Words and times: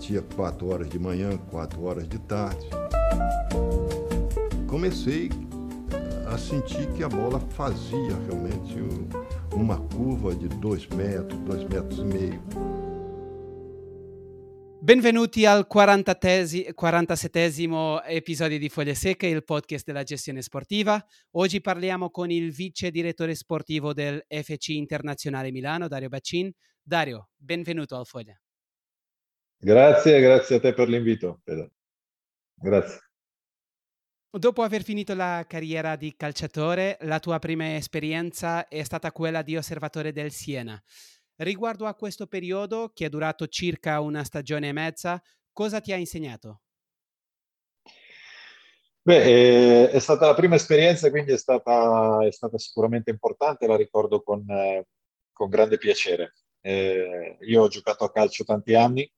partia 0.00 0.22
quatro 0.34 0.68
horas 0.68 0.88
de 0.88 0.98
manhã, 0.98 1.36
quatro 1.50 1.82
horas 1.82 2.08
de 2.08 2.18
tarde. 2.20 2.66
Comecei 4.66 5.28
a 6.26 6.38
sentir 6.38 6.90
que 6.94 7.02
a 7.02 7.08
bola 7.08 7.38
fazia 7.38 8.16
realmente 8.26 8.76
uma 9.52 9.78
curva 9.88 10.34
de 10.34 10.48
dois 10.48 10.86
metros, 10.86 11.38
dois 11.40 11.62
metros 11.64 11.98
e 11.98 12.04
meio. 12.04 12.42
Benvenuti 14.82 15.44
al 15.44 15.66
47esimo 15.70 18.00
episodio 18.06 18.58
di 18.58 18.70
Foglie 18.70 18.94
Secche, 18.94 19.26
il 19.26 19.44
podcast 19.44 19.84
della 19.84 20.02
gestione 20.02 20.40
sportiva. 20.40 21.04
Oggi 21.32 21.60
parliamo 21.60 22.08
con 22.08 22.30
il 22.30 22.50
vice 22.52 22.90
direttore 22.90 23.34
sportivo 23.34 23.92
del 23.92 24.24
FC 24.26 24.68
Internazionale 24.68 25.50
Milano, 25.50 25.88
Dario 25.88 26.08
Baccin. 26.08 26.50
Dario, 26.82 27.28
benvenuto 27.36 27.96
al 27.96 28.06
Foglia. 28.06 28.39
Grazie, 29.62 30.20
grazie 30.20 30.56
a 30.56 30.60
te 30.60 30.72
per 30.72 30.88
l'invito, 30.88 31.40
Pedro. 31.44 31.70
Grazie. 32.54 32.98
Dopo 34.30 34.62
aver 34.62 34.82
finito 34.82 35.14
la 35.14 35.44
carriera 35.46 35.96
di 35.96 36.14
calciatore, 36.16 36.96
la 37.00 37.18
tua 37.18 37.38
prima 37.38 37.74
esperienza 37.74 38.68
è 38.68 38.82
stata 38.84 39.12
quella 39.12 39.42
di 39.42 39.56
osservatore 39.56 40.12
del 40.12 40.30
Siena. 40.30 40.80
Riguardo 41.36 41.86
a 41.86 41.94
questo 41.94 42.26
periodo, 42.26 42.90
che 42.94 43.06
è 43.06 43.08
durato 43.10 43.48
circa 43.48 44.00
una 44.00 44.24
stagione 44.24 44.68
e 44.68 44.72
mezza, 44.72 45.20
cosa 45.52 45.80
ti 45.80 45.92
ha 45.92 45.96
insegnato? 45.96 46.62
Beh, 49.02 49.90
è 49.90 49.98
stata 49.98 50.26
la 50.26 50.34
prima 50.34 50.54
esperienza, 50.54 51.10
quindi 51.10 51.32
è 51.32 51.38
stata, 51.38 52.24
è 52.24 52.30
stata 52.30 52.56
sicuramente 52.56 53.10
importante, 53.10 53.66
la 53.66 53.76
ricordo 53.76 54.22
con, 54.22 54.48
eh, 54.48 54.86
con 55.32 55.48
grande 55.48 55.76
piacere. 55.76 56.34
Eh, 56.60 57.36
io 57.40 57.62
ho 57.62 57.68
giocato 57.68 58.04
a 58.04 58.12
calcio 58.12 58.44
tanti 58.44 58.74
anni, 58.74 59.10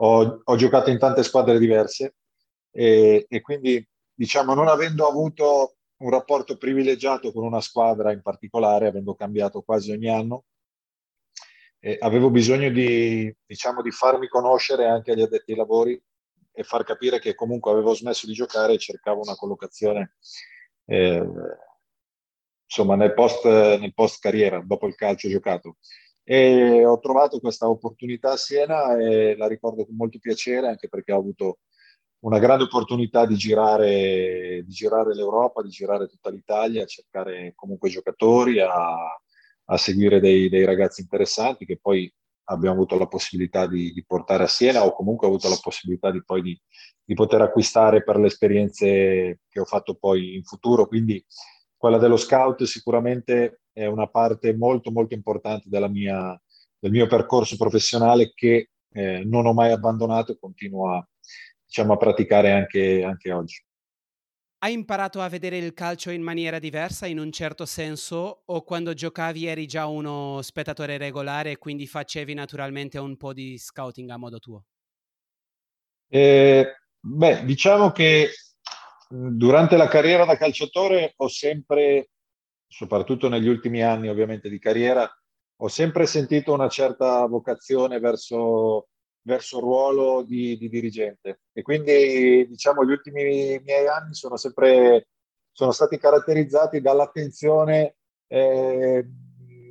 ho, 0.00 0.40
ho 0.44 0.56
giocato 0.56 0.90
in 0.90 0.98
tante 0.98 1.22
squadre 1.22 1.58
diverse 1.58 2.14
e, 2.70 3.26
e, 3.28 3.40
quindi, 3.40 3.86
diciamo, 4.14 4.54
non 4.54 4.68
avendo 4.68 5.06
avuto 5.06 5.76
un 5.98 6.10
rapporto 6.10 6.56
privilegiato 6.56 7.32
con 7.32 7.44
una 7.44 7.60
squadra 7.60 8.12
in 8.12 8.22
particolare, 8.22 8.86
avendo 8.86 9.14
cambiato 9.14 9.62
quasi 9.62 9.90
ogni 9.90 10.08
anno, 10.08 10.44
eh, 11.80 11.96
avevo 12.00 12.30
bisogno 12.30 12.70
di, 12.70 13.34
diciamo, 13.44 13.82
di 13.82 13.90
farmi 13.90 14.28
conoscere 14.28 14.86
anche 14.86 15.12
agli 15.12 15.22
addetti 15.22 15.52
ai 15.52 15.58
lavori 15.58 16.00
e 16.52 16.62
far 16.62 16.84
capire 16.84 17.18
che 17.18 17.34
comunque 17.34 17.70
avevo 17.70 17.94
smesso 17.94 18.26
di 18.26 18.32
giocare 18.32 18.74
e 18.74 18.78
cercavo 18.78 19.22
una 19.22 19.36
collocazione 19.36 20.16
eh, 20.86 21.24
insomma 22.64 22.96
nel 22.96 23.14
post, 23.14 23.44
nel 23.44 23.94
post 23.94 24.20
carriera, 24.20 24.60
dopo 24.64 24.86
il 24.86 24.94
calcio 24.94 25.28
giocato. 25.28 25.76
E 26.30 26.84
ho 26.84 26.98
trovato 26.98 27.40
questa 27.40 27.70
opportunità 27.70 28.32
a 28.32 28.36
Siena 28.36 28.98
e 28.98 29.34
la 29.34 29.48
ricordo 29.48 29.86
con 29.86 29.96
molto 29.96 30.18
piacere 30.18 30.68
anche 30.68 30.86
perché 30.86 31.12
ho 31.12 31.18
avuto 31.18 31.60
una 32.20 32.38
grande 32.38 32.64
opportunità 32.64 33.24
di 33.24 33.34
girare, 33.34 34.62
di 34.62 34.70
girare 34.70 35.14
l'Europa, 35.14 35.62
di 35.62 35.70
girare 35.70 36.06
tutta 36.06 36.28
l'Italia, 36.28 36.82
a 36.82 36.86
cercare 36.86 37.54
comunque 37.54 37.88
giocatori, 37.88 38.60
a, 38.60 38.94
a 39.64 39.76
seguire 39.78 40.20
dei, 40.20 40.50
dei, 40.50 40.66
ragazzi 40.66 41.00
interessanti 41.00 41.64
che 41.64 41.78
poi 41.80 42.12
abbiamo 42.50 42.74
avuto 42.74 42.98
la 42.98 43.06
possibilità 43.06 43.66
di, 43.66 43.94
di, 43.94 44.04
portare 44.04 44.42
a 44.42 44.48
Siena 44.48 44.84
o 44.84 44.92
comunque 44.92 45.26
ho 45.26 45.30
avuto 45.30 45.48
la 45.48 45.58
possibilità 45.62 46.10
di 46.10 46.22
poi 46.22 46.42
di, 46.42 46.60
di 47.04 47.14
poter 47.14 47.40
acquistare 47.40 48.02
per 48.04 48.18
le 48.18 48.26
esperienze 48.26 49.40
che 49.48 49.60
ho 49.60 49.64
fatto 49.64 49.94
poi 49.94 50.34
in 50.34 50.42
futuro. 50.44 50.86
Quindi 50.86 51.24
quella 51.74 51.96
dello 51.96 52.18
scout 52.18 52.64
sicuramente 52.64 53.62
è 53.78 53.86
una 53.86 54.08
parte 54.08 54.56
molto 54.56 54.90
molto 54.90 55.14
importante 55.14 55.68
mia, 55.88 56.40
del 56.78 56.90
mio 56.90 57.06
percorso 57.06 57.56
professionale 57.56 58.32
che 58.34 58.70
eh, 58.90 59.22
non 59.24 59.46
ho 59.46 59.52
mai 59.52 59.70
abbandonato 59.70 60.32
e 60.32 60.38
continuo 60.38 60.92
a, 60.92 61.08
diciamo, 61.64 61.92
a 61.92 61.96
praticare 61.96 62.50
anche, 62.50 63.04
anche 63.04 63.30
oggi. 63.30 63.62
Hai 64.60 64.72
imparato 64.72 65.20
a 65.20 65.28
vedere 65.28 65.58
il 65.58 65.72
calcio 65.72 66.10
in 66.10 66.22
maniera 66.22 66.58
diversa, 66.58 67.06
in 67.06 67.20
un 67.20 67.30
certo 67.30 67.64
senso, 67.64 68.42
o 68.44 68.64
quando 68.64 68.92
giocavi 68.92 69.46
eri 69.46 69.66
già 69.66 69.86
uno 69.86 70.42
spettatore 70.42 70.98
regolare 70.98 71.52
e 71.52 71.58
quindi 71.58 71.86
facevi 71.86 72.34
naturalmente 72.34 72.98
un 72.98 73.16
po' 73.16 73.32
di 73.32 73.56
scouting 73.56 74.10
a 74.10 74.16
modo 74.16 74.40
tuo? 74.40 74.64
Eh, 76.08 76.66
beh, 76.98 77.44
diciamo 77.44 77.92
che 77.92 78.30
durante 79.08 79.76
la 79.76 79.86
carriera 79.86 80.24
da 80.24 80.36
calciatore 80.36 81.12
ho 81.16 81.28
sempre 81.28 82.08
soprattutto 82.68 83.28
negli 83.28 83.48
ultimi 83.48 83.82
anni 83.82 84.08
ovviamente 84.08 84.48
di 84.48 84.58
carriera, 84.58 85.10
ho 85.60 85.68
sempre 85.68 86.06
sentito 86.06 86.52
una 86.52 86.68
certa 86.68 87.26
vocazione 87.26 87.98
verso, 87.98 88.88
verso 89.22 89.56
il 89.56 89.64
ruolo 89.64 90.22
di, 90.22 90.56
di, 90.56 90.68
dirigente. 90.68 91.40
E 91.52 91.62
quindi 91.62 92.46
diciamo 92.46 92.84
gli 92.84 92.90
ultimi 92.90 93.60
miei 93.64 93.88
anni 93.88 94.14
sono 94.14 94.36
sempre 94.36 95.08
sono 95.50 95.72
stati 95.72 95.98
caratterizzati 95.98 96.80
dall'attenzione 96.80 97.96
eh, 98.28 99.04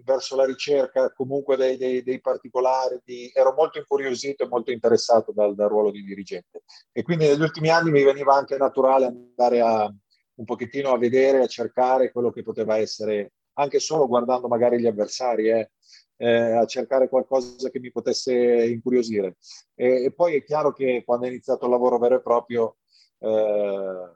verso 0.03 0.35
la 0.35 0.45
ricerca 0.45 1.13
comunque 1.13 1.55
dei, 1.55 1.77
dei, 1.77 2.03
dei 2.03 2.19
particolari, 2.19 2.99
di, 3.05 3.31
ero 3.33 3.53
molto 3.53 3.77
incuriosito 3.77 4.43
e 4.43 4.47
molto 4.47 4.71
interessato 4.71 5.31
dal, 5.31 5.55
dal 5.55 5.69
ruolo 5.69 5.91
di 5.91 6.03
dirigente. 6.03 6.63
E 6.91 7.03
quindi 7.03 7.27
negli 7.27 7.41
ultimi 7.41 7.69
anni 7.69 7.91
mi 7.91 8.03
veniva 8.03 8.33
anche 8.33 8.57
naturale 8.57 9.05
andare 9.05 9.61
a, 9.61 9.93
un 10.37 10.45
pochettino 10.45 10.91
a 10.91 10.97
vedere, 10.97 11.41
a 11.41 11.47
cercare 11.47 12.11
quello 12.11 12.31
che 12.31 12.43
poteva 12.43 12.77
essere, 12.77 13.33
anche 13.53 13.79
solo 13.79 14.07
guardando 14.07 14.47
magari 14.47 14.79
gli 14.79 14.87
avversari, 14.87 15.49
eh, 15.49 15.71
eh, 16.17 16.51
a 16.53 16.65
cercare 16.65 17.09
qualcosa 17.09 17.69
che 17.69 17.79
mi 17.79 17.91
potesse 17.91 18.33
incuriosire. 18.33 19.37
E, 19.75 20.05
e, 20.05 20.13
poi 20.13 20.35
è 20.35 20.43
chiaro 20.43 20.73
che 20.73 21.03
quando 21.05 21.25
è 21.25 21.29
iniziato 21.29 21.65
il 21.65 21.71
lavoro 21.71 21.97
vero 21.97 22.15
e 22.15 22.21
proprio 22.21 22.77
eh, 23.19 24.11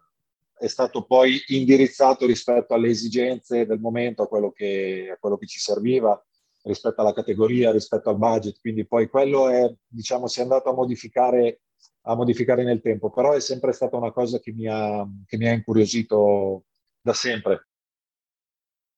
è 0.58 0.68
stato 0.68 1.06
poi 1.06 1.42
indirizzato 1.48 2.26
rispetto 2.26 2.74
alle 2.74 2.90
esigenze 2.90 3.66
del 3.66 3.80
momento, 3.80 4.24
a 4.24 4.28
quello 4.28 4.52
che, 4.52 5.10
a 5.12 5.18
quello 5.20 5.38
che 5.38 5.48
ci 5.48 5.60
serviva 5.60 6.24
rispetto 6.64 7.02
alla 7.02 7.14
categoria, 7.14 7.72
rispetto 7.72 8.10
al 8.10 8.18
budget, 8.18 8.60
quindi 8.60 8.86
poi 8.86 9.10
quello 9.10 9.50
è, 9.50 9.74
diciamo, 9.88 10.28
si 10.28 10.40
è 10.40 10.44
andato 10.44 10.70
a 10.70 10.74
modificare 10.74 11.62
a 12.04 12.16
modificare 12.16 12.64
nel 12.64 12.82
tempo, 12.82 13.10
però 13.10 13.34
è 13.34 13.40
sempre 13.40 13.74
stata 13.74 13.98
una 13.98 14.12
cosa 14.12 14.40
che 14.40 14.52
mi 14.52 14.68
ha, 14.68 15.08
che 15.26 15.38
mi 15.38 15.48
ha 15.48 15.54
incuriosito 15.54 16.66
da 17.02 17.14
sempre. 17.14 17.68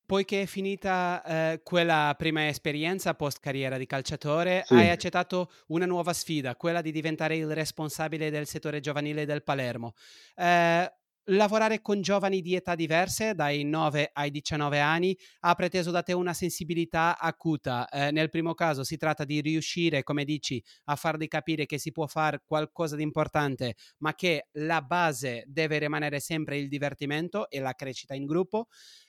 Poiché 0.05 0.41
è 0.41 0.45
finita 0.45 1.23
eh, 1.23 1.61
quella 1.63 2.13
prima 2.17 2.47
esperienza 2.47 3.13
post 3.15 3.39
carriera 3.39 3.77
di 3.77 3.85
calciatore, 3.85 4.63
sì. 4.65 4.73
hai 4.73 4.89
accettato 4.89 5.49
una 5.67 5.85
nuova 5.85 6.11
sfida, 6.13 6.55
quella 6.55 6.81
di 6.81 6.91
diventare 6.91 7.37
il 7.37 7.53
responsabile 7.53 8.29
del 8.29 8.45
settore 8.45 8.81
giovanile 8.81 9.25
del 9.25 9.43
Palermo. 9.43 9.93
Eh, 10.35 10.93
lavorare 11.25 11.81
con 11.81 12.01
giovani 12.01 12.41
di 12.41 12.55
età 12.55 12.75
diverse, 12.75 13.33
dai 13.33 13.63
9 13.63 14.09
ai 14.13 14.29
19 14.31 14.79
anni, 14.79 15.17
ha 15.41 15.53
preteso 15.55 15.91
da 15.91 16.01
te 16.03 16.13
una 16.13 16.33
sensibilità 16.33 17.17
acuta. 17.17 17.87
Eh, 17.89 18.11
nel 18.11 18.29
primo 18.29 18.53
caso 18.53 18.83
si 18.83 18.97
tratta 18.97 19.23
di 19.23 19.41
riuscire, 19.41 20.03
come 20.03 20.25
dici, 20.25 20.61
a 20.85 20.95
farli 20.95 21.27
capire 21.27 21.65
che 21.65 21.77
si 21.77 21.91
può 21.91 22.07
fare 22.07 22.41
qualcosa 22.45 22.95
di 22.95 23.03
importante, 23.03 23.75
ma 23.99 24.13
che 24.15 24.47
la 24.53 24.81
base 24.81 25.43
deve 25.47 25.77
rimanere 25.79 26.19
sempre 26.19 26.57
il 26.57 26.67
divertimento 26.67 27.49
e 27.49 27.59
la 27.59 27.73
crescita 27.73 28.13
in 28.13 28.25
gruppo. 28.25 28.67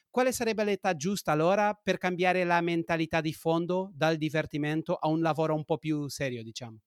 Quale 0.09 0.31
sarebbe 0.31 0.63
l'età 0.63 0.95
giusta 0.95 1.33
allora 1.33 1.73
per 1.73 1.97
cambiare 1.97 2.43
la 2.45 2.61
mentalità 2.61 3.19
di 3.19 3.33
fondo 3.33 3.91
dal 3.93 4.15
divertimento 4.15 4.95
a 4.95 5.09
un 5.09 5.19
lavoro 5.21 5.53
un 5.53 5.65
po' 5.65 5.77
più 5.77 6.07
serio, 6.07 6.41
diciamo? 6.41 6.79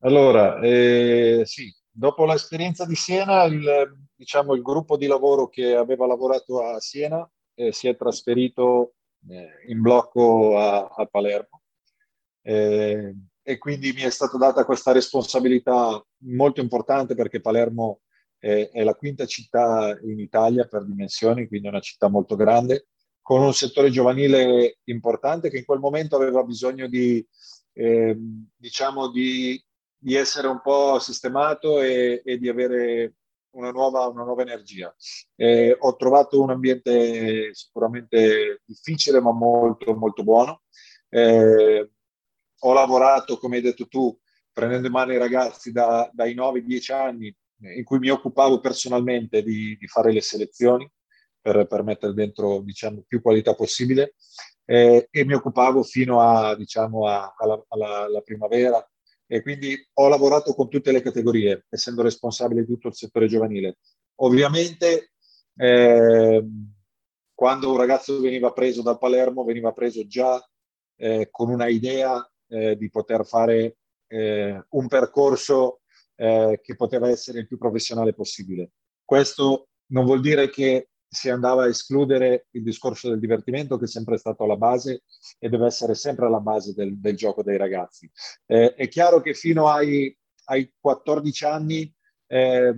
Allora, 0.00 0.60
eh, 0.60 1.42
sì, 1.46 1.72
dopo 1.96 2.26
l'esperienza 2.26 2.84
di 2.84 2.96
Siena, 2.96 3.44
il, 3.44 3.96
diciamo, 4.14 4.54
il 4.54 4.62
gruppo 4.62 4.96
di 4.96 5.06
lavoro 5.06 5.48
che 5.48 5.74
aveva 5.76 6.06
lavorato 6.06 6.62
a 6.62 6.80
Siena 6.80 7.28
eh, 7.54 7.72
si 7.72 7.86
è 7.86 7.96
trasferito 7.96 8.94
eh, 9.28 9.48
in 9.68 9.80
blocco 9.80 10.58
a, 10.58 10.86
a 10.86 11.06
Palermo. 11.06 11.62
Eh, 12.42 13.14
e 13.42 13.58
quindi 13.58 13.92
mi 13.92 14.02
è 14.02 14.10
stata 14.10 14.36
data 14.36 14.64
questa 14.64 14.90
responsabilità 14.92 16.04
molto 16.24 16.60
importante 16.60 17.14
perché 17.14 17.40
Palermo 17.40 18.00
è, 18.38 18.70
è 18.72 18.82
la 18.82 18.94
quinta 18.94 19.24
città 19.26 19.96
in 20.02 20.18
Italia 20.18 20.66
per 20.66 20.84
dimensioni, 20.84 21.46
quindi 21.46 21.68
è 21.68 21.70
una 21.70 21.80
città 21.80 22.08
molto 22.08 22.34
grande, 22.36 22.88
con 23.22 23.40
un 23.40 23.54
settore 23.54 23.90
giovanile 23.90 24.78
importante 24.84 25.48
che 25.48 25.58
in 25.58 25.64
quel 25.64 25.78
momento 25.78 26.16
aveva 26.16 26.42
bisogno 26.42 26.88
di, 26.88 27.24
eh, 27.72 28.16
diciamo, 28.56 29.10
di 29.10 29.62
di 30.04 30.16
essere 30.16 30.48
un 30.48 30.60
po' 30.60 30.98
sistemato 30.98 31.80
e, 31.80 32.20
e 32.22 32.36
di 32.36 32.50
avere 32.50 33.14
una 33.52 33.70
nuova, 33.70 34.06
una 34.06 34.22
nuova 34.24 34.42
energia. 34.42 34.94
Eh, 35.34 35.74
ho 35.78 35.96
trovato 35.96 36.42
un 36.42 36.50
ambiente 36.50 37.54
sicuramente 37.54 38.60
difficile 38.66 39.18
ma 39.20 39.32
molto 39.32 39.94
molto 39.94 40.22
buono. 40.22 40.64
Eh, 41.08 41.90
ho 42.58 42.72
lavorato, 42.74 43.38
come 43.38 43.56
hai 43.56 43.62
detto 43.62 43.88
tu, 43.88 44.14
prendendo 44.52 44.88
in 44.88 44.92
mano 44.92 45.14
i 45.14 45.18
ragazzi 45.18 45.72
da, 45.72 46.10
dai 46.12 46.34
9-10 46.34 46.92
anni 46.92 47.34
in 47.74 47.84
cui 47.84 47.98
mi 47.98 48.10
occupavo 48.10 48.60
personalmente 48.60 49.42
di, 49.42 49.74
di 49.78 49.86
fare 49.86 50.12
le 50.12 50.20
selezioni 50.20 50.86
per, 51.40 51.66
per, 51.66 51.82
mettere 51.82 52.12
dentro 52.12 52.60
diciamo, 52.60 53.04
più 53.06 53.22
qualità 53.22 53.54
possibile 53.54 54.16
eh, 54.66 55.08
e 55.10 55.24
mi 55.24 55.32
occupavo 55.32 55.82
fino 55.82 56.20
a, 56.20 56.54
diciamo, 56.56 57.06
a, 57.06 57.34
alla, 57.38 57.64
alla, 57.68 58.00
alla 58.02 58.20
primavera 58.20 58.86
e 59.26 59.42
quindi 59.42 59.76
ho 59.94 60.08
lavorato 60.08 60.54
con 60.54 60.68
tutte 60.68 60.92
le 60.92 61.02
categorie, 61.02 61.66
essendo 61.70 62.02
responsabile 62.02 62.60
di 62.60 62.66
tutto 62.66 62.88
il 62.88 62.94
settore 62.94 63.26
giovanile. 63.26 63.78
Ovviamente 64.16 65.12
eh, 65.56 66.44
quando 67.34 67.70
un 67.70 67.76
ragazzo 67.76 68.20
veniva 68.20 68.52
preso 68.52 68.82
da 68.82 68.96
Palermo 68.96 69.44
veniva 69.44 69.72
preso 69.72 70.06
già 70.06 70.40
eh, 70.96 71.28
con 71.30 71.50
una 71.50 71.66
idea 71.66 72.26
eh, 72.48 72.76
di 72.76 72.90
poter 72.90 73.26
fare 73.26 73.78
eh, 74.06 74.64
un 74.70 74.86
percorso 74.86 75.80
eh, 76.16 76.60
che 76.62 76.76
poteva 76.76 77.08
essere 77.08 77.40
il 77.40 77.48
più 77.48 77.58
professionale 77.58 78.14
possibile. 78.14 78.70
Questo 79.04 79.68
non 79.86 80.04
vuol 80.04 80.20
dire 80.20 80.48
che 80.48 80.90
si 81.14 81.30
andava 81.30 81.62
a 81.64 81.68
escludere 81.68 82.48
il 82.50 82.62
discorso 82.62 83.08
del 83.08 83.20
divertimento 83.20 83.78
che 83.78 83.84
è 83.84 83.88
sempre 83.88 84.18
stato 84.18 84.44
alla 84.44 84.56
base 84.56 85.04
e 85.38 85.48
deve 85.48 85.66
essere 85.66 85.94
sempre 85.94 86.26
alla 86.26 86.40
base 86.40 86.74
del, 86.74 86.98
del 86.98 87.16
gioco 87.16 87.42
dei 87.42 87.56
ragazzi. 87.56 88.10
Eh, 88.46 88.74
è 88.74 88.88
chiaro 88.88 89.20
che 89.20 89.32
fino 89.32 89.68
ai, 89.68 90.14
ai 90.46 90.72
14 90.78 91.44
anni 91.44 91.94
eh, 92.26 92.74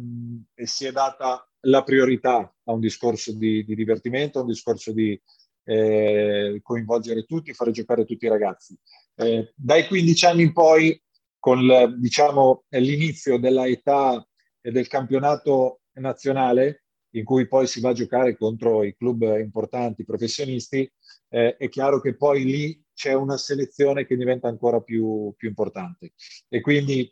si 0.55 0.85
è 0.85 0.93
data 0.93 1.49
la 1.61 1.83
priorità 1.83 2.55
a 2.65 2.73
un 2.73 2.81
discorso 2.81 3.33
di, 3.33 3.65
di 3.65 3.75
divertimento, 3.75 4.39
a 4.39 4.43
un 4.43 4.49
discorso 4.49 4.93
di 4.93 5.21
eh, 5.65 6.61
coinvolgere 6.62 7.25
tutti, 7.25 7.55
fare 7.55 7.71
giocare 7.71 8.05
tutti 8.05 8.27
i 8.27 8.29
ragazzi. 8.29 8.79
Eh, 9.17 9.53
dai 9.56 9.87
15 9.87 10.27
anni 10.27 10.43
in 10.43 10.53
poi, 10.53 11.00
con 11.39 11.97
diciamo, 11.99 12.65
l'inizio 12.69 13.39
della 13.39 13.67
età 13.67 14.25
e 14.61 14.71
del 14.71 14.89
campionato 14.89 15.81
nazionale, 15.94 16.86
in 17.19 17.25
cui 17.25 17.49
poi 17.49 17.67
si 17.67 17.81
va 17.81 17.91
a 17.91 17.95
giocare 17.95 18.37
contro 18.37 18.85
i 18.85 18.95
club 18.95 19.23
importanti, 19.39 20.05
professionisti, 20.05 20.91
eh, 21.29 21.57
è 21.57 21.69
chiaro 21.69 22.01
che 22.01 22.15
poi 22.15 22.45
lì 22.45 22.85
c'è 22.93 23.15
una 23.15 23.37
selezione 23.37 24.07
che 24.07 24.17
diventa 24.17 24.49
ancora 24.49 24.81
più, 24.81 25.33
più 25.37 25.49
importante. 25.49 26.13
E 26.49 26.61
quindi 26.61 27.11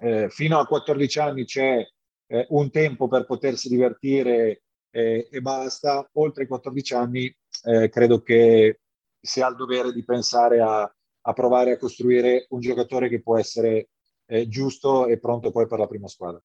eh, 0.00 0.28
fino 0.30 0.58
a 0.58 0.66
14 0.66 1.18
anni 1.18 1.44
c'è 1.44 1.86
eh, 2.26 2.46
un 2.50 2.70
tempo 2.70 3.06
per 3.06 3.26
potersi 3.26 3.68
divertire 3.68 4.62
eh, 4.90 5.28
e 5.30 5.40
basta, 5.40 6.08
oltre 6.14 6.44
i 6.44 6.46
14 6.46 6.94
anni 6.94 7.36
eh, 7.64 7.88
credo 7.88 8.22
che 8.22 8.80
si 9.20 9.40
ha 9.40 9.48
il 9.48 9.56
dovere 9.56 9.92
di 9.92 10.04
pensare 10.04 10.60
a, 10.60 10.82
a, 10.82 11.32
provare 11.32 11.72
a 11.72 11.78
costruire 11.78 12.46
un 12.50 12.60
giocatore 12.60 13.08
che 13.08 13.22
può 13.22 13.38
essere 13.38 13.88
eh, 14.26 14.48
giusto 14.48 15.06
e 15.06 15.18
pronto 15.18 15.50
poi 15.50 15.66
per 15.66 15.78
la 15.78 15.86
prima 15.86 16.08
squadra. 16.08 16.40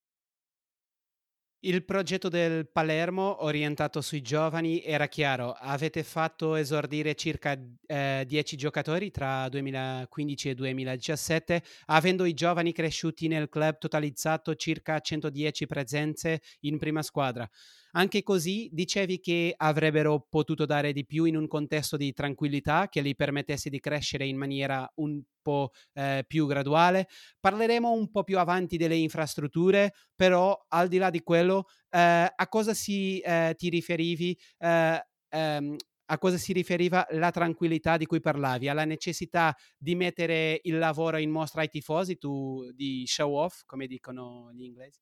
Il 1.61 1.83
progetto 1.83 2.29
del 2.29 2.69
Palermo 2.69 3.43
orientato 3.43 3.99
sui 3.99 4.21
giovani 4.21 4.81
era 4.81 5.07
chiaro, 5.07 5.51
avete 5.51 6.03
fatto 6.03 6.55
esordire 6.55 7.15
circa 7.15 7.59
eh, 7.85 8.23
10 8.25 8.55
giocatori 8.55 9.11
tra 9.11 9.49
2015 9.49 10.49
e 10.51 10.55
2017, 10.55 11.63
avendo 11.87 12.23
i 12.23 12.33
giovani 12.33 12.71
cresciuti 12.71 13.27
nel 13.27 13.49
club 13.49 13.77
totalizzato 13.77 14.55
circa 14.55 15.01
110 15.01 15.65
presenze 15.65 16.41
in 16.61 16.77
prima 16.77 17.01
squadra. 17.01 17.45
Anche 17.91 18.21
così 18.23 18.69
dicevi 18.71 19.19
che 19.19 19.53
avrebbero 19.55 20.27
potuto 20.29 20.65
dare 20.65 20.93
di 20.93 21.05
più 21.05 21.25
in 21.25 21.35
un 21.35 21.47
contesto 21.47 21.97
di 21.97 22.13
tranquillità 22.13 22.87
che 22.87 23.01
gli 23.01 23.15
permettesse 23.15 23.69
di 23.69 23.79
crescere 23.79 24.25
in 24.27 24.37
maniera 24.37 24.89
un 24.95 25.21
po' 25.41 25.71
eh, 25.93 26.23
più 26.27 26.45
graduale. 26.45 27.07
Parleremo 27.39 27.91
un 27.91 28.11
po' 28.11 28.23
più 28.23 28.37
avanti 28.37 28.77
delle 28.77 28.95
infrastrutture, 28.95 29.93
però 30.15 30.57
al 30.69 30.87
di 30.87 30.97
là 30.97 31.09
di 31.09 31.21
quello, 31.21 31.65
eh, 31.89 32.31
a 32.35 32.47
cosa 32.47 32.73
si, 32.73 33.19
eh, 33.19 33.55
ti 33.57 33.69
riferivi? 33.69 34.37
Eh, 34.57 35.03
ehm, 35.29 35.75
a 36.11 36.17
cosa 36.17 36.37
si 36.37 36.53
riferiva 36.53 37.05
la 37.11 37.29
tranquillità 37.31 37.95
di 37.97 38.05
cui 38.05 38.19
parlavi, 38.19 38.67
alla 38.67 38.85
necessità 38.85 39.55
di 39.77 39.93
mettere 39.95 40.59
il 40.63 40.77
lavoro 40.79 41.17
in 41.17 41.29
mostra 41.29 41.61
ai 41.61 41.69
tifosi, 41.69 42.17
tu, 42.17 42.67
di 42.73 43.03
show 43.05 43.35
off, 43.35 43.61
come 43.65 43.85
dicono 43.85 44.51
gli 44.53 44.63
inglesi? 44.63 44.99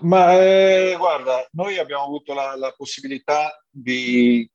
Ma 0.00 0.34
eh, 0.34 0.94
guarda, 0.98 1.46
noi 1.52 1.78
abbiamo 1.78 2.04
avuto 2.04 2.34
la, 2.34 2.56
la, 2.56 2.72
possibilità 2.76 3.64
di, 3.68 4.48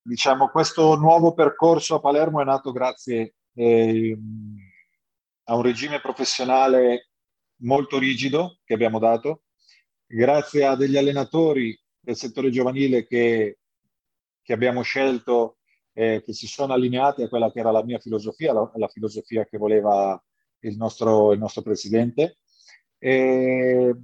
diciamo, 0.00 0.48
questo 0.48 0.96
nuovo 0.96 1.34
percorso 1.34 1.96
a 1.96 2.00
Palermo 2.00 2.40
è 2.40 2.44
nato 2.44 2.72
grazie 2.72 3.34
eh, 3.54 4.18
a 5.44 5.54
un 5.54 5.62
regime 5.62 6.00
professionale 6.00 7.10
molto 7.56 7.98
rigido 7.98 8.58
che 8.64 8.74
abbiamo 8.74 8.98
dato, 8.98 9.42
grazie 10.06 10.64
a 10.64 10.74
degli 10.74 10.96
allenatori 10.96 11.78
del 12.00 12.16
settore 12.16 12.50
giovanile 12.50 13.06
che, 13.06 13.58
che 14.42 14.52
abbiamo 14.52 14.82
scelto, 14.82 15.58
eh, 15.92 16.22
che 16.24 16.32
si 16.32 16.46
sono 16.46 16.72
allineati 16.72 17.22
a 17.22 17.28
quella 17.28 17.50
che 17.52 17.60
era 17.60 17.70
la 17.70 17.84
mia 17.84 17.98
filosofia, 17.98 18.52
la, 18.52 18.70
la 18.74 18.88
filosofia 18.88 19.46
che 19.46 19.58
voleva 19.58 20.22
il 20.60 20.76
nostro, 20.76 21.32
il 21.32 21.38
nostro 21.38 21.62
presidente. 21.62 22.38
E, 22.98 23.94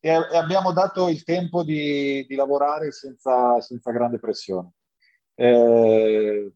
e, 0.00 0.10
abbiamo 0.10 0.72
dato 0.72 1.08
il 1.08 1.22
tempo 1.24 1.62
di, 1.62 2.24
di 2.26 2.34
lavorare 2.34 2.92
senza, 2.92 3.60
senza, 3.60 3.90
grande 3.90 4.18
pressione. 4.18 4.72
Eh, 5.34 6.52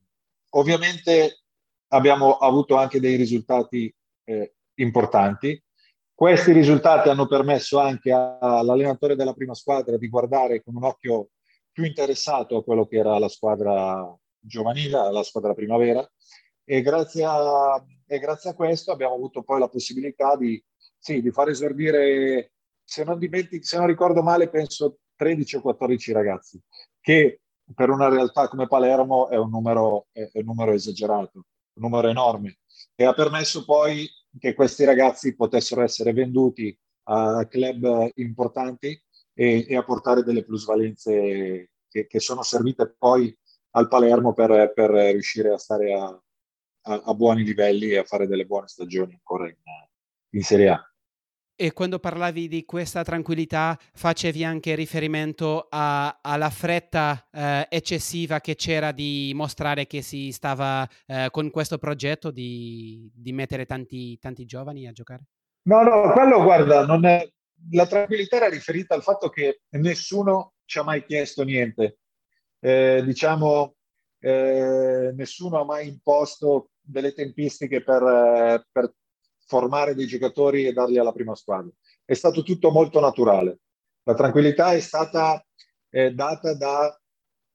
ovviamente 0.51 1.43
abbiamo 1.89 2.37
avuto 2.37 2.77
anche 2.77 3.01
dei 3.01 3.17
risultati 3.17 3.93
eh, 4.25 4.55
importanti. 4.75 5.63
Questi 6.15 6.53
risultati 6.53 7.09
hanno 7.09 7.27
permesso 7.27 7.79
anche 7.79 8.13
all'allenatore 8.13 9.17
della 9.17 9.33
prima 9.33 9.55
squadra 9.55 9.97
di 9.97 10.09
guardare 10.09 10.63
con 10.63 10.77
un 10.77 10.85
occhio 10.85 11.31
più 11.73 11.85
interessato 11.85 12.59
a 12.59 12.65
quello 12.65 12.87
che 12.87 12.97
era 12.97 13.19
la 13.19 13.29
squadra 13.29 14.15
giovanile, 14.39 15.11
la 15.11 15.23
squadra 15.23 15.55
primavera, 15.55 16.07
e 16.65 16.83
grazie 16.83 17.25
a, 17.25 17.83
e 18.07 18.19
grazie 18.19 18.51
a 18.51 18.55
questo 18.55 18.93
abbiamo 18.93 19.15
avuto 19.15 19.43
poi 19.43 19.59
la 19.59 19.69
possibilità 19.69 20.37
di, 20.37 20.63
sì, 20.99 21.23
di 21.23 21.31
far 21.31 21.49
esordire 21.49 22.53
se 22.91 23.05
non, 23.05 23.21
dimentico, 23.21 23.65
se 23.65 23.77
non 23.77 23.87
ricordo 23.87 24.21
male, 24.21 24.49
penso 24.49 24.99
13 25.15 25.57
o 25.57 25.61
14 25.61 26.11
ragazzi, 26.11 26.61
che 27.01 27.43
per 27.73 27.89
una 27.89 28.09
realtà 28.09 28.49
come 28.49 28.67
Palermo 28.67 29.29
è 29.29 29.37
un 29.37 29.49
numero, 29.49 30.09
è 30.11 30.29
un 30.33 30.45
numero 30.45 30.73
esagerato, 30.73 31.31
un 31.35 31.83
numero 31.83 32.09
enorme, 32.09 32.59
e 32.97 33.05
ha 33.05 33.15
permesso 33.15 33.65
poi 33.65 34.11
che 34.37 34.55
questi 34.55 34.85
ragazzi 34.85 35.37
potessero 35.37 35.83
essere 35.83 36.13
venduti 36.13 36.77
a 37.05 37.47
club 37.47 38.11
importanti 38.15 39.01
e, 39.35 39.67
e 39.69 39.77
a 39.77 39.85
portare 39.85 40.25
delle 40.25 40.45
plusvalenze 40.45 41.71
che, 41.89 42.07
che, 42.09 42.19
sono 42.19 42.43
servite 42.43 42.93
poi 42.99 43.33
al 43.71 43.87
Palermo 43.87 44.33
per, 44.33 44.73
per 44.75 44.91
riuscire 44.91 45.53
a 45.53 45.59
stare 45.59 45.95
a, 45.95 46.07
a, 46.07 47.03
a, 47.05 47.15
buoni 47.15 47.45
livelli 47.45 47.91
e 47.91 47.99
a 47.99 48.05
fare 48.05 48.27
delle 48.27 48.47
buone 48.47 48.67
stagioni 48.67 49.13
ancora 49.13 49.47
in, 49.47 49.55
in 50.31 50.43
Serie 50.43 50.69
A. 50.71 50.90
E 51.63 51.75
quando 51.75 51.99
parlavi 51.99 52.49
di 52.49 52.65
questa 52.65 53.05
tranquillità 53.05 53.79
facevi 53.93 54.43
anche 54.45 54.75
riferimento 54.75 55.67
a, 55.69 56.21
alla 56.23 56.49
fretta 56.49 57.29
eh, 57.31 57.67
eccessiva 57.69 58.41
che 58.41 58.55
c'era 58.55 58.93
di 58.93 59.33
mostrare 59.35 59.87
che 59.87 60.01
si 60.01 60.33
stava 60.33 60.89
eh, 61.07 61.29
con 61.31 61.51
questo 61.51 61.77
progetto 61.77 62.31
di, 62.31 63.13
di 63.15 63.33
mettere 63.33 63.67
tanti, 63.67 64.19
tanti, 64.19 64.47
giovani 64.47 64.89
a 64.89 64.93
giocare? 64.93 65.25
No, 65.65 65.83
no, 65.83 66.11
quello 66.13 66.43
guarda, 66.43 66.87
è... 67.03 67.31
la 67.73 67.87
tranquillità 67.87 68.37
era 68.37 68.49
riferita 68.49 68.95
al 68.95 69.03
fatto 69.03 69.29
che 69.29 69.61
nessuno 69.73 70.55
ci 70.65 70.79
ha 70.79 70.83
mai 70.83 71.05
chiesto 71.05 71.45
niente. 71.45 71.99
Eh, 72.59 73.03
diciamo, 73.05 73.75
eh, 74.19 75.13
nessuno 75.15 75.61
ha 75.61 75.65
mai 75.67 75.89
imposto 75.89 76.71
delle 76.81 77.13
tempistiche 77.13 77.83
per, 77.83 78.03
eh, 78.03 78.65
per 78.73 78.95
formare 79.51 79.97
dei 79.97 80.07
giocatori 80.07 80.65
e 80.65 80.73
darli 80.73 80.97
alla 80.97 81.13
prima 81.13 81.35
squadra. 81.35 81.73
È 82.05 82.15
stato 82.15 82.45
tutto 82.45 82.71
molto 82.71 83.01
naturale. 83.01 83.59
La 84.05 84.15
tranquillità 84.15 84.73
è 84.73 84.81
stata 84.81 85.45
eh, 85.91 86.15
data 86.15 86.55
da 86.55 86.97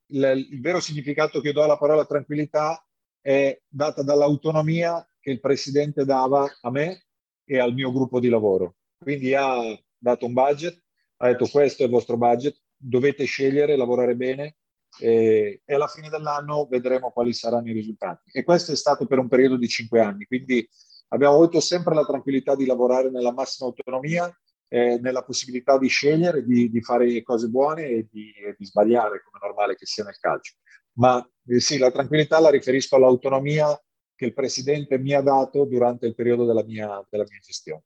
il, 0.08 0.48
il 0.52 0.62
vero 0.62 0.82
significato 0.82 1.40
che 1.40 1.54
do 1.54 1.64
alla 1.64 1.78
parola 1.78 2.06
tranquillità 2.06 2.86
è 3.22 3.60
data 3.68 4.04
dall'autonomia 4.04 5.08
che 5.20 5.32
il 5.32 5.40
presidente 5.40 6.04
dava 6.04 6.46
a 6.62 6.70
me 6.70 7.06
e 7.46 7.60
al 7.60 7.74
mio 7.74 7.92
gruppo 7.92 8.20
di 8.20 8.28
lavoro. 8.28 8.76
Quindi 8.98 9.34
ha 9.34 9.58
dato 9.98 10.26
un 10.26 10.34
budget, 10.34 10.84
ha 11.18 11.28
detto 11.28 11.48
questo 11.48 11.82
è 11.82 11.86
il 11.86 11.92
vostro 11.92 12.18
budget, 12.18 12.62
dovete 12.76 13.24
scegliere, 13.24 13.78
lavorare 13.78 14.16
bene 14.16 14.58
e, 15.00 15.62
e, 15.66 15.74
alla 15.74 15.88
fine 15.88 16.10
dell'anno 16.10 16.68
vedremo 16.70 17.12
quali 17.12 17.34
saranno 17.34 17.70
i 17.70 17.74
risultati. 17.74 18.30
E 18.32 18.44
questo 18.44 18.74
è 18.74 18.76
stato 18.76 19.06
per 19.08 19.20
un 19.20 19.28
periodo 19.28 19.58
di 19.58 19.68
cinque 19.68 20.02
anni, 20.02 20.26
quindi 20.26 20.68
abbiamo 21.16 21.36
avuto 21.36 21.60
sempre 21.60 21.96
la 21.96 22.06
tranquillità 22.06 22.56
di 22.56 22.66
lavorare 22.66 23.10
nella 23.10 23.34
massima 23.34 23.70
autonomia, 23.70 24.32
eh, 24.68 25.00
nella 25.00 25.24
possibilità 25.24 25.78
di 25.78 25.88
scegliere, 25.88 26.44
di, 26.44 26.70
di 26.70 26.82
fare 26.82 27.22
cose 27.24 27.48
buone 27.48 27.88
e 27.88 28.08
di, 28.12 28.32
e 28.32 28.56
di, 28.58 28.66
sbagliare, 28.66 29.22
come 29.24 29.40
è 29.42 29.46
normale 29.46 29.76
che 29.76 29.86
sia 29.86 30.04
nel 30.04 30.18
calcio. 30.20 30.56
Ma 30.94 31.26
eh, 31.48 31.60
sì, 31.60 31.78
la 31.78 31.92
tranquillità 31.92 32.40
la 32.40 32.50
riferisco 32.50 32.96
all'autonomia 32.96 33.80
che 34.16 34.26
il 34.26 34.34
Presidente 34.34 34.98
mi 34.98 35.14
ha 35.14 35.22
dato 35.22 35.66
durante 35.66 36.06
il 36.06 36.16
periodo 36.16 36.46
della 36.46 36.64
mia, 36.64 37.06
della 37.10 37.26
mia 37.28 37.40
gestione. 37.40 37.84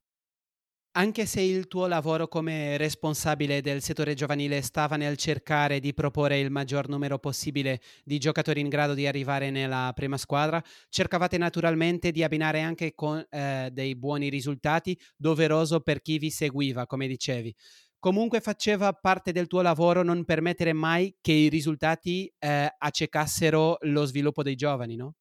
Anche 0.93 1.27
se 1.27 1.41
il 1.41 1.67
tuo 1.67 1.85
lavoro 1.85 2.27
come 2.27 2.75
responsabile 2.77 3.61
del 3.61 3.83
settore 3.83 4.15
giovanile 4.15 4.63
stava 4.63 4.95
nel 4.95 5.17
cercare 5.17 5.79
di 5.79 5.93
proporre 5.93 6.39
il 6.39 6.49
maggior 6.49 6.89
numero 6.89 7.19
possibile 7.19 7.79
di 8.03 8.17
giocatori 8.17 8.59
in 8.59 8.69
grado 8.69 8.95
di 8.95 9.05
arrivare 9.05 9.51
nella 9.51 9.91
prima 9.93 10.17
squadra, 10.17 10.61
cercavate 10.89 11.37
naturalmente 11.37 12.09
di 12.09 12.23
abbinare 12.23 12.61
anche 12.61 12.95
con 12.95 13.23
eh, 13.29 13.69
dei 13.71 13.95
buoni 13.95 14.29
risultati, 14.29 14.99
doveroso 15.15 15.81
per 15.81 16.01
chi 16.01 16.17
vi 16.17 16.31
seguiva, 16.31 16.87
come 16.87 17.05
dicevi. 17.05 17.55
Comunque 17.99 18.41
faceva 18.41 18.91
parte 18.91 19.31
del 19.31 19.45
tuo 19.45 19.61
lavoro 19.61 20.01
non 20.01 20.25
permettere 20.25 20.73
mai 20.73 21.15
che 21.21 21.33
i 21.33 21.49
risultati 21.49 22.33
eh, 22.39 22.73
accecassero 22.75 23.77
lo 23.81 24.05
sviluppo 24.05 24.41
dei 24.41 24.55
giovani, 24.55 24.95
no? 24.95 25.13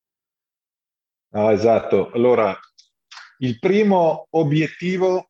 Ah, 1.33 1.53
esatto. 1.53 2.11
Allora, 2.13 2.59
il 3.41 3.59
primo 3.59 4.27
obiettivo 4.31 5.28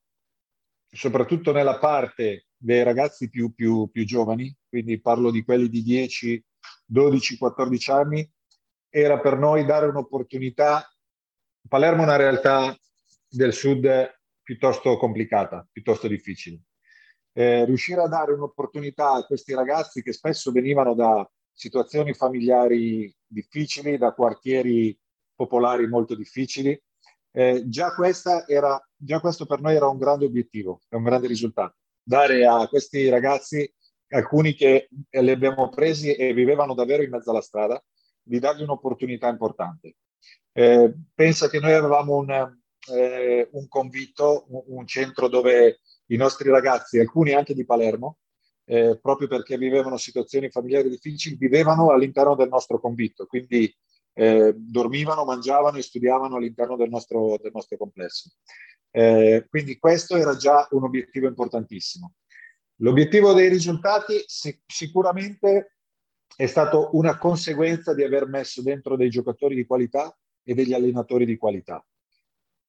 soprattutto 0.91 1.53
nella 1.53 1.79
parte 1.79 2.47
dei 2.57 2.83
ragazzi 2.83 3.29
più, 3.29 3.53
più, 3.55 3.89
più 3.91 4.05
giovani, 4.05 4.55
quindi 4.69 5.01
parlo 5.01 5.31
di 5.31 5.45
quelli 5.45 5.69
di 5.69 5.83
10, 5.83 6.45
12, 6.85 7.39
14 7.39 7.91
anni, 7.91 8.33
era 8.89 9.21
per 9.21 9.39
noi 9.39 9.65
dare 9.65 9.87
un'opportunità. 9.87 10.89
Palermo 11.69 12.03
è 12.03 12.05
una 12.05 12.17
realtà 12.17 12.77
del 13.29 13.53
sud 13.53 13.87
piuttosto 14.43 14.97
complicata, 14.97 15.67
piuttosto 15.71 16.09
difficile. 16.09 16.63
Eh, 17.33 17.65
riuscire 17.67 18.03
a 18.03 18.09
dare 18.09 18.33
un'opportunità 18.33 19.13
a 19.13 19.25
questi 19.25 19.55
ragazzi 19.55 20.03
che 20.03 20.13
spesso 20.13 20.51
venivano 20.51 20.95
da 20.95 21.29
situazioni 21.53 22.15
familiari 22.15 23.15
difficili, 23.27 23.99
da 23.99 24.13
quartieri 24.13 24.99
popolari 25.35 25.87
molto 25.87 26.17
difficili, 26.17 26.81
eh, 27.33 27.63
già, 27.67 27.95
era, 28.47 28.89
già 28.97 29.21
questo 29.21 29.47
per 29.47 29.61
noi 29.61 29.75
era 29.75 29.89
un 29.89 29.99
grande 29.99 30.25
obiettivo, 30.25 30.81
un 30.91 31.03
grande 31.03 31.27
risultato. 31.27 31.77
Dare 32.03 32.47
a 32.47 32.67
questi 32.69 33.09
ragazzi, 33.09 33.71
alcuni 34.09 34.55
che 34.55 34.89
li 35.11 35.31
abbiamo 35.31 35.69
presi 35.69 36.15
e 36.15 36.33
vivevano 36.33 36.75
davvero 36.75 37.03
in 37.03 37.11
mezzo 37.11 37.31
alla 37.31 37.43
strada, 37.43 37.83
di 38.23 38.39
dargli 38.39 38.63
un'opportunità 38.63 39.29
importante. 39.29 39.97
Eh, 40.53 40.93
pensa 41.15 41.49
che 41.49 41.61
noi 41.61 41.73
avevamo 41.73 42.17
un, 42.17 42.31
eh, 42.93 43.49
un 43.53 43.69
convitto, 43.69 44.47
un, 44.49 44.63
un, 44.79 44.87
centro 44.87 45.29
dove 45.29 45.81
i 46.07 46.17
nostri 46.17 46.51
ragazzi, 46.51 46.99
alcuni 46.99 47.33
anche 47.33 47.55
di 47.55 47.65
Palermo, 47.65 48.19
eh, 48.65 48.99
proprio 49.01 49.29
perché 49.29 49.57
vivevano 49.57 49.97
situazioni 49.97 50.51
familiari 50.51 50.89
difficili, 50.89 51.37
vivevano 51.37 51.91
all'interno 51.91 52.35
del 52.35 52.49
nostro 52.49 52.81
convitto. 52.81 53.27
Quindi 53.27 53.75
eh, 54.19 54.53
dormivano, 54.57 55.25
mangiavano 55.25 55.77
e 55.77 55.83
studiavano 55.83 56.37
all'interno 56.37 56.77
del 56.77 56.89
nostro, 56.89 57.39
del 57.41 57.53
nostro 57.55 57.77
complesso. 57.77 58.31
Eh, 58.91 59.47
quindi 59.49 59.79
questo 59.79 60.17
era 60.17 60.35
già 60.35 60.67
un 60.73 60.83
obiettivo 60.83 61.29
importantissimo. 61.29 62.15
L'obiettivo 62.81 63.33
dei 63.33 63.49
risultati 63.49 64.25
sic- 64.27 64.63
sicuramente 64.67 65.77
è 66.35 66.47
stato 66.47 66.91
una 66.95 67.17
conseguenza 67.17 67.95
di 67.95 68.03
aver 68.03 68.27
messo 68.27 68.61
dentro 68.61 68.97
dei 68.97 69.09
giocatori 69.09 69.55
di 69.55 69.67
qualità 69.67 70.17
e 70.43 70.53
degli 70.53 70.73
allenatori 70.73 71.25
di 71.25 71.37
qualità. 71.37 71.85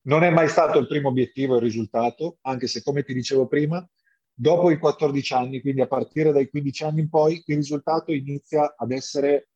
Non 0.02 0.24
è 0.24 0.30
mai 0.30 0.50
stato 0.50 0.78
il 0.78 0.88
primo 0.88 1.10
obiettivo 1.10 1.56
il 1.56 1.62
risultato, 1.62 2.38
anche 2.42 2.68
se 2.68 2.84
come 2.84 3.02
ti 3.04 3.14
dicevo 3.14 3.48
prima, 3.48 3.84
dopo 4.32 4.70
i 4.70 4.78
14 4.78 5.34
anni, 5.34 5.62
quindi 5.62 5.82
a 5.82 5.88
partire 5.88 6.32
dai 6.32 6.48
15 6.48 6.84
anni 6.84 7.02
in 7.02 7.10
poi, 7.10 7.42
il 7.44 7.56
risultato 7.56 8.12
inizia 8.12 8.76
ad 8.78 8.92
essere 8.92 9.50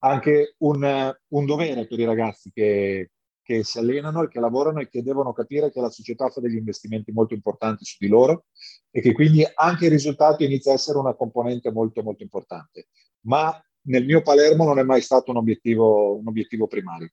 anche 0.00 0.54
un, 0.58 1.14
un 1.28 1.46
dovere 1.46 1.86
per 1.86 1.98
i 1.98 2.04
ragazzi 2.04 2.50
che, 2.52 3.10
che, 3.42 3.64
si 3.64 3.78
allenano 3.78 4.22
e 4.22 4.28
che 4.28 4.40
lavorano 4.40 4.80
e 4.80 4.88
che 4.88 5.02
devono 5.02 5.32
capire 5.32 5.70
che 5.70 5.80
la 5.80 5.90
società 5.90 6.28
fa 6.28 6.40
degli 6.40 6.56
investimenti 6.56 7.12
molto 7.12 7.34
importanti 7.34 7.84
su 7.84 7.96
di 7.98 8.08
loro 8.08 8.46
e 8.90 9.00
che 9.00 9.12
quindi 9.12 9.44
anche 9.54 9.86
il 9.86 9.90
risultato 9.90 10.42
inizia 10.42 10.72
a 10.72 10.74
essere 10.74 10.98
una 10.98 11.14
componente 11.14 11.70
molto 11.70 12.02
molto 12.02 12.22
importante. 12.22 12.88
Ma 13.22 13.58
nel 13.82 14.04
mio 14.04 14.22
Palermo 14.22 14.64
non 14.64 14.78
è 14.78 14.82
mai 14.82 15.00
stato 15.00 15.30
un 15.30 15.38
obiettivo, 15.38 16.16
un 16.16 16.28
obiettivo 16.28 16.66
primario. 16.66 17.10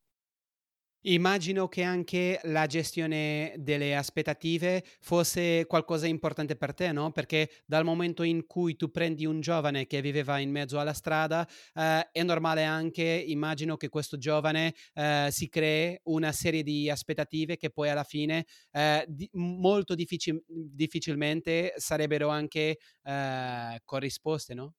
Immagino 1.01 1.67
che 1.69 1.83
anche 1.83 2.39
la 2.43 2.65
gestione 2.65 3.53
delle 3.59 3.95
aspettative 3.95 4.83
fosse 4.99 5.65
qualcosa 5.65 6.05
di 6.05 6.11
importante 6.11 6.57
per 6.57 6.73
te, 6.73 6.91
no? 6.91 7.11
Perché 7.11 7.49
dal 7.65 7.85
momento 7.85 8.23
in 8.23 8.45
cui 8.45 8.75
tu 8.75 8.89
prendi 8.91 9.25
un 9.25 9.39
giovane 9.39 9.85
che 9.85 10.01
viveva 10.01 10.39
in 10.39 10.51
mezzo 10.51 10.79
alla 10.79 10.93
strada, 10.93 11.47
eh, 11.75 12.09
è 12.11 12.23
normale 12.23 12.63
anche, 12.63 13.03
immagino 13.03 13.77
che 13.77 13.89
questo 13.89 14.17
giovane 14.17 14.73
eh, 14.95 15.27
si 15.31 15.47
crei 15.47 15.97
una 16.05 16.31
serie 16.33 16.63
di 16.63 16.89
aspettative 16.89 17.55
che 17.57 17.69
poi 17.69 17.89
alla 17.89 18.03
fine 18.03 18.45
eh, 18.71 19.05
di- 19.07 19.29
molto 19.33 19.95
difficil- 19.95 20.43
difficilmente 20.47 21.73
sarebbero 21.77 22.27
anche 22.27 22.79
eh, 23.03 23.81
corrisposte, 23.85 24.53
no? 24.55 24.73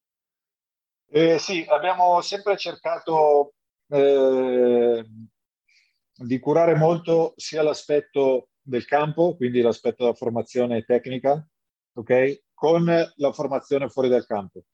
Eh, 1.11 1.39
sì, 1.39 1.65
abbiamo 1.67 2.21
sempre 2.21 2.57
cercato 2.59 3.55
eh, 3.89 5.05
di 6.19 6.39
curare 6.39 6.75
molto 6.75 7.35
sia 7.37 7.63
l'aspetto 7.63 8.49
del 8.61 8.85
campo, 8.85 9.37
quindi 9.37 9.61
l'aspetto 9.61 10.05
della 10.05 10.17
formazione 10.17 10.83
tecnica, 10.85 11.47
ok? 11.95 12.43
Con 12.53 12.85
la 12.85 13.33
formazione 13.33 13.89
fuori 13.89 14.09
dal 14.09 14.27
campo 14.27 14.65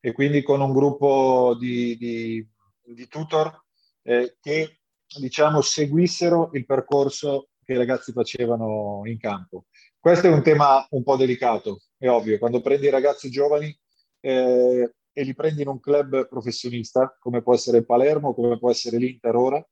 e 0.00 0.12
quindi 0.12 0.42
con 0.42 0.60
un 0.60 0.72
gruppo 0.72 1.54
di, 1.58 1.96
di, 1.96 2.46
di 2.82 3.06
tutor 3.06 3.64
eh, 4.02 4.36
che 4.40 4.80
diciamo 5.18 5.60
seguissero 5.60 6.50
il 6.54 6.64
percorso 6.64 7.50
che 7.64 7.74
i 7.74 7.76
ragazzi 7.76 8.12
facevano 8.12 9.02
in 9.04 9.18
campo. 9.18 9.66
Questo 9.98 10.26
è 10.26 10.30
un 10.30 10.42
tema 10.42 10.84
un 10.90 11.02
po' 11.02 11.16
delicato, 11.16 11.82
è 11.98 12.08
ovvio, 12.08 12.38
quando 12.38 12.60
prendi 12.60 12.86
i 12.86 12.90
ragazzi 12.90 13.30
giovani 13.30 13.78
eh, 14.20 14.94
e 15.12 15.22
li 15.22 15.34
prendi 15.34 15.62
in 15.62 15.68
un 15.68 15.78
club 15.78 16.26
professionista, 16.28 17.16
come 17.20 17.42
può 17.42 17.54
essere 17.54 17.84
Palermo, 17.84 18.34
come 18.34 18.58
può 18.58 18.70
essere 18.70 18.96
l'Inter 18.96 19.36
ora, 19.36 19.68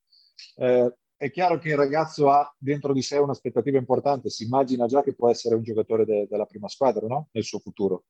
eh, 0.57 0.93
è 1.19 1.31
chiaro 1.31 1.59
che 1.59 1.67
il 1.67 1.75
ragazzo 1.75 2.31
ha 2.31 2.49
dentro 2.57 2.93
di 2.93 3.01
sé 3.01 3.17
un'aspettativa 3.17 3.77
importante, 3.77 4.29
si 4.29 4.45
immagina 4.45 4.85
già 4.85 5.03
che 5.03 5.13
può 5.13 5.29
essere 5.29 5.53
un 5.55 5.63
giocatore 5.63 6.05
de- 6.05 6.27
della 6.29 6.45
prima 6.45 6.69
squadra 6.69 7.07
no? 7.07 7.27
nel 7.33 7.43
suo 7.43 7.59
futuro. 7.59 8.05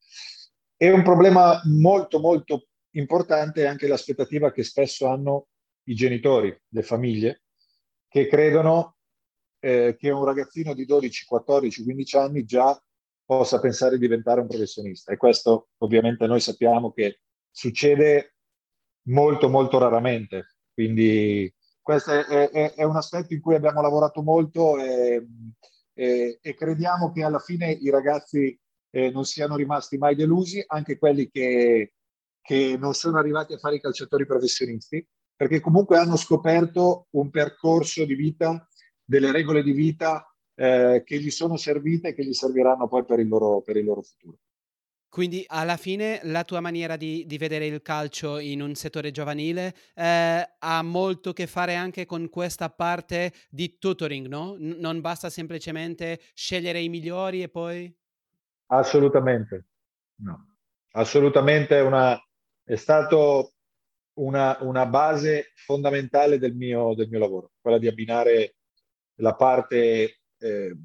E 0.77 0.91
un 0.91 1.01
problema 1.01 1.59
molto 1.65 2.19
molto 2.19 2.67
importante 2.91 3.63
è 3.63 3.65
anche 3.65 3.87
l'aspettativa 3.87 4.51
che 4.51 4.61
spesso 4.61 5.07
hanno 5.07 5.47
i 5.87 5.95
genitori, 5.95 6.55
le 6.67 6.83
famiglie, 6.83 7.41
che 8.07 8.27
credono 8.27 8.97
eh, 9.57 9.95
che 9.97 10.11
un 10.11 10.23
ragazzino 10.23 10.75
di 10.75 10.85
12, 10.85 11.25
14, 11.25 11.83
15 11.83 12.15
anni 12.15 12.45
già 12.45 12.79
possa 13.25 13.59
pensare 13.59 13.97
di 13.97 14.01
diventare 14.01 14.41
un 14.41 14.47
professionista. 14.47 15.11
E 15.11 15.17
questo 15.17 15.69
ovviamente 15.79 16.27
noi 16.27 16.41
sappiamo 16.41 16.91
che 16.91 17.21
succede 17.49 18.35
molto 19.07 19.49
molto 19.49 19.79
raramente. 19.79 20.57
Quindi 20.71 21.51
questo 21.81 22.11
è, 22.11 22.49
è, 22.49 22.73
è, 22.73 22.83
un 22.83 22.95
aspetto 22.95 23.33
in 23.33 23.41
cui 23.41 23.55
abbiamo 23.55 23.81
lavorato 23.81 24.21
molto 24.21 24.77
e, 24.79 25.25
e, 25.93 26.39
e 26.41 26.53
crediamo 26.53 27.11
che 27.11 27.23
alla 27.23 27.39
fine 27.39 27.71
i 27.71 27.89
ragazzi 27.89 28.57
eh, 28.91 29.09
non 29.11 29.25
siano 29.25 29.55
rimasti 29.55 29.97
mai 29.97 30.15
delusi, 30.15 30.63
anche 30.67 30.97
quelli 30.97 31.29
che, 31.29 31.93
che 32.41 32.77
non 32.77 32.93
sono 32.93 33.17
arrivati 33.17 33.53
a 33.53 33.57
fare 33.57 33.75
i 33.75 33.81
calciatori 33.81 34.25
professionisti, 34.25 35.05
perché 35.35 35.59
comunque 35.59 35.97
hanno 35.97 36.15
scoperto 36.15 37.07
un 37.11 37.29
percorso 37.29 38.05
di 38.05 38.15
vita, 38.15 38.67
delle 39.03 39.31
regole 39.31 39.63
di 39.63 39.71
vita 39.71 40.25
eh, 40.55 41.01
che 41.05 41.19
gli 41.19 41.29
sono 41.31 41.55
servite 41.57 42.09
e 42.09 42.13
che 42.13 42.25
gli 42.25 42.33
serviranno 42.33 42.87
poi 42.87 43.05
per 43.05 43.19
il 43.19 43.27
loro, 43.27 43.61
per 43.61 43.77
il 43.77 43.85
loro 43.85 44.01
futuro. 44.01 44.37
Quindi 45.09 45.43
alla 45.47 45.75
fine 45.75 46.19
la 46.23 46.43
tua 46.43 46.59
maniera 46.59 46.95
di, 46.95 47.25
di 47.25 47.39
vedere 47.39 47.65
il 47.65 47.81
calcio 47.81 48.37
in 48.37 48.61
un 48.61 48.75
settore 48.75 49.09
giovanile 49.09 49.73
eh, 49.95 50.47
ha 50.59 50.81
molto 50.83 51.29
a 51.31 51.33
che 51.33 51.47
fare 51.47 51.73
anche 51.73 52.05
con 52.05 52.29
questa 52.29 52.69
parte 52.69 53.33
di 53.49 53.79
tutoring, 53.79 54.27
no? 54.27 54.55
N- 54.59 54.77
non 54.77 55.01
basta 55.01 55.31
semplicemente 55.31 56.19
scegliere 56.35 56.79
i 56.79 56.89
migliori 56.89 57.41
e 57.41 57.49
poi... 57.49 57.91
Assolutamente, 58.67 59.65
no. 60.21 60.57
Assolutamente 60.91 61.79
una, 61.79 62.15
è 62.63 62.75
stato 62.75 63.53
una, 64.19 64.57
una 64.61 64.85
base 64.85 65.53
fondamentale 65.55 66.37
del 66.37 66.53
mio, 66.53 66.93
del 66.93 67.09
mio, 67.09 67.19
lavoro, 67.19 67.51
quella 67.59 67.79
di 67.79 67.87
abbinare 67.87 68.57
la 69.15 69.33
parte... 69.33 70.19
Eh, 70.37 70.77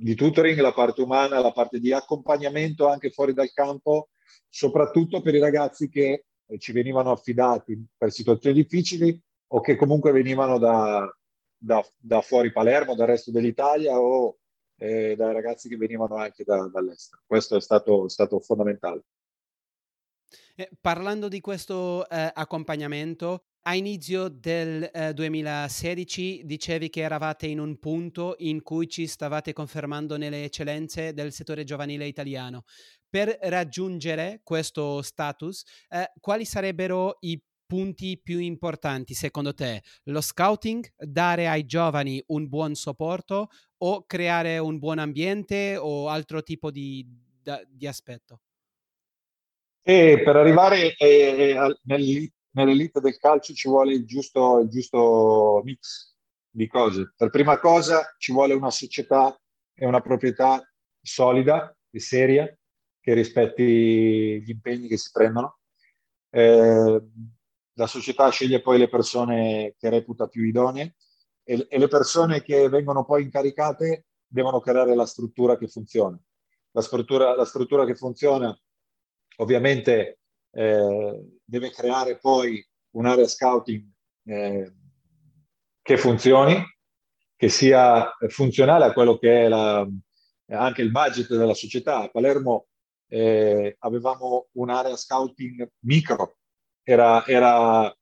di 0.00 0.14
tutoring, 0.14 0.58
la 0.60 0.72
parte 0.72 1.02
umana, 1.02 1.40
la 1.40 1.52
parte 1.52 1.78
di 1.78 1.92
accompagnamento 1.92 2.88
anche 2.88 3.10
fuori 3.10 3.34
dal 3.34 3.52
campo, 3.52 4.08
soprattutto 4.48 5.20
per 5.20 5.34
i 5.34 5.38
ragazzi 5.38 5.90
che 5.90 6.24
eh, 6.46 6.58
ci 6.58 6.72
venivano 6.72 7.10
affidati 7.10 7.78
per 7.96 8.10
situazioni 8.10 8.56
difficili 8.56 9.20
o 9.48 9.60
che 9.60 9.76
comunque 9.76 10.10
venivano 10.10 10.58
da, 10.58 11.06
da, 11.54 11.86
da 11.98 12.20
fuori 12.22 12.50
Palermo, 12.50 12.94
dal 12.94 13.08
resto 13.08 13.30
dell'Italia 13.30 14.00
o 14.00 14.38
eh, 14.78 15.14
dai 15.16 15.34
ragazzi 15.34 15.68
che 15.68 15.76
venivano 15.76 16.16
anche 16.16 16.44
da, 16.44 16.66
dall'estero. 16.72 17.20
Questo 17.26 17.56
è 17.56 17.60
stato, 17.60 18.08
stato 18.08 18.40
fondamentale. 18.40 19.02
Eh, 20.54 20.70
parlando 20.80 21.28
di 21.28 21.40
questo 21.40 22.08
eh, 22.08 22.30
accompagnamento, 22.32 23.44
A 23.64 23.74
inizio 23.74 24.28
del 24.28 24.88
eh, 24.90 25.12
2016 25.12 26.46
dicevi 26.46 26.88
che 26.88 27.02
eravate 27.02 27.46
in 27.46 27.60
un 27.60 27.78
punto 27.78 28.34
in 28.38 28.62
cui 28.62 28.88
ci 28.88 29.06
stavate 29.06 29.52
confermando 29.52 30.16
nelle 30.16 30.44
eccellenze 30.44 31.12
del 31.12 31.30
settore 31.30 31.64
giovanile 31.64 32.06
italiano. 32.06 32.64
Per 33.06 33.36
raggiungere 33.42 34.40
questo 34.44 35.02
status, 35.02 35.62
eh, 35.90 36.10
quali 36.20 36.46
sarebbero 36.46 37.18
i 37.20 37.38
punti 37.66 38.18
più 38.18 38.38
importanti 38.38 39.12
secondo 39.12 39.52
te? 39.52 39.82
Lo 40.04 40.22
scouting, 40.22 40.94
dare 40.96 41.46
ai 41.46 41.66
giovani 41.66 42.22
un 42.28 42.48
buon 42.48 42.74
supporto 42.74 43.48
o 43.82 44.06
creare 44.06 44.56
un 44.56 44.78
buon 44.78 44.98
ambiente 44.98 45.76
o 45.76 46.08
altro 46.08 46.42
tipo 46.42 46.70
di, 46.70 47.06
di 47.68 47.86
aspetto? 47.86 48.40
E 49.82 50.22
per 50.24 50.36
arrivare 50.36 50.94
eh, 50.96 51.76
nel, 51.82 52.30
nell'elite 52.52 53.00
del 53.00 53.18
calcio 53.18 53.54
ci 53.54 53.68
vuole 53.68 53.94
il 53.94 54.04
giusto, 54.04 54.58
il 54.60 54.68
giusto 54.68 55.60
mix 55.64 56.14
di 56.48 56.66
cose. 56.66 57.12
Per 57.16 57.30
prima 57.30 57.58
cosa 57.58 58.14
ci 58.18 58.32
vuole 58.32 58.54
una 58.54 58.70
società 58.70 59.38
e 59.74 59.86
una 59.86 60.00
proprietà 60.00 60.62
solida 61.00 61.76
e 61.90 62.00
seria 62.00 62.52
che 63.00 63.14
rispetti 63.14 64.42
gli 64.42 64.50
impegni 64.50 64.88
che 64.88 64.96
si 64.96 65.10
prendono. 65.12 65.58
Eh, 66.30 67.02
la 67.74 67.86
società 67.86 68.28
sceglie 68.28 68.60
poi 68.60 68.78
le 68.78 68.88
persone 68.88 69.74
che 69.78 69.88
reputa 69.88 70.26
più 70.26 70.44
idonee 70.44 70.96
e, 71.42 71.66
e, 71.68 71.78
le 71.78 71.88
persone 71.88 72.42
che 72.42 72.68
vengono 72.68 73.04
poi 73.04 73.22
incaricate 73.22 74.06
devono 74.26 74.60
creare 74.60 74.94
la 74.94 75.06
struttura 75.06 75.56
che 75.56 75.66
funziona. 75.66 76.20
La 76.72 76.82
struttura, 76.82 77.34
la 77.34 77.44
struttura 77.44 77.84
che 77.84 77.94
funziona 77.94 78.56
ovviamente 79.36 80.19
deve 80.50 81.70
creare 81.70 82.18
poi 82.18 82.64
un'area 82.92 83.26
scouting 83.26 83.84
eh, 84.24 84.72
che 85.82 85.96
funzioni, 85.96 86.62
che 87.36 87.48
sia 87.48 88.14
funzionale 88.28 88.84
a 88.84 88.92
quello 88.92 89.16
che 89.18 89.44
è 89.44 89.48
la, 89.48 89.86
anche 90.48 90.82
il 90.82 90.90
budget 90.90 91.28
della 91.28 91.54
società. 91.54 92.02
A 92.02 92.08
Palermo 92.08 92.66
eh, 93.08 93.76
avevamo 93.80 94.48
un'area 94.52 94.96
scouting 94.96 95.70
micro, 95.80 96.36
era, 96.82 97.24
era 97.26 97.94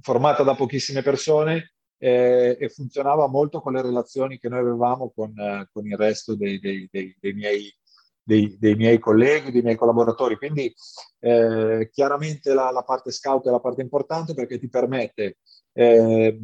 formata 0.00 0.42
da 0.42 0.54
pochissime 0.54 1.02
persone 1.02 1.74
eh, 1.98 2.56
e 2.58 2.68
funzionava 2.68 3.28
molto 3.28 3.60
con 3.60 3.74
le 3.74 3.82
relazioni 3.82 4.38
che 4.38 4.48
noi 4.48 4.60
avevamo 4.60 5.10
con, 5.14 5.38
eh, 5.38 5.68
con 5.72 5.86
il 5.86 5.96
resto 5.96 6.34
dei, 6.34 6.58
dei, 6.58 6.88
dei, 6.90 7.14
dei 7.18 7.32
miei 7.32 7.74
dei, 8.22 8.56
dei, 8.58 8.74
miei 8.74 8.98
colleghi, 8.98 9.50
dei 9.50 9.62
miei 9.62 9.76
collaboratori. 9.76 10.36
Quindi 10.36 10.72
eh, 11.20 11.88
chiaramente 11.92 12.52
la, 12.54 12.70
la, 12.70 12.82
parte 12.82 13.10
scout 13.10 13.46
è 13.46 13.50
la 13.50 13.60
parte 13.60 13.82
importante 13.82 14.34
perché 14.34 14.58
ti 14.58 14.68
permette 14.68 15.38
eh, 15.72 16.38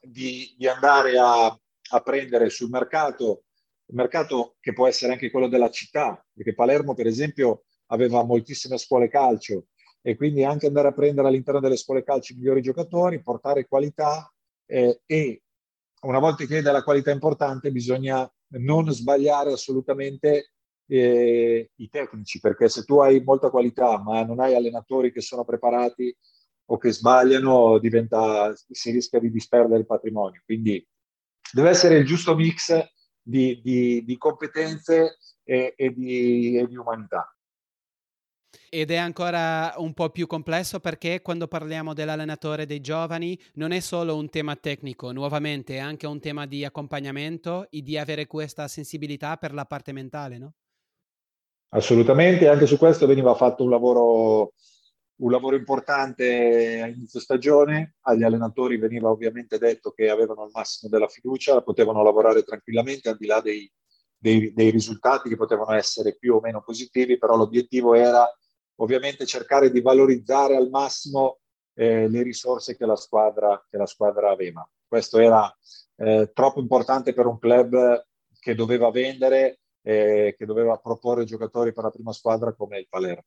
di, 0.00 0.54
di, 0.56 0.66
andare 0.66 1.18
a, 1.18 1.46
a, 1.46 2.00
prendere 2.00 2.50
sul 2.50 2.70
mercato, 2.70 3.44
il 3.86 3.96
mercato 3.96 4.56
che 4.60 4.72
può 4.72 4.86
essere 4.86 5.12
anche 5.12 5.30
quello 5.30 5.48
della 5.48 5.70
città, 5.70 6.24
perché 6.32 6.54
Palermo 6.54 6.94
per 6.94 7.06
esempio 7.06 7.64
aveva 7.86 8.22
moltissime 8.24 8.78
scuole 8.78 9.08
calcio 9.08 9.66
e 10.02 10.16
quindi 10.16 10.44
anche 10.44 10.66
andare 10.66 10.88
a 10.88 10.92
prendere 10.92 11.28
all'interno 11.28 11.60
delle 11.60 11.76
scuole 11.76 12.04
calcio 12.04 12.32
i 12.32 12.36
migliori 12.36 12.62
giocatori, 12.62 13.22
portare 13.22 13.66
qualità 13.66 14.32
eh, 14.66 15.00
e 15.04 15.42
una 16.02 16.18
volta 16.18 16.44
che 16.44 16.62
della 16.62 16.84
qualità 16.84 17.10
importante 17.10 17.72
bisogna 17.72 18.30
non 18.50 18.88
sbagliare 18.90 19.52
assolutamente 19.52 20.52
eh, 20.88 21.70
i 21.76 21.88
tecnici, 21.88 22.40
perché 22.40 22.68
se 22.68 22.84
tu 22.84 22.98
hai 22.98 23.22
molta 23.22 23.50
qualità 23.50 24.02
ma 24.02 24.24
non 24.24 24.40
hai 24.40 24.54
allenatori 24.54 25.12
che 25.12 25.20
sono 25.20 25.44
preparati 25.44 26.14
o 26.70 26.76
che 26.76 26.92
sbagliano, 26.92 27.78
diventa, 27.78 28.52
si 28.54 28.90
rischia 28.90 29.20
di 29.20 29.30
disperdere 29.30 29.80
il 29.80 29.86
patrimonio. 29.86 30.42
Quindi 30.44 30.86
deve 31.52 31.70
essere 31.70 31.96
il 31.96 32.06
giusto 32.06 32.34
mix 32.34 32.86
di, 33.22 33.60
di, 33.62 34.04
di 34.04 34.16
competenze 34.16 35.18
e, 35.44 35.74
e, 35.76 35.92
di, 35.92 36.58
e 36.58 36.66
di 36.66 36.76
umanità. 36.76 37.32
Ed 38.70 38.90
è 38.90 38.96
ancora 38.96 39.74
un 39.78 39.94
po' 39.94 40.10
più 40.10 40.26
complesso 40.26 40.78
perché 40.78 41.22
quando 41.22 41.48
parliamo 41.48 41.94
dell'allenatore 41.94 42.66
dei 42.66 42.80
giovani 42.80 43.38
non 43.54 43.72
è 43.72 43.80
solo 43.80 44.16
un 44.16 44.28
tema 44.28 44.56
tecnico, 44.56 45.10
nuovamente 45.12 45.76
è 45.76 45.78
anche 45.78 46.06
un 46.06 46.20
tema 46.20 46.46
di 46.46 46.66
accompagnamento 46.66 47.70
e 47.70 47.80
di 47.80 47.96
avere 47.96 48.26
questa 48.26 48.68
sensibilità 48.68 49.38
per 49.38 49.54
la 49.54 49.64
parte 49.64 49.92
mentale, 49.92 50.36
no? 50.36 50.54
Assolutamente, 51.70 52.48
anche 52.48 52.66
su 52.66 52.78
questo 52.78 53.06
veniva 53.06 53.34
fatto 53.34 53.62
un 53.62 53.68
lavoro, 53.70 54.54
un 55.16 55.30
lavoro 55.30 55.54
importante 55.54 56.80
a 56.80 56.86
inizio 56.86 57.20
stagione, 57.20 57.96
agli 58.02 58.22
allenatori 58.22 58.78
veniva 58.78 59.10
ovviamente 59.10 59.58
detto 59.58 59.90
che 59.90 60.08
avevano 60.08 60.44
il 60.44 60.50
massimo 60.52 60.90
della 60.90 61.08
fiducia, 61.08 61.62
potevano 61.62 62.02
lavorare 62.02 62.42
tranquillamente 62.42 63.10
al 63.10 63.18
di 63.18 63.26
là 63.26 63.40
dei, 63.42 63.70
dei, 64.16 64.52
dei 64.54 64.70
risultati 64.70 65.28
che 65.28 65.36
potevano 65.36 65.72
essere 65.72 66.16
più 66.16 66.36
o 66.36 66.40
meno 66.40 66.62
positivi, 66.62 67.18
però 67.18 67.36
l'obiettivo 67.36 67.94
era 67.94 68.26
ovviamente 68.76 69.26
cercare 69.26 69.70
di 69.70 69.82
valorizzare 69.82 70.56
al 70.56 70.70
massimo 70.70 71.40
eh, 71.74 72.08
le 72.08 72.22
risorse 72.22 72.76
che 72.78 72.86
la, 72.86 72.96
squadra, 72.96 73.62
che 73.68 73.76
la 73.76 73.86
squadra 73.86 74.30
aveva. 74.30 74.66
Questo 74.86 75.18
era 75.18 75.54
eh, 75.96 76.30
troppo 76.32 76.60
importante 76.60 77.12
per 77.12 77.26
un 77.26 77.38
club 77.38 78.06
che 78.40 78.54
doveva 78.54 78.90
vendere 78.90 79.60
eh, 79.82 80.34
che 80.36 80.46
doveva 80.46 80.76
proporre 80.76 81.24
giocatori 81.24 81.72
per 81.72 81.84
la 81.84 81.90
prima 81.90 82.12
squadra 82.12 82.54
come 82.54 82.78
il 82.78 82.86
Palermo. 82.88 83.24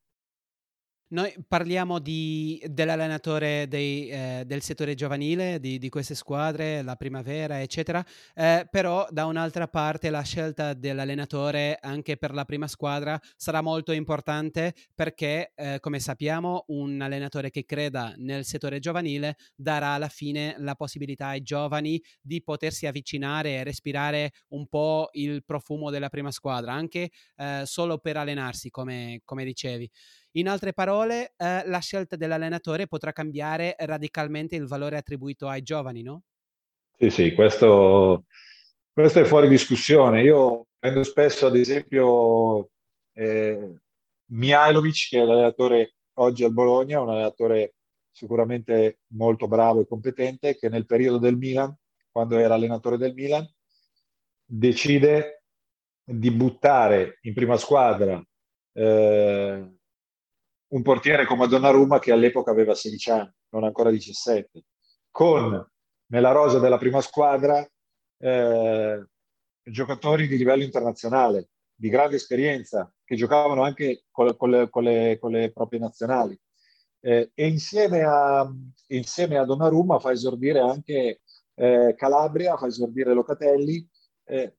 Noi 1.12 1.34
parliamo 1.45 2.00
di, 2.00 2.63
dell'allenatore 2.69 3.67
dei, 3.67 4.08
eh, 4.08 4.43
del 4.45 4.62
settore 4.62 4.95
giovanile, 4.95 5.60
di, 5.60 5.78
di, 5.78 5.89
queste 5.89 6.15
squadre, 6.15 6.82
la 6.84 6.95
primavera, 6.95 7.62
eccetera, 7.62 8.02
eh, 8.34 8.65
però 8.71 9.06
da 9.10 9.26
un'altra 9.26 9.67
parte 9.67 10.10
la 10.10 10.21
scelta 10.21 10.74
dell'allenatore 10.74 11.78
anche 11.82 12.15
per 12.15 12.34
la 12.34 12.45
prima 12.45 12.65
squadra 12.67 13.19
sarà 13.36 13.60
molto 13.60 13.91
importante 13.91 14.74
perché, 14.95 15.52
eh, 15.54 15.80
come 15.82 16.00
sappiamo, 16.00 16.63
un 16.67 17.02
allenatore 17.02 17.50
che 17.50 17.65
creda 17.65 18.13
nel 18.15 18.45
settore 18.45 18.80
giovanile 18.80 19.36
darà 19.54 19.89
alla 19.89 20.08
fine 20.08 20.56
la 20.60 20.76
possibilità 20.76 21.28
ai 21.28 21.41
giovani 21.41 22.02
di 22.21 22.41
potersi 22.41 22.88
avvicinare 22.88 23.56
e 23.56 23.63
respirare 23.65 24.32
un 24.52 24.65
po' 24.65 25.10
il 25.12 25.43
profumo 25.43 25.89
della 25.89 26.08
prima 26.08 26.32
squadra, 26.32 26.71
anche 26.71 27.10
eh, 27.36 27.63
solo 27.65 27.97
per 27.97 28.15
allenarsi, 28.15 28.69
come, 28.69 29.19
come 29.26 29.43
dicevi. 29.43 29.91
In 30.36 30.48
altre 30.48 30.72
parole, 30.72 31.34
eh, 31.36 31.67
la 31.67 31.80
scelta 31.80 32.15
dell'allenatore 32.15 32.88
potrà 32.88 33.12
cambiare 33.12 33.76
radicalmente 33.80 34.56
il 34.56 34.65
valore 34.65 34.96
attribuito 34.96 35.48
ai 35.48 35.62
giovani, 35.62 36.04
no? 36.04 36.24
Sì, 36.98 37.10
sì, 37.10 37.34
questo, 37.34 38.26
questo 38.94 39.20
è 39.20 39.24
fuori 39.26 39.50
discussione. 39.50 40.22
Io 40.22 40.67
prendo 40.80 41.04
spesso, 41.04 41.48
ad 41.48 41.58
esempio, 41.58 42.70
eh, 43.13 43.76
Mihailovic, 44.28 45.10
che 45.10 45.20
è 45.20 45.26
l'allenatore 45.26 45.96
oggi 46.13 46.46
al 46.46 46.54
Bologna, 46.54 47.02
un 47.02 47.10
allenatore 47.10 47.74
sicuramente 48.10 49.00
molto 49.13 49.48
bravo 49.48 49.82
e 49.82 49.88
competente, 49.88 50.56
che 50.56 50.70
nel 50.70 50.86
periodo 50.86 51.17
del 51.17 51.38
Milan, 51.38 51.76
quando 52.10 52.38
era 52.38 52.54
allenatore 52.54 52.98
del 52.98 53.13
Milan, 53.13 53.46
decide 54.46 55.44
di 56.04 56.32
buttare 56.32 57.20
in 57.22 57.34
prima 57.34 57.58
squadra 57.58 58.22
eh, 58.74 59.76
un 60.71 60.81
portiere 60.81 61.25
come 61.25 61.47
Donnarumma 61.47 61.99
che 61.99 62.12
all'epoca 62.12 62.51
aveva 62.51 62.75
16 62.75 63.10
anni, 63.12 63.31
non 63.49 63.63
ancora 63.63 63.89
17, 63.89 64.63
con 65.10 65.69
nella 66.07 66.31
rosa 66.31 66.60
della 66.60 66.77
prima 66.77 67.01
squadra 67.01 67.65
eh, 68.17 69.05
giocatori 69.63 70.27
di 70.27 70.38
livello 70.38 70.63
internazionale, 70.63 71.49
di 71.73 71.89
grande 71.89 72.15
esperienza, 72.15 72.91
che 73.03 73.15
giocavano 73.15 73.63
anche 73.63 74.03
con 74.12 74.36
con 74.38 74.49
le, 74.49 74.69
con 74.69 74.84
le, 74.84 75.17
con 75.19 75.31
le 75.31 75.51
proprie 75.51 75.79
nazionali. 75.79 76.39
Eh, 77.03 77.31
e 77.34 77.47
insieme 77.47 78.03
a, 78.03 78.49
insieme 78.88 79.38
a 79.38 79.45
Donnarumma 79.45 79.99
fa 79.99 80.12
esordire 80.12 80.60
anche 80.60 81.21
eh, 81.55 81.95
Calabria, 81.97 82.57
fa 82.57 82.67
esordire 82.67 83.13
Locatelli. 83.13 83.86
Eh, 84.23 84.55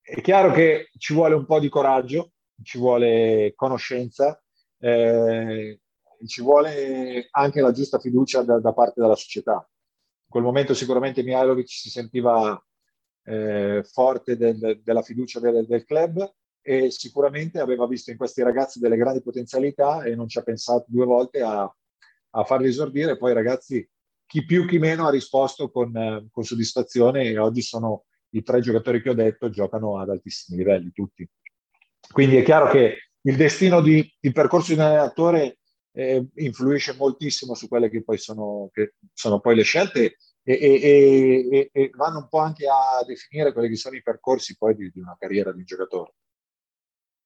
è 0.00 0.20
chiaro 0.22 0.50
che 0.52 0.88
ci 0.96 1.12
vuole 1.12 1.34
un 1.34 1.44
po' 1.44 1.60
di 1.60 1.68
coraggio, 1.68 2.32
ci 2.62 2.78
vuole 2.78 3.52
conoscenza, 3.54 4.42
eh, 4.80 5.80
ci 6.26 6.42
vuole 6.42 7.28
anche 7.30 7.60
la 7.60 7.72
giusta 7.72 7.98
fiducia 7.98 8.42
da, 8.42 8.58
da, 8.58 8.72
parte 8.72 9.00
della 9.00 9.14
società. 9.14 9.54
In 9.54 10.30
quel 10.30 10.42
momento 10.42 10.74
sicuramente 10.74 11.22
Mihailovic 11.22 11.68
si 11.68 11.90
sentiva 11.90 12.60
eh, 13.24 13.82
forte 13.84 14.36
del, 14.36 14.80
della 14.82 15.02
fiducia 15.02 15.40
del, 15.40 15.66
del, 15.66 15.84
club 15.84 16.34
e 16.60 16.90
sicuramente 16.90 17.60
aveva 17.60 17.86
visto 17.86 18.10
in 18.10 18.16
questi 18.16 18.42
ragazzi 18.42 18.78
delle 18.78 18.96
grandi 18.96 19.22
potenzialità 19.22 20.02
e 20.02 20.14
non 20.14 20.28
ci 20.28 20.38
ha 20.38 20.42
pensato 20.42 20.84
due 20.88 21.06
volte 21.06 21.40
a, 21.40 21.62
a 22.30 22.44
farli 22.44 22.68
esordire. 22.68 23.16
Poi 23.16 23.32
ragazzi, 23.32 23.88
chi 24.26 24.44
più 24.44 24.66
chi 24.66 24.78
meno 24.78 25.06
ha 25.06 25.10
risposto 25.10 25.70
con, 25.70 26.28
con 26.30 26.44
soddisfazione 26.44 27.24
e 27.24 27.38
oggi 27.38 27.62
sono 27.62 28.04
i 28.30 28.42
tre 28.42 28.60
giocatori 28.60 29.00
che 29.00 29.10
ho 29.10 29.14
detto, 29.14 29.48
giocano 29.48 29.98
ad 29.98 30.10
altissimi 30.10 30.58
livelli 30.58 30.90
tutti. 30.92 31.26
Quindi 32.12 32.36
è 32.36 32.42
chiaro 32.42 32.68
che 32.70 33.07
il 33.28 33.36
destino 33.36 33.80
di, 33.82 34.10
il 34.20 34.32
percorso 34.32 34.72
di 34.72 34.78
un 34.78 34.86
allenatore 34.86 35.58
eh, 35.92 36.26
influisce 36.36 36.94
moltissimo 36.94 37.54
su 37.54 37.68
quelle 37.68 37.90
che 37.90 38.02
poi 38.02 38.16
sono, 38.16 38.70
che 38.72 38.94
sono 39.12 39.38
poi 39.38 39.54
le 39.54 39.62
scelte 39.62 40.16
e, 40.42 40.54
e, 40.54 41.48
e, 41.50 41.70
e, 41.70 41.90
vanno 41.94 42.20
un 42.20 42.28
po' 42.28 42.38
anche 42.38 42.66
a 42.66 43.04
definire 43.06 43.52
quelli 43.52 43.68
che 43.68 43.76
sono 43.76 43.96
i 43.96 44.02
percorsi 44.02 44.56
poi 44.56 44.74
di, 44.74 44.90
di 44.90 45.00
una 45.00 45.16
carriera 45.18 45.52
di 45.52 45.58
un 45.58 45.64
giocatore 45.64 46.14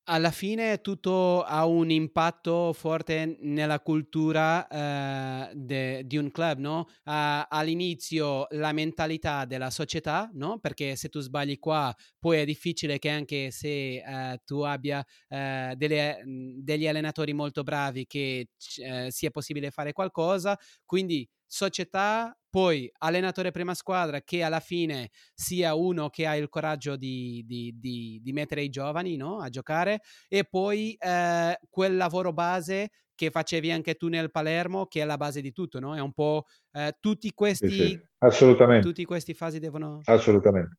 alla 0.05 0.31
fine 0.31 0.81
tutto 0.81 1.43
ha 1.43 1.65
un 1.65 1.91
impatto 1.91 2.73
forte 2.73 3.37
nella 3.41 3.81
cultura 3.81 4.67
uh, 4.69 5.53
de, 5.55 6.03
di 6.07 6.17
un 6.17 6.31
club, 6.31 6.59
no? 6.59 6.89
Uh, 7.05 7.45
all'inizio 7.49 8.47
la 8.51 8.73
mentalità 8.73 9.45
della 9.45 9.71
società, 9.71 10.29
no? 10.35 10.59
Perché 10.59 10.97
se 10.97 11.09
tu 11.09 11.21
sbagli 11.21 11.59
qua, 11.59 11.95
poi 12.19 12.39
è 12.39 12.45
difficile 12.45 12.99
che 12.99 13.11
anche 13.11 13.51
se 13.51 14.03
uh, 14.05 14.37
tu 14.45 14.61
abbia 14.61 15.05
delle, 15.29 16.23
degli 16.25 16.87
allenatori 16.87 17.33
molto 17.33 17.63
bravi 17.63 18.07
che 18.07 18.49
sia 18.57 19.31
possibile 19.31 19.71
fare 19.71 19.93
qualcosa, 19.93 20.59
quindi 20.85 21.29
società, 21.47 22.37
poi 22.53 22.93
allenatore 22.99 23.51
prima 23.51 23.73
squadra 23.73 24.21
che 24.21 24.43
alla 24.43 24.61
fine 24.61 25.09
sia 25.33 25.75
uno 25.75 26.11
che 26.11 26.27
ha 26.27 26.37
il 26.37 26.51
coraggio 26.51 26.97
di, 26.97 27.43
di, 27.47 27.75
di, 27.79 28.21
di 28.23 28.33
mettere 28.35 28.63
i 28.63 28.69
giovani 28.69 29.17
no? 29.17 29.41
a 29.41 29.49
giocare 29.49 30.03
e 30.29 30.45
poi 30.45 30.95
eh, 30.99 31.59
quel 31.71 31.97
lavoro 31.97 32.35
base 32.35 32.91
che 33.15 33.31
facevi 33.31 33.71
anche 33.71 33.95
tu 33.95 34.09
nel 34.09 34.31
Palermo 34.31 34.85
che 34.85 35.01
è 35.01 35.07
la 35.07 35.17
base 35.17 35.41
di 35.41 35.53
tutto, 35.53 35.81
no? 35.81 35.97
È 35.97 36.01
un 36.01 36.13
po' 36.13 36.45
eh, 36.73 36.95
tutti 37.01 37.33
questi... 37.33 37.71
Sì, 37.71 37.87
sì. 37.87 38.07
Assolutamente. 38.19 38.87
Tutti 38.87 39.05
questi 39.07 39.33
fasi 39.33 39.59
devono... 39.59 40.01
Assolutamente. 40.05 40.77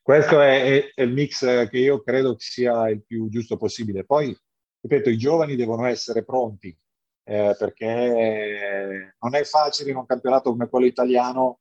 Questo 0.00 0.40
è, 0.40 0.62
è, 0.62 0.92
è 0.94 1.02
il 1.02 1.12
mix 1.12 1.68
che 1.68 1.78
io 1.78 2.00
credo 2.02 2.34
sia 2.38 2.88
il 2.88 3.04
più 3.04 3.28
giusto 3.28 3.58
possibile. 3.58 4.06
Poi, 4.06 4.34
ripeto, 4.80 5.10
i 5.10 5.18
giovani 5.18 5.54
devono 5.54 5.84
essere 5.84 6.24
pronti 6.24 6.74
eh, 7.28 7.54
perché 7.58 9.12
non 9.20 9.34
è 9.34 9.44
facile 9.44 9.90
in 9.90 9.96
un 9.96 10.06
campionato 10.06 10.48
come 10.48 10.66
quello 10.66 10.86
italiano 10.86 11.60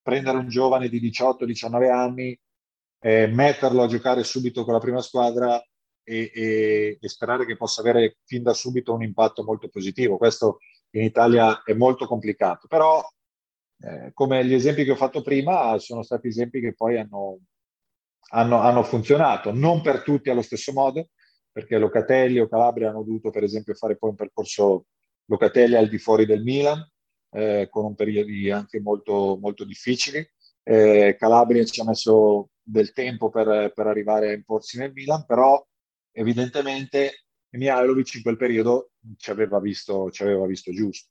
prendere 0.00 0.38
un 0.38 0.48
giovane 0.48 0.88
di 0.88 1.00
18-19 1.00 1.90
anni, 1.90 2.40
eh, 3.00 3.26
metterlo 3.26 3.82
a 3.82 3.88
giocare 3.88 4.22
subito 4.22 4.62
con 4.62 4.74
la 4.74 4.78
prima 4.78 5.02
squadra 5.02 5.60
e, 6.04 6.30
e, 6.32 6.98
e, 7.00 7.08
sperare 7.08 7.46
che 7.46 7.56
possa 7.56 7.80
avere 7.80 8.18
fin 8.26 8.44
da 8.44 8.54
subito 8.54 8.94
un 8.94 9.02
impatto 9.02 9.42
molto 9.42 9.68
positivo. 9.68 10.18
Questo 10.18 10.58
in 10.90 11.02
Italia 11.02 11.64
è 11.64 11.72
molto 11.72 12.06
complicato, 12.06 12.68
però 12.68 13.04
eh, 13.80 14.12
come 14.14 14.44
gli 14.44 14.54
esempi 14.54 14.84
che 14.84 14.92
ho 14.92 14.96
fatto 14.96 15.20
prima 15.22 15.76
sono 15.78 16.04
stati 16.04 16.28
esempi 16.28 16.60
che 16.60 16.74
poi 16.74 16.96
hanno, 16.96 17.40
hanno, 18.30 18.60
hanno 18.60 18.84
funzionato, 18.84 19.52
non 19.52 19.82
per 19.82 20.02
tutti 20.02 20.30
allo 20.30 20.42
stesso 20.42 20.72
modo, 20.72 21.08
perché 21.50 21.76
Locatelli 21.76 22.38
o 22.38 22.48
Calabria 22.48 22.90
hanno 22.90 23.02
dovuto 23.02 23.30
per 23.30 23.42
esempio 23.42 23.74
fare 23.74 23.96
poi 23.96 24.10
un 24.10 24.16
percorso 24.16 24.86
Locatelli 25.28 25.74
al 25.76 25.88
di 25.88 25.98
fuori 25.98 26.26
del 26.26 26.42
Milan, 26.42 26.86
eh, 27.30 27.68
con 27.70 27.94
periodi 27.94 28.50
anche 28.50 28.80
molto, 28.80 29.38
molto 29.40 29.64
difficili. 29.64 30.26
Eh, 30.62 31.16
Calabria 31.18 31.64
ci 31.64 31.80
ha 31.80 31.84
messo 31.84 32.50
del 32.62 32.92
tempo 32.92 33.30
per, 33.30 33.72
per, 33.74 33.86
arrivare 33.86 34.30
a 34.30 34.34
imporsi 34.34 34.78
nel 34.78 34.92
Milan, 34.92 35.24
però 35.26 35.62
evidentemente 36.12 37.24
Mihailovic 37.50 38.14
in 38.14 38.22
quel 38.22 38.36
periodo 38.36 38.90
ci 39.16 39.30
aveva 39.30 39.60
visto, 39.60 40.10
ci 40.10 40.22
aveva 40.22 40.46
visto 40.46 40.72
giusto. 40.72 41.10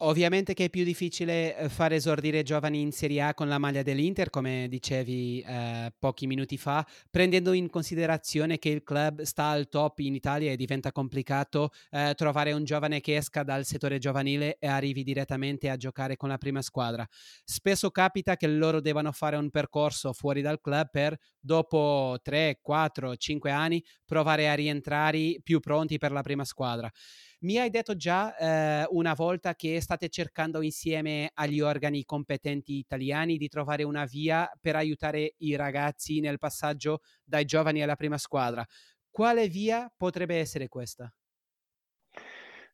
Ovviamente 0.00 0.54
che 0.54 0.66
è 0.66 0.70
più 0.70 0.84
difficile 0.84 1.56
eh, 1.56 1.68
fare 1.68 1.96
esordire 1.96 2.44
giovani 2.44 2.80
in 2.80 2.92
Serie 2.92 3.20
A 3.20 3.34
con 3.34 3.48
la 3.48 3.58
maglia 3.58 3.82
dell'Inter, 3.82 4.30
come 4.30 4.68
dicevi 4.68 5.40
eh, 5.40 5.92
pochi 5.98 6.28
minuti 6.28 6.56
fa, 6.56 6.86
prendendo 7.10 7.52
in 7.52 7.68
considerazione 7.68 8.60
che 8.60 8.68
il 8.68 8.84
club 8.84 9.22
sta 9.22 9.46
al 9.46 9.68
top 9.68 9.98
in 9.98 10.14
Italia 10.14 10.52
e 10.52 10.56
diventa 10.56 10.92
complicato 10.92 11.70
eh, 11.90 12.12
trovare 12.14 12.52
un 12.52 12.62
giovane 12.62 13.00
che 13.00 13.16
esca 13.16 13.42
dal 13.42 13.64
settore 13.64 13.98
giovanile 13.98 14.58
e 14.60 14.68
arrivi 14.68 15.02
direttamente 15.02 15.68
a 15.68 15.76
giocare 15.76 16.16
con 16.16 16.28
la 16.28 16.38
prima 16.38 16.62
squadra. 16.62 17.04
Spesso 17.42 17.90
capita 17.90 18.36
che 18.36 18.46
loro 18.46 18.80
devono 18.80 19.10
fare 19.10 19.34
un 19.34 19.50
percorso 19.50 20.12
fuori 20.12 20.42
dal 20.42 20.60
club 20.60 20.90
per, 20.92 21.18
dopo 21.40 22.16
3, 22.22 22.60
4, 22.62 23.16
5 23.16 23.50
anni, 23.50 23.84
provare 24.04 24.48
a 24.48 24.54
rientrare 24.54 25.40
più 25.42 25.58
pronti 25.58 25.98
per 25.98 26.12
la 26.12 26.22
prima 26.22 26.44
squadra. 26.44 26.88
Mi 27.40 27.56
hai 27.56 27.70
detto 27.70 27.94
già 27.94 28.36
eh, 28.36 28.88
una 28.90 29.14
volta 29.14 29.54
che 29.54 29.80
state 29.80 30.08
cercando 30.08 30.60
insieme 30.60 31.30
agli 31.34 31.60
organi 31.60 32.04
competenti 32.04 32.78
italiani 32.78 33.36
di 33.36 33.46
trovare 33.46 33.84
una 33.84 34.04
via 34.06 34.50
per 34.60 34.74
aiutare 34.74 35.34
i 35.38 35.54
ragazzi 35.54 36.18
nel 36.18 36.38
passaggio 36.38 36.98
dai 37.22 37.44
giovani 37.44 37.80
alla 37.80 37.94
prima 37.94 38.18
squadra. 38.18 38.66
Quale 39.08 39.46
via 39.46 39.88
potrebbe 39.96 40.36
essere 40.36 40.66
questa? 40.66 41.12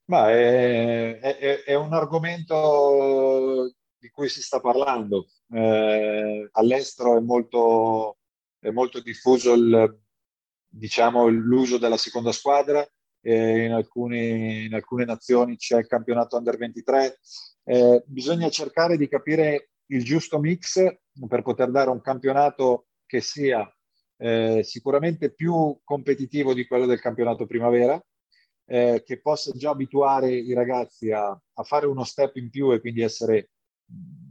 Ma 0.05 0.31
è, 0.31 1.19
è, 1.19 1.63
è 1.63 1.75
un 1.75 1.93
argomento 1.93 3.71
di 3.99 4.09
cui 4.09 4.29
si 4.29 4.41
sta 4.41 4.59
parlando. 4.59 5.27
Eh, 5.51 6.49
all'estero 6.53 7.17
è 7.17 7.21
molto, 7.21 8.17
è 8.57 8.71
molto 8.71 8.99
diffuso 8.99 9.53
il, 9.53 9.99
diciamo, 10.67 11.27
l'uso 11.27 11.77
della 11.77 11.97
seconda 11.97 12.31
squadra 12.31 12.83
in, 13.33 13.71
alcuni, 13.71 14.65
in, 14.65 14.73
alcune 14.73 15.05
nazioni 15.05 15.57
c'è 15.57 15.79
il 15.79 15.87
campionato 15.87 16.37
under 16.37 16.57
23. 16.57 17.19
Eh, 17.63 18.03
bisogna 18.05 18.49
cercare 18.49 18.97
di 18.97 19.07
capire 19.07 19.71
il 19.87 20.03
giusto 20.03 20.39
mix 20.39 20.83
per 21.27 21.41
poter 21.41 21.71
dare 21.71 21.89
un 21.89 22.01
campionato 22.01 22.87
che 23.05 23.21
sia 23.21 23.67
eh, 24.17 24.61
sicuramente 24.63 25.33
più 25.33 25.79
competitivo 25.83 26.53
di 26.53 26.65
quello 26.67 26.85
del 26.85 26.99
campionato 26.99 27.45
primavera, 27.45 28.01
eh, 28.67 29.03
che 29.05 29.21
possa 29.21 29.51
già 29.53 29.71
abituare 29.71 30.31
i 30.31 30.53
ragazzi 30.53 31.11
a, 31.11 31.29
a, 31.29 31.63
fare 31.63 31.85
uno 31.85 32.03
step 32.03 32.35
in 32.37 32.49
più 32.49 32.71
e 32.71 32.79
quindi 32.79 33.01
essere 33.01 33.49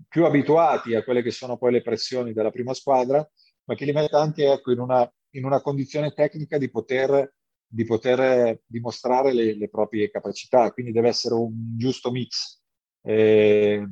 più 0.09 0.24
abituati 0.24 0.94
a 0.94 1.04
quelle 1.04 1.22
che 1.22 1.30
sono 1.30 1.57
poi 1.57 1.72
le 1.72 1.83
pressioni 1.83 2.33
della 2.33 2.50
prima 2.50 2.74
squadra, 2.74 3.28
ma 3.64 3.74
che 3.74 3.85
li 3.85 3.92
metta 3.92 4.20
anche 4.20 4.50
ecco, 4.50 4.72
in, 4.72 4.80
una, 4.80 5.12
in 5.30 5.44
una 5.44 5.61
condizione 5.61 6.12
tecnica 6.12 6.59
di 6.59 6.70
poter 6.70 7.34
di 7.75 7.85
poter 7.85 8.61
dimostrare 8.67 9.33
le, 9.33 9.57
le, 9.57 9.69
proprie 9.69 10.09
capacità, 10.09 10.71
quindi 10.73 10.93
deve 10.93 11.09
essere 11.09 11.35
un 11.35 11.77
giusto 11.77 12.13
mix. 12.13 12.63
Eh, 13.03 13.85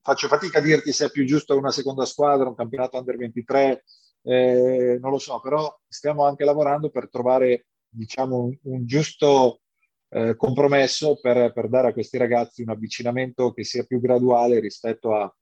faccio 0.00 0.28
fatica 0.28 0.58
a 0.58 0.62
dirti 0.62 0.92
se 0.92 1.06
è 1.06 1.10
più 1.10 1.26
giusto 1.26 1.58
una 1.58 1.72
seconda 1.72 2.04
squadra, 2.04 2.48
un 2.48 2.54
campionato 2.54 2.96
under 2.96 3.16
23, 3.16 3.84
eh, 4.22 4.98
non 5.00 5.10
lo 5.10 5.18
so, 5.18 5.40
però 5.40 5.76
stiamo 5.88 6.26
anche 6.26 6.44
lavorando 6.44 6.90
per 6.90 7.10
trovare 7.10 7.66
diciamo, 7.88 8.44
un, 8.44 8.56
un 8.62 8.86
giusto 8.86 9.62
eh, 10.10 10.36
compromesso 10.36 11.18
per, 11.20 11.52
per, 11.52 11.68
dare 11.68 11.88
a 11.88 11.92
questi 11.92 12.18
ragazzi 12.18 12.62
un 12.62 12.70
avvicinamento 12.70 13.52
che 13.52 13.64
sia 13.64 13.82
più 13.82 14.00
graduale 14.00 14.60
rispetto 14.60 15.12
a, 15.14 15.34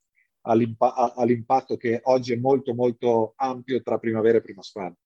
all'impa- 0.43 1.15
all'impatto 1.15 1.77
che 1.77 2.01
oggi 2.05 2.33
è 2.33 2.37
molto 2.37 2.75
molto 2.75 3.35
ampio 3.37 3.83
tra 3.83 3.99
primavera 3.99 4.39
e 4.39 4.43
prima 4.43 4.62
squadra. 4.62 4.97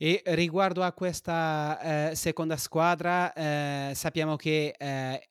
E 0.00 0.22
riguardo 0.26 0.84
a 0.84 0.92
questa 0.92 2.10
eh, 2.10 2.14
seconda 2.14 2.56
squadra, 2.56 3.32
eh, 3.32 3.92
sappiamo 3.96 4.36
che 4.36 4.72
eh, 4.78 5.28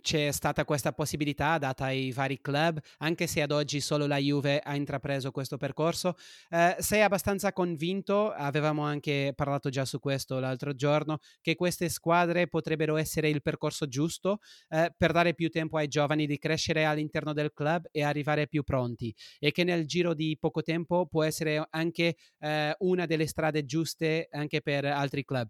c'è 0.00 0.30
stata 0.30 0.64
questa 0.64 0.92
possibilità 0.92 1.58
data 1.58 1.86
ai 1.86 2.12
vari 2.12 2.40
club, 2.40 2.78
anche 2.98 3.26
se 3.26 3.42
ad 3.42 3.50
oggi 3.50 3.80
solo 3.80 4.06
la 4.06 4.16
Juve 4.16 4.60
ha 4.60 4.74
intrapreso 4.74 5.30
questo 5.30 5.56
percorso. 5.56 6.16
Eh, 6.50 6.76
sei 6.78 7.02
abbastanza 7.02 7.52
convinto, 7.52 8.30
avevamo 8.32 8.82
anche 8.82 9.32
parlato 9.34 9.68
già 9.68 9.84
su 9.84 9.98
questo 9.98 10.38
l'altro 10.38 10.74
giorno, 10.74 11.18
che 11.40 11.54
queste 11.56 11.88
squadre 11.88 12.48
potrebbero 12.48 12.96
essere 12.96 13.28
il 13.28 13.42
percorso 13.42 13.88
giusto 13.88 14.38
eh, 14.68 14.92
per 14.96 15.12
dare 15.12 15.34
più 15.34 15.48
tempo 15.50 15.76
ai 15.76 15.88
giovani 15.88 16.26
di 16.26 16.38
crescere 16.38 16.84
all'interno 16.84 17.32
del 17.32 17.52
club 17.52 17.88
e 17.90 18.02
arrivare 18.02 18.46
più 18.46 18.62
pronti 18.62 19.14
e 19.38 19.52
che 19.52 19.64
nel 19.64 19.86
giro 19.86 20.14
di 20.14 20.36
poco 20.38 20.62
tempo 20.62 21.06
può 21.06 21.22
essere 21.24 21.66
anche 21.70 22.16
eh, 22.38 22.74
una 22.78 23.06
delle 23.06 23.26
strade 23.26 23.64
giuste 23.64 24.28
anche 24.30 24.60
per 24.60 24.84
altri 24.84 25.24
club. 25.24 25.48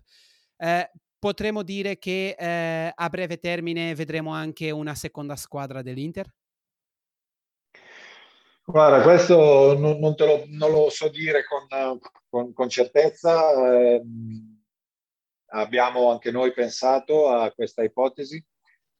Eh, 0.56 0.90
potremmo 1.18 1.62
dire 1.62 1.98
che 1.98 2.36
eh, 2.38 2.92
a 2.94 3.08
breve 3.08 3.38
termine 3.38 3.94
vedremo 3.94 4.32
anche 4.32 4.70
una 4.70 4.94
seconda 4.94 5.36
squadra 5.36 5.82
dell'Inter? 5.82 6.32
Guarda, 8.64 9.02
questo 9.02 9.78
non, 9.78 9.98
non, 9.98 10.14
lo, 10.18 10.44
non 10.48 10.70
lo, 10.70 10.90
so 10.90 11.08
dire 11.08 11.42
con, 11.46 11.98
con, 12.28 12.52
con 12.52 12.68
certezza. 12.68 13.50
Eh, 13.72 14.02
abbiamo 15.52 16.10
anche 16.10 16.30
noi 16.30 16.52
pensato 16.52 17.28
a 17.28 17.50
questa 17.52 17.82
ipotesi. 17.82 18.44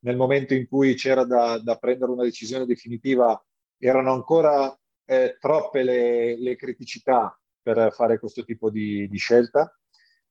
Nel 0.01 0.17
momento 0.17 0.55
in 0.55 0.67
cui 0.67 0.95
c'era 0.95 1.25
da, 1.25 1.59
da 1.59 1.77
prendere 1.77 2.13
una 2.13 2.23
decisione 2.23 2.65
definitiva, 2.65 3.39
erano 3.77 4.13
ancora 4.13 4.75
eh, 5.05 5.37
troppe 5.39 5.83
le, 5.83 6.39
le, 6.39 6.57
criticità 6.57 7.39
per 7.61 7.93
fare 7.93 8.19
questo 8.19 8.45
tipo 8.45 8.71
di, 8.71 9.07
di 9.09 9.19
scelta 9.19 9.78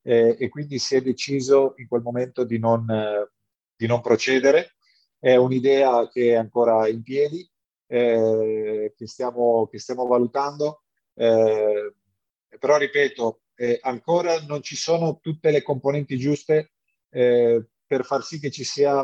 eh, 0.08 0.38
e 0.40 0.48
quindi 0.48 0.80
si 0.80 0.96
è 0.96 1.02
deciso 1.02 1.74
in 1.76 1.88
quel 1.90 2.02
momento 2.02 2.46
di 2.46 2.58
non, 2.60 2.90
eh, 2.90 3.30
di 3.76 3.88
non 3.88 4.00
procedere. 4.00 4.76
È 5.20 5.36
un'idea 5.36 6.08
che 6.08 6.30
è 6.30 6.36
ancora 6.36 6.88
in 6.88 7.04
piedi, 7.04 7.46
eh, 7.88 8.94
che, 8.96 9.08
stiamo, 9.08 9.68
che 9.68 9.80
stiamo 9.80 10.08
valutando, 10.08 10.84
eh, 11.14 11.94
però 12.58 12.78
ripeto, 12.78 13.42
eh, 13.56 13.80
ancora 13.82 14.40
non 14.44 14.62
ci 14.62 14.78
sono 14.78 15.20
tutte 15.20 15.52
le 15.52 15.62
componenti 15.62 16.18
giuste 16.18 16.72
per 17.10 18.06
far 18.06 18.22
sì 18.24 18.40
che 18.40 18.52
ci 18.52 18.64
sia 18.64 19.04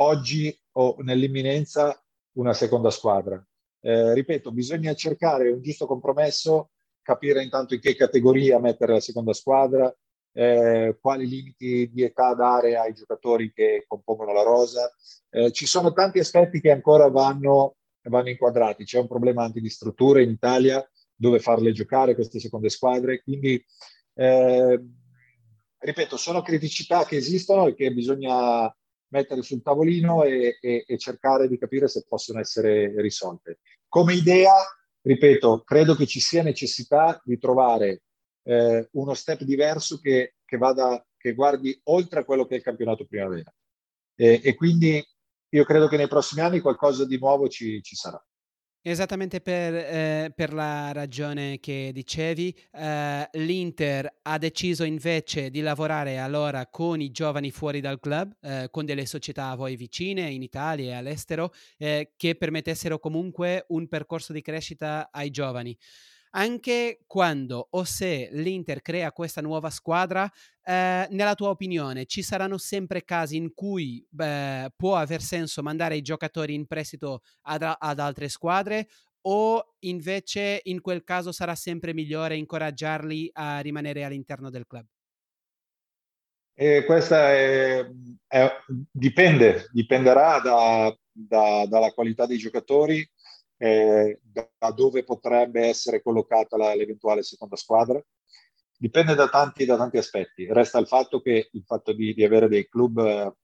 oggi 0.00 0.56
o 0.72 0.96
nell'imminenza 0.98 1.98
una 2.32 2.52
seconda 2.52 2.90
squadra. 2.90 3.44
Eh, 3.80 4.12
ripeto, 4.12 4.52
bisogna 4.52 4.94
cercare 4.94 5.50
un 5.50 5.62
giusto 5.62 5.86
compromesso, 5.86 6.70
capire 7.00 7.42
intanto 7.42 7.74
in 7.74 7.80
che 7.80 7.96
categoria 7.96 8.58
mettere 8.58 8.92
la 8.92 9.00
seconda 9.00 9.32
squadra, 9.32 9.94
eh, 10.34 10.98
quali 11.00 11.26
limiti 11.28 11.90
di 11.92 12.02
età 12.02 12.34
dare 12.34 12.76
ai 12.76 12.92
giocatori 12.92 13.52
che 13.52 13.84
compongono 13.86 14.32
la 14.32 14.42
rosa. 14.42 14.92
Eh, 15.30 15.52
ci 15.52 15.66
sono 15.66 15.92
tanti 15.92 16.18
aspetti 16.18 16.60
che 16.60 16.72
ancora 16.72 17.08
vanno, 17.08 17.76
vanno 18.02 18.28
inquadrati. 18.28 18.84
C'è 18.84 18.98
un 18.98 19.08
problema 19.08 19.44
anche 19.44 19.60
di 19.60 19.70
strutture 19.70 20.22
in 20.22 20.30
Italia 20.30 20.86
dove 21.14 21.38
farle 21.38 21.72
giocare 21.72 22.14
queste 22.14 22.40
seconde 22.40 22.68
squadre. 22.68 23.22
Quindi, 23.22 23.64
eh, 24.14 24.84
ripeto, 25.78 26.16
sono 26.16 26.42
criticità 26.42 27.04
che 27.04 27.16
esistono 27.16 27.68
e 27.68 27.74
che 27.74 27.92
bisogna 27.92 28.74
mettere 29.08 29.42
sul 29.42 29.62
tavolino 29.62 30.24
e, 30.24 30.58
e, 30.60 30.84
e 30.84 30.98
cercare 30.98 31.46
di 31.46 31.56
capire 31.56 31.86
se 31.86 32.04
possono 32.08 32.40
essere 32.40 33.00
risolte. 33.00 33.60
Come 33.88 34.14
idea, 34.14 34.52
ripeto, 35.02 35.62
credo 35.62 35.94
che 35.94 36.06
ci 36.06 36.18
sia 36.18 36.42
necessità 36.42 37.20
di 37.24 37.38
trovare 37.38 38.02
eh, 38.44 38.88
uno 38.92 39.14
step 39.14 39.42
diverso 39.42 39.98
che, 39.98 40.36
che, 40.44 40.56
vada, 40.56 41.04
che 41.16 41.34
guardi 41.34 41.78
oltre 41.84 42.20
a 42.20 42.24
quello 42.24 42.46
che 42.46 42.54
è 42.54 42.56
il 42.58 42.62
campionato 42.62 43.06
primavera. 43.06 43.52
E, 44.14 44.40
e 44.42 44.54
quindi 44.54 45.04
io 45.48 45.64
credo 45.64 45.88
che 45.88 45.96
nei 45.96 46.08
prossimi 46.08 46.40
anni 46.40 46.60
qualcosa 46.60 47.04
di 47.04 47.18
nuovo 47.18 47.48
ci, 47.48 47.82
ci 47.82 47.94
sarà. 47.94 48.22
Esattamente 48.86 49.40
per, 49.40 49.74
eh, 49.74 50.32
per, 50.36 50.52
la 50.52 50.92
ragione 50.92 51.58
che 51.58 51.90
dicevi, 51.94 52.54
eh, 52.72 53.28
l'Inter 53.32 54.18
ha 54.20 54.36
deciso 54.36 54.84
invece 54.84 55.48
di 55.48 55.62
lavorare 55.62 56.18
allora 56.18 56.66
con 56.66 57.00
i 57.00 57.10
giovani 57.10 57.50
fuori 57.50 57.80
dal 57.80 57.98
club, 57.98 58.36
eh, 58.42 58.68
con 58.70 58.84
delle 58.84 59.06
società 59.06 59.48
a 59.48 59.56
voi 59.56 59.76
vicine 59.76 60.30
in 60.30 60.42
Italia 60.42 60.90
e 60.90 60.94
all'estero, 60.96 61.50
eh, 61.78 62.12
che 62.14 62.34
permettessero 62.34 62.98
comunque 62.98 63.64
un 63.68 63.88
percorso 63.88 64.34
di 64.34 64.42
crescita 64.42 65.08
ai 65.10 65.30
giovani 65.30 65.74
anche 66.36 67.00
quando 67.06 67.68
o 67.70 67.84
se 67.84 68.28
l'Inter 68.32 68.82
crea 68.82 69.12
questa 69.12 69.40
nuova 69.40 69.70
squadra, 69.70 70.30
eh, 70.64 71.06
nella 71.10 71.34
tua 71.34 71.50
opinione 71.50 72.06
ci 72.06 72.22
saranno 72.22 72.58
sempre 72.58 73.04
casi 73.04 73.36
in 73.36 73.52
cui 73.54 74.04
beh, 74.08 74.72
può 74.76 74.96
aver 74.96 75.20
senso 75.20 75.62
mandare 75.62 75.96
i 75.96 76.02
giocatori 76.02 76.54
in 76.54 76.66
prestito 76.66 77.22
ad, 77.42 77.62
ad 77.78 77.98
altre 77.98 78.28
squadre 78.28 78.88
o 79.26 79.74
invece 79.80 80.60
in 80.64 80.80
quel 80.80 81.02
caso 81.02 81.32
sarà 81.32 81.54
sempre 81.54 81.94
migliore 81.94 82.36
incoraggiarli 82.36 83.30
a 83.32 83.60
rimanere 83.60 84.04
all'interno 84.04 84.50
del 84.50 84.66
club? 84.66 84.86
Eh, 86.56 86.84
questa 86.84 87.30
è, 87.30 87.84
è, 88.28 88.50
dipende, 88.90 89.68
dipenderà 89.72 90.38
da, 90.38 90.96
da, 91.10 91.66
dalla 91.66 91.90
qualità 91.92 92.26
dei 92.26 92.38
giocatori 92.38 93.08
eh, 93.56 94.20
da 94.22 94.70
dove 94.74 95.04
potrebbe 95.04 95.66
essere 95.66 96.02
collocata 96.02 96.56
la, 96.56 96.74
l'eventuale 96.74 97.22
seconda 97.22 97.56
squadra. 97.56 98.02
Dipende 98.76 99.14
da 99.14 99.28
tanti, 99.28 99.64
da 99.64 99.76
tanti, 99.76 99.98
aspetti. 99.98 100.46
Resta 100.50 100.78
il 100.78 100.86
fatto 100.86 101.20
che 101.20 101.48
il 101.52 101.62
fatto 101.64 101.92
di, 101.92 102.12
di 102.12 102.24
avere 102.24 102.48
dei 102.48 102.68
club, 102.68 103.34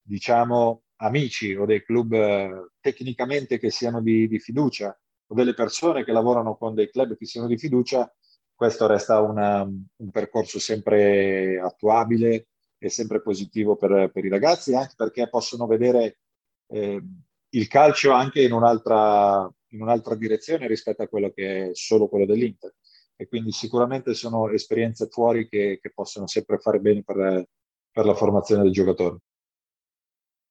diciamo, 0.00 0.82
amici 0.96 1.54
o 1.54 1.66
dei 1.66 1.82
club 1.82 2.70
tecnicamente 2.80 3.58
che 3.58 3.70
siano 3.70 4.00
di, 4.00 4.28
di, 4.28 4.38
fiducia 4.38 4.98
o 5.26 5.34
delle 5.34 5.54
persone 5.54 6.04
che 6.04 6.12
lavorano 6.12 6.56
con 6.56 6.74
dei 6.74 6.90
club 6.90 7.16
che 7.16 7.26
siano 7.26 7.46
di 7.46 7.58
fiducia, 7.58 8.10
questo 8.54 8.86
resta 8.86 9.20
una, 9.20 9.62
un 9.62 10.10
percorso 10.10 10.58
sempre 10.58 11.60
attuabile 11.60 12.48
e 12.78 12.88
sempre 12.88 13.20
positivo 13.20 13.76
per, 13.76 14.10
per 14.12 14.24
i 14.24 14.30
ragazzi, 14.30 14.74
anche 14.74 14.94
perché 14.96 15.28
possono 15.28 15.66
vedere 15.66 16.20
eh, 16.68 17.02
il 17.50 17.68
calcio 17.68 18.12
anche 18.12 18.42
in 18.42 18.52
un'altra, 18.52 19.50
in 19.68 19.82
un'altra 19.82 20.14
direzione 20.14 20.66
rispetto 20.66 21.02
a 21.02 21.08
quello 21.08 21.30
che 21.30 21.70
è 21.70 21.74
solo 21.74 22.08
quello 22.08 22.26
dell'Inter. 22.26 22.74
E 23.16 23.28
quindi 23.28 23.50
sicuramente 23.52 24.12
sono 24.14 24.50
esperienze 24.50 25.08
fuori 25.08 25.48
che, 25.48 25.78
che 25.80 25.92
possono 25.94 26.26
sempre 26.26 26.58
fare 26.58 26.80
bene 26.80 27.02
per, 27.02 27.46
per 27.90 28.04
la 28.04 28.14
formazione 28.14 28.62
del 28.62 28.72
giocatore. 28.72 29.18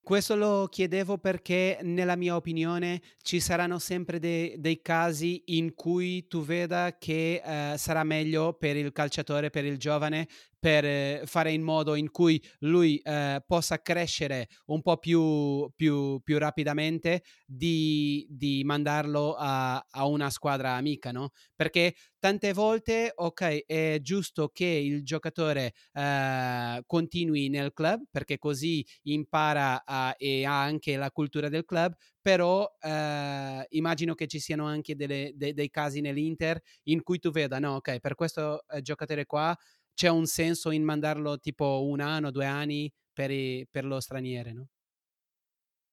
Questo 0.05 0.35
lo 0.35 0.67
chiedevo 0.67 1.17
perché 1.17 1.79
nella 1.81 2.15
mia 2.15 2.35
opinione 2.35 3.01
ci 3.23 3.39
saranno 3.39 3.79
sempre 3.79 4.19
de- 4.19 4.53
dei 4.59 4.79
casi 4.79 5.41
in 5.47 5.73
cui 5.73 6.27
tu 6.27 6.43
veda 6.43 6.95
che 6.99 7.41
eh, 7.43 7.75
sarà 7.79 8.03
meglio 8.03 8.53
per 8.53 8.75
il 8.75 8.91
calciatore, 8.91 9.49
per 9.49 9.65
il 9.65 9.79
giovane, 9.79 10.27
per 10.65 10.83
eh, 10.83 11.21
fare 11.25 11.51
in 11.51 11.61
modo 11.61 11.93
in 11.93 12.09
cui 12.09 12.43
lui 12.61 12.97
eh, 12.97 13.39
possa 13.45 13.83
crescere 13.83 14.47
un 14.65 14.81
po' 14.81 14.97
più, 14.97 15.69
più, 15.75 16.19
più 16.23 16.39
rapidamente 16.39 17.21
di, 17.45 18.25
di 18.27 18.63
mandarlo 18.65 19.35
a, 19.35 19.77
a, 19.87 20.07
una 20.07 20.31
squadra 20.31 20.71
amica, 20.71 21.11
no? 21.11 21.29
Perché 21.55 21.93
tante 22.17 22.51
volte, 22.53 23.11
ok, 23.13 23.65
è 23.67 23.99
giusto 24.01 24.49
che 24.51 24.65
il 24.65 25.03
giocatore 25.03 25.73
eh, 25.93 26.81
continui 26.87 27.49
nel 27.49 27.71
club 27.71 28.05
perché 28.09 28.39
così 28.39 28.83
impara 29.03 29.85
a, 29.85 30.15
e 30.17 30.47
ha 30.47 30.63
anche 30.63 30.97
la 30.97 31.11
cultura 31.11 31.47
del 31.47 31.65
club, 31.65 31.93
però 32.19 32.67
eh, 32.81 33.67
immagino 33.69 34.15
che 34.15 34.25
ci 34.25 34.39
siano 34.39 34.65
anche 34.65 34.95
delle, 34.95 35.31
de, 35.35 35.53
dei 35.53 35.69
casi 35.69 36.01
nell'Inter 36.01 36.59
in 36.85 37.03
cui 37.03 37.19
tu 37.19 37.29
veda, 37.29 37.59
no, 37.59 37.75
ok, 37.75 37.99
per 37.99 38.15
questo 38.15 38.65
eh, 38.67 38.81
giocatore 38.81 39.27
qua 39.27 39.55
c'è 39.95 40.09
un 40.09 40.25
senso 40.25 40.69
in 40.71 40.83
mandarlo 40.83 41.39
tipo 41.39 41.83
un 41.85 42.01
anno, 42.01 42.29
due 42.29 42.45
anni 42.45 42.91
per, 43.11 43.31
i, 43.31 43.65
per 43.71 43.85
lo 43.85 43.99
straniere, 43.99 44.53
no? 44.53 44.67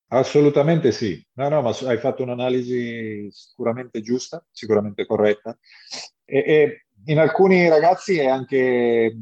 Assolutamente 0.08 0.92
sì. 0.92 1.24
No, 1.34 1.48
no, 1.48 1.62
ma 1.62 1.70
hai 1.70 1.96
fatto 1.96 2.22
un'analisi 2.22 3.28
sicuramente 3.30 4.02
giusta, 4.02 4.44
sicuramente 4.50 5.06
corretta. 5.06 5.56
E, 6.24 6.38
e 6.38 6.86
in 7.06 7.18
alcuni 7.18 7.66
ragazzi 7.68 8.18
è 8.18 8.26
anche, 8.26 9.16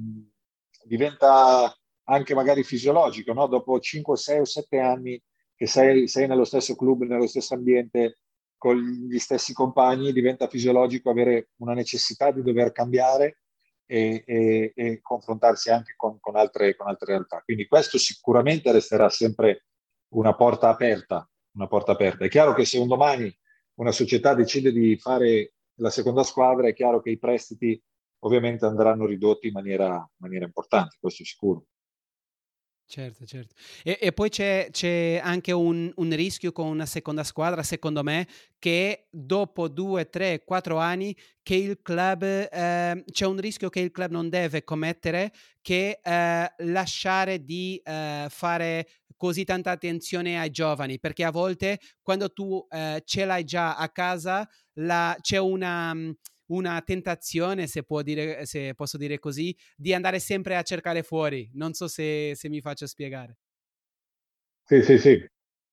diventa 0.85 1.73
anche 2.05 2.35
magari 2.35 2.65
fisiologico, 2.65 3.33
no? 3.33 3.47
Dopo 3.47 3.79
5, 3.79 4.17
6 4.17 4.41
o 4.41 4.45
7 4.45 4.81
anni 4.81 5.23
che 5.55 5.67
sei, 5.67 6.09
sei 6.09 6.27
nello 6.27 6.45
stesso 6.45 6.75
club, 6.75 7.03
nello 7.05 7.29
stesso 7.29 7.55
ambiente, 7.55 8.17
con 8.57 8.77
gli 8.77 9.19
stessi 9.19 9.53
compagni, 9.53 10.13
diventa 10.13 10.49
fisiologico 10.49 11.11
avere 11.11 11.51
una 11.59 11.75
necessità 11.75 12.33
di 12.33 12.43
dover 12.43 12.73
cambiare 12.73 13.40
e, 13.91 14.23
e, 14.25 14.73
e 14.73 15.01
confrontarsi 15.01 15.69
anche 15.69 15.95
con, 15.97 16.21
con, 16.21 16.37
altre, 16.37 16.77
con 16.77 16.87
altre 16.87 17.15
realtà. 17.15 17.43
Quindi 17.45 17.67
questo 17.67 17.99
sicuramente 17.99 18.71
resterà 18.71 19.09
sempre 19.09 19.65
una 20.15 20.37
porta 20.37 20.69
aperta, 20.69 21.29
una 21.57 21.67
porta 21.67 21.91
aperta. 21.91 22.25
È 22.25 22.29
chiaro 22.29 22.55
che 22.55 22.65
se 22.65 22.79
un 22.79 22.87
domani 22.87 23.37
una 23.81 23.91
società 23.91 24.35
decide 24.35 24.71
di 24.71 24.97
fare 24.97 25.55
la 25.81 25.91
seconda 25.91 26.23
squadra, 26.23 26.69
è 26.69 26.73
chiaro 26.73 27.01
che 27.01 27.11
i 27.11 27.19
prestiti 27.19 27.83
ovviamente 28.21 28.65
andranno 28.65 29.07
ridotti 29.07 29.49
in 29.49 29.55
maniera, 29.55 29.87
in 29.87 30.19
maniera 30.19 30.45
importante, 30.45 30.97
questo 31.01 31.23
è 31.23 31.27
sicuro. 31.27 31.65
Certo, 32.91 33.25
certo. 33.25 33.55
E, 33.85 33.99
e 34.01 34.11
poi 34.11 34.31
c'è, 34.31 34.67
c'è 34.73 35.21
anche 35.23 35.53
un, 35.53 35.93
un, 35.95 36.11
rischio 36.17 36.51
con 36.51 36.67
una 36.67 36.87
seconda 36.87 37.23
squadra, 37.23 37.63
secondo 37.63 38.03
me, 38.03 38.27
che 38.59 39.07
dopo 39.11 39.69
due, 39.69 40.11
tre, 40.11 40.43
quattro 40.45 40.77
anni 40.79 41.17
che 41.41 41.55
il 41.55 41.83
club, 41.83 42.25
eh, 42.25 43.05
c'è 43.09 43.27
un 43.27 43.39
rischio 43.39 43.69
che 43.69 43.79
il 43.79 43.93
club 43.93 44.11
non 44.11 44.29
deve 44.29 44.65
commettere, 44.65 45.33
che 45.63 46.01
eh, 46.03 46.53
lasciare 46.65 47.45
di 47.45 47.81
eh, 47.85 48.27
fare 48.29 48.89
così 49.17 49.45
tanta 49.45 49.71
attenzione 49.71 50.41
ai 50.41 50.51
giovani, 50.51 50.99
perché 50.99 51.23
a 51.23 51.31
volte 51.31 51.79
quando 52.03 52.33
tu 52.33 52.67
eh, 52.69 53.03
ce 53.05 53.25
l'hai 53.25 53.45
già 53.45 53.77
a 53.77 53.89
casa, 53.91 54.49
la, 54.81 55.17
c'è 55.21 55.39
una 55.39 55.95
una 56.51 56.81
tentazione, 56.83 57.67
se, 57.67 57.85
dire, 58.03 58.47
se, 58.47 58.75
posso 58.75 58.97
dire 58.97 59.19
così, 59.19 59.57
di 59.77 59.93
andare 59.93 60.21
sempre 60.21 60.57
a 60.57 60.63
cercare 60.63 61.03
fuori. 61.03 61.51
Non 61.55 61.73
so 61.73 61.89
se, 61.89 62.33
se 62.35 62.49
mi 62.49 62.61
faccio 62.61 62.87
spiegare. 62.87 63.39
Sì, 64.65 64.83
sì, 64.83 64.99
sì. 64.99 65.29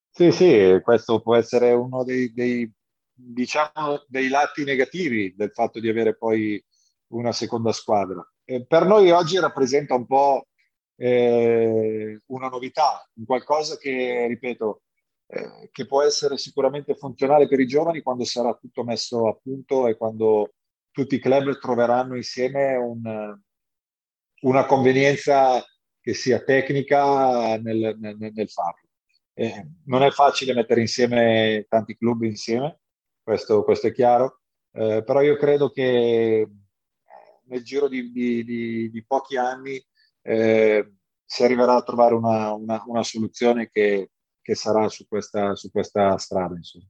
Sì, 0.10 0.32
sì, 0.32 0.80
questo 0.82 1.22
può 1.22 1.36
essere 1.36 1.74
uno 1.74 2.04
dei, 2.04 2.34
dei, 2.34 2.72
diciamo, 3.14 4.04
dei 4.08 4.30
lati 4.30 4.64
negativi 4.64 5.36
del 5.36 5.52
fatto 5.52 5.80
di 5.80 5.90
avere 5.90 6.16
poi 6.16 6.64
una 7.10 7.32
seconda 7.32 7.72
squadra. 7.72 8.28
Eh, 8.44 8.66
per 8.66 8.86
noi 8.86 9.12
oggi 9.12 9.40
rappresenta 9.40 9.94
un 9.94 10.08
po' 10.08 10.48
eh, 10.96 12.20
una 12.26 12.48
novità, 12.50 13.08
qualcosa 13.26 13.78
che, 13.78 14.26
ripeto, 14.28 14.82
eh, 15.28 15.70
che 15.72 15.86
può 15.86 16.02
essere 16.02 16.38
sicuramente 16.38 16.96
funzionale 16.96 17.48
per 17.48 17.60
i 17.60 17.68
giovani 17.68 18.02
quando 18.02 18.24
sarà 18.24 18.54
tutto 18.56 18.84
messo 18.84 19.28
a 19.28 19.36
punto 19.36 19.88
e 19.88 19.96
quando 19.98 20.54
tutti 20.98 21.14
i 21.14 21.20
club 21.20 21.60
troveranno 21.60 22.16
insieme 22.16 22.76
un, 22.76 23.40
una 24.42 24.66
convenienza 24.66 25.64
che 26.02 26.16
sia 26.16 26.44
tecnica 26.44 27.56
nel, 27.58 27.96
nel, 28.00 28.18
nel 28.18 28.50
farlo. 28.50 28.90
Eh, 29.36 29.68
non 29.86 30.02
è 30.02 30.10
facile 30.10 30.56
mettere 30.56 30.82
insieme 30.82 31.68
tanti 31.70 31.96
club 31.96 32.24
insieme, 32.24 32.80
questo, 33.22 33.64
questo 33.64 33.86
è 33.86 33.94
chiaro, 33.94 34.42
eh, 34.72 35.04
però 35.06 35.22
io 35.22 35.38
credo 35.38 35.70
che 35.70 36.50
nel 37.44 37.64
giro 37.64 37.88
di, 37.88 38.12
di, 38.12 38.44
di, 38.44 38.90
di 38.90 39.06
pochi 39.06 39.38
anni 39.38 39.80
eh, 40.24 40.94
si 41.24 41.44
arriverà 41.44 41.76
a 41.76 41.84
trovare 41.84 42.16
una, 42.16 42.54
una, 42.54 42.84
una 42.88 43.04
soluzione 43.04 43.70
che, 43.70 44.10
che 44.42 44.56
sarà 44.56 44.90
su 44.90 45.08
questa, 45.08 45.54
su 45.54 45.70
questa 45.70 46.18
strada. 46.18 46.56
Insomma. 46.56 46.88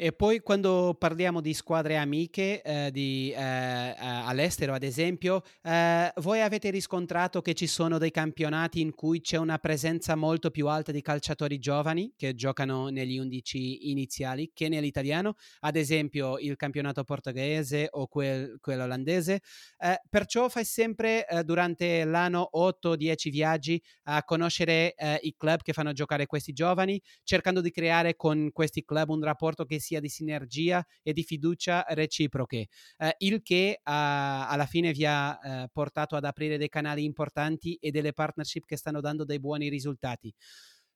E 0.00 0.12
poi 0.12 0.38
quando 0.38 0.94
parliamo 0.96 1.40
di 1.40 1.52
squadre 1.52 1.96
amiche 1.96 2.62
eh, 2.62 2.92
di, 2.92 3.32
eh, 3.32 3.40
eh, 3.40 3.94
all'estero, 3.98 4.72
ad 4.72 4.84
esempio, 4.84 5.42
eh, 5.60 6.12
voi 6.18 6.40
avete 6.40 6.70
riscontrato 6.70 7.42
che 7.42 7.52
ci 7.52 7.66
sono 7.66 7.98
dei 7.98 8.12
campionati 8.12 8.80
in 8.80 8.94
cui 8.94 9.20
c'è 9.20 9.38
una 9.38 9.58
presenza 9.58 10.14
molto 10.14 10.52
più 10.52 10.68
alta 10.68 10.92
di 10.92 11.02
calciatori 11.02 11.58
giovani 11.58 12.12
che 12.16 12.36
giocano 12.36 12.90
negli 12.90 13.18
undici 13.18 13.90
iniziali 13.90 14.52
che 14.54 14.68
nell'italiano, 14.68 15.34
ad 15.62 15.74
esempio 15.74 16.38
il 16.38 16.54
campionato 16.54 17.02
portoghese 17.02 17.88
o 17.90 18.06
quel, 18.06 18.58
quello 18.60 18.84
olandese. 18.84 19.40
Eh, 19.78 20.00
perciò 20.08 20.48
fai 20.48 20.64
sempre 20.64 21.26
eh, 21.26 21.42
durante 21.42 22.04
l'anno 22.04 22.50
8-10 22.54 23.30
viaggi 23.30 23.82
a 24.04 24.22
conoscere 24.22 24.94
i 25.22 25.34
club 25.36 25.62
che 25.62 25.72
fanno 25.72 25.92
giocare 25.92 26.26
questi 26.26 26.52
giovani, 26.52 27.02
cercando 27.24 27.60
di 27.60 27.72
creare 27.72 28.14
con 28.14 28.50
questi 28.52 28.84
club 28.84 29.08
un 29.08 29.24
rapporto 29.24 29.64
che 29.64 29.80
sia 29.88 30.00
di 30.00 30.08
sinergia 30.08 30.84
e 31.02 31.12
di 31.12 31.22
fiducia 31.22 31.84
reciproche, 31.88 32.66
eh, 32.98 33.14
il 33.18 33.40
che 33.42 33.70
eh, 33.70 33.80
alla 33.82 34.66
fine 34.66 34.92
vi 34.92 35.06
ha 35.06 35.38
eh, 35.42 35.68
portato 35.72 36.14
ad 36.16 36.24
aprire 36.24 36.58
dei 36.58 36.68
canali 36.68 37.04
importanti 37.04 37.76
e 37.80 37.90
delle 37.90 38.12
partnership 38.12 38.64
che 38.66 38.76
stanno 38.76 39.00
dando 39.00 39.24
dei 39.24 39.40
buoni 39.40 39.68
risultati. 39.68 40.32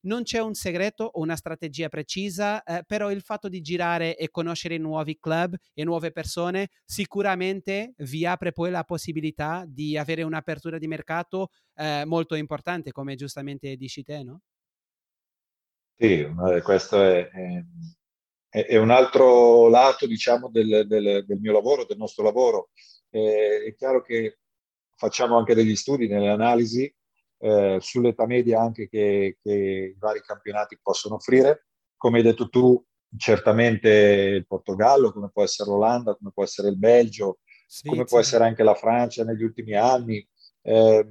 Non 0.04 0.24
c'è 0.24 0.40
un 0.40 0.54
segreto 0.54 1.04
o 1.04 1.20
una 1.20 1.36
strategia 1.36 1.88
precisa, 1.88 2.62
eh, 2.64 2.82
però 2.84 3.12
il 3.12 3.22
fatto 3.22 3.48
di 3.48 3.60
girare 3.60 4.16
e 4.16 4.30
conoscere 4.30 4.76
nuovi 4.76 5.16
club 5.18 5.54
e 5.72 5.84
nuove 5.84 6.10
persone 6.10 6.70
sicuramente 6.84 7.94
vi 7.98 8.26
apre 8.26 8.50
poi 8.50 8.70
la 8.70 8.82
possibilità 8.82 9.64
di 9.66 9.96
avere 9.96 10.24
un'apertura 10.24 10.78
di 10.78 10.88
mercato 10.88 11.50
eh, 11.76 12.02
molto 12.04 12.34
importante, 12.34 12.90
come 12.90 13.14
giustamente 13.14 13.76
dici 13.76 14.02
te, 14.02 14.24
no? 14.24 14.40
Sì, 16.02 16.26
questo 16.64 17.00
è, 17.00 17.28
è, 17.28 17.64
è 18.54 18.76
un 18.76 18.90
altro 18.90 19.68
lato, 19.68 20.06
diciamo, 20.06 20.50
del, 20.50 20.86
del, 20.86 21.24
del, 21.26 21.38
mio 21.40 21.52
lavoro, 21.52 21.86
del 21.86 21.96
nostro 21.96 22.22
lavoro. 22.22 22.68
Eh, 23.08 23.64
è 23.64 23.74
chiaro 23.74 24.02
che 24.02 24.40
facciamo 24.94 25.38
anche 25.38 25.54
degli 25.54 25.74
studi 25.74 26.06
nelle 26.06 26.28
analisi 26.28 26.94
eh, 27.38 27.78
sull'età 27.80 28.26
media 28.26 28.60
anche 28.60 28.88
che, 28.88 29.38
che, 29.42 29.94
i 29.94 29.98
vari 29.98 30.20
campionati 30.20 30.78
possono 30.82 31.14
offrire. 31.14 31.66
Come 31.96 32.18
hai 32.18 32.24
detto 32.24 32.50
tu, 32.50 32.84
certamente 33.16 33.88
il 33.88 34.46
Portogallo, 34.46 35.12
come 35.12 35.30
può 35.32 35.42
essere 35.42 35.70
l'Olanda, 35.70 36.14
come 36.14 36.30
può 36.32 36.44
essere 36.44 36.68
il 36.68 36.76
Belgio, 36.76 37.38
Svizzera. 37.66 37.90
come 37.90 38.04
può 38.04 38.18
essere 38.18 38.44
anche 38.44 38.62
la 38.62 38.74
Francia 38.74 39.24
negli 39.24 39.42
ultimi 39.42 39.74
anni, 39.74 40.28
eh, 40.60 41.08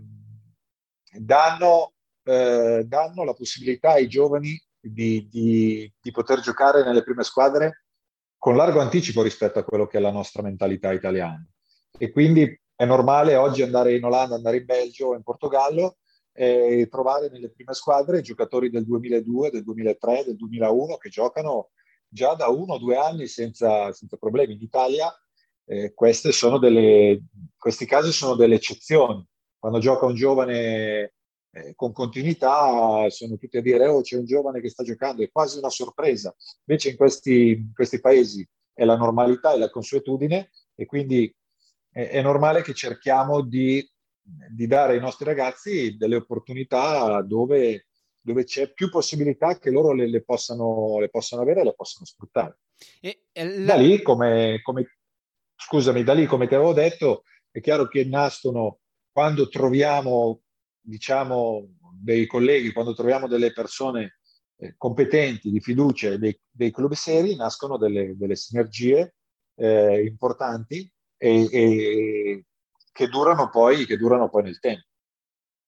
danno, 1.18 1.94
eh, 2.24 2.84
danno 2.86 3.24
la 3.24 3.34
possibilità 3.34 3.94
ai 3.94 4.08
giovani 4.08 4.62
di, 4.82 5.28
di, 5.30 5.94
di, 6.02 6.12
poter 6.12 6.40
giocare 6.40 6.84
nelle 6.84 7.04
prime 7.04 7.24
squadre 7.24 7.86
con 8.38 8.56
largo 8.56 8.80
anticipo 8.80 9.22
rispetto 9.22 9.60
a 9.60 9.64
quello 9.64 9.86
che 9.86 10.00
è 10.00 10.02
la 10.02 10.12
nostra 10.12 10.42
mentalità 10.42 10.92
italiana. 10.92 11.46
E 11.98 12.12
quindi 12.12 12.60
è 12.76 12.86
normale 12.86 13.36
oggi 13.36 13.62
andare 13.62 13.96
in 13.96 14.04
Olanda, 14.04 14.36
andare 14.36 14.58
in 14.58 14.66
Belgio 14.66 15.14
in 15.14 15.22
Portogallo 15.22 15.98
e 16.34 16.88
trovare 16.90 17.30
nelle 17.30 17.52
prime 17.52 17.74
squadre 17.74 18.22
giocatori 18.22 18.70
del 18.70 18.86
2002, 18.86 19.52
del 19.52 19.64
2003, 19.64 20.24
del 20.26 20.36
2001 20.38 20.98
che 20.98 21.10
giocano 21.10 21.70
già 22.08 22.34
da 22.34 22.48
uno 22.48 22.74
o 22.74 22.78
due 22.80 22.98
anni 22.98 23.28
senza, 23.28 23.92
senza 23.92 24.18
problemi. 24.18 24.54
In 24.54 24.62
Italia 24.62 25.14
eh, 25.66 25.94
delle, 26.60 27.24
questi 27.58 27.86
casi 27.86 28.12
sono 28.12 28.36
delle 28.36 28.56
eccezioni. 28.56 29.26
Quando 29.60 29.80
gioca 29.80 30.06
un 30.06 30.16
giovane 30.16 31.14
eh, 31.54 31.76
con 31.76 31.92
continuità 31.92 33.10
sono 33.10 33.38
tutti 33.38 33.58
a 33.58 33.62
dire 33.62 33.88
oh 33.88 34.02
c'è 34.02 34.18
un 34.18 34.26
giovane 34.26 34.62
che 34.62 34.70
sta 34.70 34.84
giocando, 34.84 35.24
è 35.24 35.32
quasi 35.32 35.58
una 35.58 35.70
sorpresa. 35.70 36.34
Invece 36.66 36.90
in 36.90 36.96
questi, 36.96 37.50
in 37.52 37.74
questi 37.74 38.00
paesi 38.00 38.48
è 38.74 38.86
la 38.86 38.96
normalità, 38.96 39.54
è 39.54 39.58
la 39.58 39.70
consuetudine 39.70 40.52
e 40.76 40.86
quindi 40.86 41.34
è, 41.92 42.10
è 42.10 42.22
normale 42.22 42.62
che 42.62 42.74
cerchiamo 42.74 43.42
di, 43.42 43.86
di, 44.22 44.68
dare 44.68 44.94
ai 44.94 45.00
nostri 45.00 45.26
ragazzi 45.26 45.98
delle 45.98 46.16
opportunità 46.16 47.22
dove, 47.22 47.88
dove 48.20 48.44
c'è 48.46 48.72
più 48.72 48.90
possibilità 48.90 49.58
che 49.60 49.72
loro 49.72 49.94
le, 49.94 50.08
le, 50.08 50.24
possano, 50.24 51.00
le 51.00 51.10
possano, 51.10 51.42
avere 51.42 51.62
e 51.62 51.64
le 51.66 51.74
possano 51.76 52.06
sfruttare. 52.06 52.60
E, 53.02 53.26
e 53.32 53.58
la... 53.60 53.76
Da 53.76 53.82
lì, 53.82 54.02
come, 54.02 54.62
come, 54.64 55.00
scusami, 55.56 56.04
da 56.04 56.14
lì, 56.14 56.26
come 56.26 56.48
ti 56.48 56.56
avevo 56.56 56.74
detto, 56.74 57.24
è 57.52 57.60
chiaro 57.60 57.88
che 57.88 58.06
nascono 58.06 58.80
quando 59.12 59.50
troviamo 59.50 60.42
diciamo, 60.82 61.68
dei 62.02 62.26
colleghi, 62.26 62.72
quando 62.72 62.94
troviamo 62.94 63.28
delle 63.28 63.54
persone 63.54 64.20
eh, 64.58 64.76
competenti, 64.78 65.52
di 65.52 65.60
fiducia, 65.60 66.18
dei, 66.18 66.40
dei 66.50 66.72
club 66.72 66.94
seri, 66.94 67.36
nascono 67.36 67.78
delle, 67.78 68.16
delle 68.18 68.36
sinergie 68.36 69.16
eh, 69.56 70.04
importanti 70.06 70.92
e, 71.18 71.48
e 71.52 72.46
che, 72.92 73.08
durano 73.08 73.50
poi, 73.50 73.86
che 73.86 73.98
durano 73.98 74.30
poi 74.30 74.44
nel 74.44 74.60
tempo. 74.60 74.88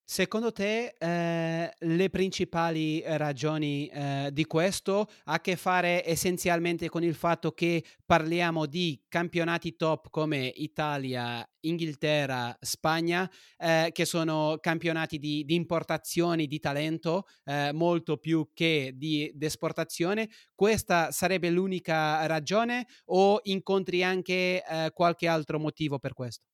Secondo 0.06 0.52
te 0.52 0.96
eh, 1.00 1.74
le 1.78 2.10
principali 2.10 3.02
ragioni 3.06 3.88
eh, 3.88 4.30
di 4.34 4.44
questo 4.46 5.08
ha 5.24 5.34
a 5.34 5.40
che 5.40 5.56
fare 5.56 6.04
essenzialmente 6.06 6.90
con 6.90 7.04
il 7.04 7.16
fatto 7.16 7.54
che 7.54 7.84
parliamo 8.06 8.66
di 8.66 9.02
campionati 9.08 9.78
top 9.78 10.10
come 10.10 10.52
Italia, 10.56 11.48
Inghilterra, 11.62 12.56
Spagna, 12.60 13.32
eh, 13.58 13.92
che 13.94 14.04
sono 14.04 14.58
campionati 14.60 15.20
di, 15.20 15.46
di 15.46 15.56
importazioni 15.56 16.48
di 16.48 16.60
talento 16.60 17.26
eh, 17.46 17.72
molto 17.72 18.18
più 18.18 18.50
che 18.54 18.92
di, 18.96 19.32
di 19.34 19.46
esportazione. 19.46 20.30
Questa 20.54 21.12
sarebbe 21.12 21.50
l'unica 21.50 22.26
ragione 22.26 22.88
o 23.06 23.40
incontri 23.44 24.04
anche 24.04 24.64
eh, 24.64 24.92
qualche 24.94 25.28
altro 25.28 25.60
motivo 25.60 25.98
per 25.98 26.14
questo? 26.14 26.53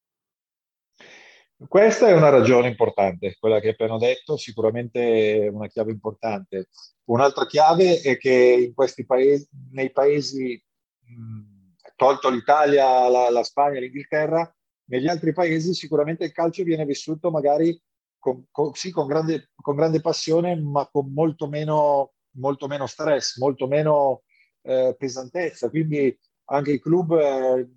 Questa 1.68 2.08
è 2.08 2.14
una 2.14 2.30
ragione 2.30 2.70
importante, 2.70 3.36
quella 3.38 3.60
che 3.60 3.68
hai 3.68 3.74
appena 3.74 3.98
detto, 3.98 4.38
sicuramente 4.38 5.50
una 5.52 5.68
chiave 5.68 5.92
importante. 5.92 6.70
Un'altra 7.10 7.46
chiave 7.46 8.00
è 8.00 8.18
che 8.18 8.66
in 8.68 8.74
questi 8.74 9.06
paesi, 9.06 9.46
nei 9.72 9.92
paesi, 9.92 10.64
tolto 11.98 12.30
l'Italia, 12.30 13.10
la, 13.10 13.30
la 13.30 13.44
Spagna, 13.44 13.80
l'Inghilterra, 13.80 14.50
negli 14.86 15.08
altri 15.08 15.34
paesi 15.34 15.74
sicuramente 15.74 16.24
il 16.24 16.32
calcio 16.32 16.64
viene 16.64 16.86
vissuto 16.86 17.30
magari 17.30 17.78
con, 18.18 18.46
con, 18.52 18.74
sì, 18.74 18.92
con, 18.92 19.06
grande, 19.08 19.52
con 19.56 19.76
grande, 19.76 20.00
passione, 20.00 20.56
ma 20.56 20.88
con 20.90 21.12
molto 21.12 21.48
meno, 21.50 22.14
molto 22.38 22.68
meno 22.68 22.88
stress, 22.88 23.38
molto 23.38 23.68
meno 23.68 24.24
eh, 24.62 24.96
pesantezza. 24.98 25.70
Quindi 25.70 26.18
anche 26.46 26.72
i 26.72 26.80
club 26.80 27.12
eh, 27.20 27.70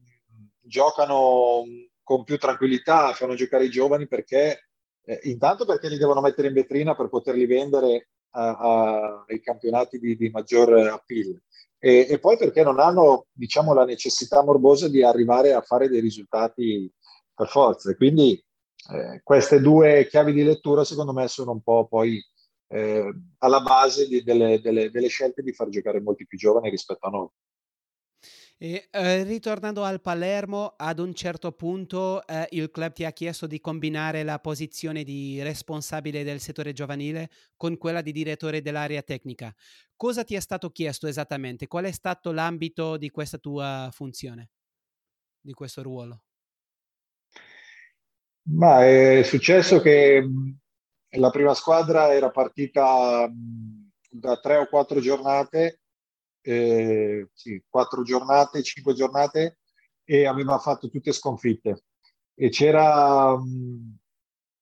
giocano 0.61 1.65
con 2.13 2.25
più 2.25 2.37
tranquillità, 2.37 3.13
fanno 3.13 3.35
giocare 3.35 3.65
i 3.65 3.71
giovani 3.71 4.07
perché 4.07 4.69
eh, 5.05 5.21
intanto 5.23 5.65
perché 5.65 5.89
li 5.89 5.97
devono 5.97 6.21
mettere 6.21 6.49
in 6.49 6.55
vetrina 6.55 6.95
per 6.95 7.09
poterli 7.09 7.47
vendere 7.47 8.09
a, 8.33 8.51
a, 8.51 9.25
ai 9.27 9.41
campionati 9.41 9.99
di, 9.99 10.15
di 10.15 10.29
maggior 10.29 10.75
appeal 10.89 11.41
e, 11.79 12.07
e, 12.09 12.19
poi 12.19 12.37
perché 12.37 12.63
non 12.63 12.81
hanno 12.81 13.27
diciamo 13.33 13.73
la 13.73 13.87
necessità 13.87 14.45
morbosa 14.45 14.89
di 14.89 15.03
arrivare 15.03 15.55
a 15.55 15.63
fare 15.63 15.89
dei 15.89 16.01
risultati 16.01 16.91
per 17.35 17.49
forza 17.49 17.95
quindi 17.95 18.43
eh, 18.93 19.21
queste 19.23 19.61
due 19.61 20.07
chiavi 20.07 20.33
di 20.33 20.45
lettura 20.45 20.85
secondo 20.85 21.13
me 21.13 21.27
sono 21.29 21.53
un 21.53 21.63
po' 21.63 21.87
poi 21.89 22.23
eh, 22.69 23.15
alla 23.39 23.61
base 23.61 24.07
di, 24.07 24.23
delle, 24.23 24.61
delle, 24.61 24.91
delle 24.91 25.09
scelte 25.09 25.43
di 25.43 25.53
far 25.53 25.69
giocare 25.69 26.01
molti 26.01 26.27
più 26.27 26.39
giovani 26.39 26.71
rispetto 26.71 27.07
a 27.07 27.11
noi. 27.11 27.29
E, 28.63 28.87
eh, 28.93 29.25
ritornando 29.25 29.83
al 29.83 30.01
Palermo, 30.01 30.75
ad 30.77 31.01
un 31.01 31.13
certo 31.15 31.51
punto 31.51 32.25
eh, 32.25 32.47
il 32.51 32.71
club 32.71 32.93
ti 32.93 33.05
ha 33.05 33.11
chiesto 33.11 33.49
di 33.49 33.59
combinare 33.59 34.23
la 34.23 34.39
posizione 34.39 35.03
di 35.03 35.43
responsabile 35.43 36.23
del 36.23 36.39
settore 36.39 36.73
giovanile 36.73 37.29
con 37.57 37.77
quella 37.77 38.03
di 38.03 38.13
direttore 38.13 38.63
dell'area 38.63 39.03
tecnica. 39.03 39.53
Cosa 39.97 40.23
ti 40.23 40.37
è 40.37 40.41
stato 40.41 40.71
chiesto 40.71 41.09
esattamente? 41.09 41.67
Qual 41.67 41.87
è 41.87 41.91
stato 41.91 42.31
l'ambito 42.31 42.97
di 42.99 43.11
questa 43.11 43.39
tua 43.39 43.89
funzione, 43.91 44.51
di 45.41 45.55
questo 45.55 45.83
ruolo? 45.83 46.23
Ma 48.43 48.87
è 48.87 49.25
successo 49.25 49.81
che 49.81 50.25
la 51.17 51.31
prima 51.31 51.55
squadra 51.55 52.15
era 52.15 52.31
partita 52.31 53.29
da 54.09 54.39
tre 54.39 54.57
o 54.59 54.69
quattro 54.69 55.01
giornate 55.01 55.82
eh, 56.43 57.29
sì, 57.33 57.63
quattro 57.69 58.03
giornate, 58.03 58.63
cinque 58.63 58.95
giornate 58.95 59.59
e 60.05 60.27
aveva 60.27 60.59
fatto 60.59 60.89
tutte 60.91 61.13
sconfitte. 61.13 61.85
E 62.35 62.49
c'era, 62.49 63.37
mh, 63.37 63.99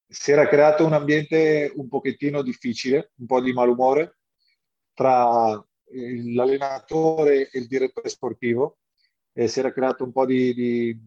si 0.07 0.31
era 0.31 0.47
creato 0.49 0.85
un 0.85 0.93
ambiente 0.93 1.72
un 1.74 1.89
pochettino 1.89 2.43
difficile, 2.43 3.12
un 3.16 3.26
po' 3.26 3.41
di 3.41 3.53
malumore 3.53 4.18
tra 4.93 5.64
l'allenatore 5.93 7.51
e 7.51 7.59
il 7.59 7.66
direttore 7.66 8.09
sportivo 8.09 8.78
e 9.33 9.49
si 9.49 9.59
era 9.61 9.72
creato 9.72 10.05
un 10.05 10.12
po' 10.12 10.26
di, 10.26 10.53
di, 10.55 11.01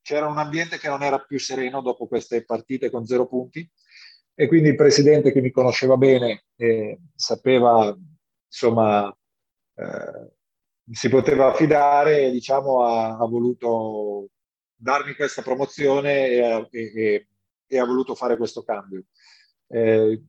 c'era 0.00 0.26
un 0.26 0.38
ambiente 0.38 0.78
che 0.78 0.88
non 0.88 1.02
era 1.02 1.18
più 1.18 1.38
sereno 1.38 1.80
dopo 1.82 2.06
queste 2.06 2.44
partite 2.44 2.90
con 2.90 3.04
zero 3.06 3.26
punti 3.26 3.68
e 4.34 4.48
quindi 4.48 4.70
il 4.70 4.76
presidente 4.76 5.32
che 5.32 5.40
mi 5.40 5.50
conosceva 5.50 5.96
bene 5.96 6.46
e 6.56 6.98
sapeva, 7.14 7.96
insomma, 8.46 9.14
eh, 9.74 10.32
si 10.90 11.08
poteva 11.08 11.46
affidare, 11.48 12.30
diciamo, 12.30 12.84
ha, 12.84 13.16
ha, 13.16 13.26
voluto 13.26 14.28
darmi 14.74 15.14
questa 15.14 15.42
promozione 15.42 16.28
e, 16.28 16.68
e, 16.70 17.28
e 17.66 17.78
ha 17.78 17.84
voluto 17.84 18.14
fare 18.14 18.36
questo 18.36 18.62
cambio. 18.62 19.04
Eh, 19.66 20.22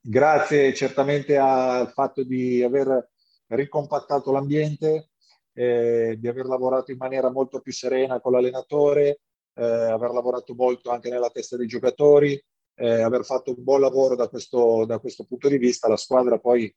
grazie 0.00 0.74
certamente 0.74 1.36
al 1.36 1.90
fatto 1.92 2.24
di 2.24 2.62
aver 2.62 3.10
ricompattato 3.48 4.32
l'ambiente, 4.32 5.10
eh, 5.52 6.16
di 6.18 6.28
aver 6.28 6.46
lavorato 6.46 6.90
in 6.90 6.98
maniera 6.98 7.30
molto 7.30 7.60
più 7.60 7.72
serena 7.72 8.20
con 8.20 8.32
l'allenatore, 8.32 9.20
eh, 9.54 9.64
aver 9.64 10.10
lavorato 10.10 10.54
molto 10.54 10.90
anche 10.90 11.10
nella 11.10 11.30
testa 11.30 11.56
dei 11.56 11.66
giocatori, 11.66 12.42
eh, 12.76 13.02
aver 13.02 13.24
fatto 13.24 13.54
un 13.56 13.62
buon 13.62 13.80
lavoro 13.80 14.16
da 14.16 14.28
questo, 14.28 14.84
da 14.84 14.98
questo 14.98 15.24
punto 15.24 15.48
di 15.48 15.58
vista. 15.58 15.88
La 15.88 15.96
squadra 15.96 16.38
poi 16.38 16.74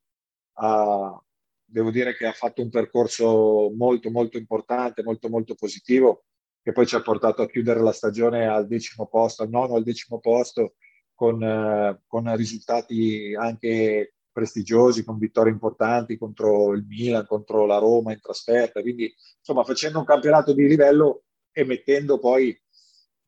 ha, 0.59 1.21
devo 1.69 1.91
dire 1.91 2.15
che 2.15 2.25
ha 2.25 2.31
fatto 2.31 2.61
un 2.61 2.69
percorso 2.69 3.71
molto 3.75 4.09
molto 4.09 4.37
importante, 4.37 5.03
molto 5.03 5.29
molto 5.29 5.55
positivo, 5.55 6.25
che 6.61 6.71
poi 6.71 6.87
ci 6.87 6.95
ha 6.95 7.01
portato 7.01 7.41
a 7.41 7.47
chiudere 7.47 7.81
la 7.81 7.91
stagione 7.91 8.47
al 8.47 8.67
decimo 8.67 9.07
posto, 9.07 9.43
al 9.43 9.49
nono 9.49 9.75
al 9.75 9.83
decimo 9.83 10.19
posto, 10.19 10.75
con, 11.13 11.41
eh, 11.43 12.01
con 12.07 12.35
risultati 12.35 13.35
anche 13.35 14.13
prestigiosi, 14.31 15.03
con 15.03 15.17
vittorie 15.17 15.51
importanti 15.51 16.17
contro 16.17 16.73
il 16.73 16.85
Milan, 16.87 17.25
contro 17.25 17.65
la 17.65 17.79
Roma 17.79 18.13
in 18.13 18.21
trasferta, 18.21 18.81
quindi 18.81 19.13
insomma 19.39 19.63
facendo 19.63 19.99
un 19.99 20.05
campionato 20.05 20.53
di 20.53 20.67
livello 20.67 21.23
e 21.51 21.65
mettendo 21.65 22.19
poi 22.19 22.55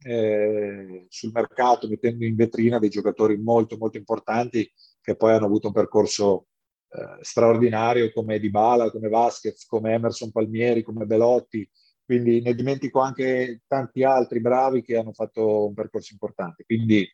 eh, 0.03 1.05
sul 1.09 1.31
mercato, 1.33 1.87
mettendo 1.87 2.25
in 2.25 2.35
vetrina 2.35 2.77
dei 2.77 2.89
giocatori 2.89 3.37
molto 3.37 3.75
molto 3.77 3.97
importanti 3.97 4.71
che 5.01 5.15
poi 5.15 5.33
hanno 5.33 5.45
avuto 5.45 5.67
un 5.67 5.73
percorso 5.73 6.48
eh, 6.91 7.23
straordinario 7.23 8.11
come 8.11 8.39
Dybala, 8.39 8.91
come 8.91 9.09
Vasquez, 9.09 9.65
come 9.65 9.93
Emerson 9.93 10.31
Palmieri, 10.31 10.83
come 10.83 11.05
Belotti, 11.05 11.69
quindi 12.03 12.41
ne 12.41 12.55
dimentico 12.55 12.99
anche 12.99 13.61
tanti 13.67 14.03
altri 14.03 14.39
bravi 14.41 14.81
che 14.81 14.97
hanno 14.97 15.13
fatto 15.13 15.67
un 15.67 15.75
percorso 15.75 16.13
importante. 16.13 16.63
Quindi 16.65 17.07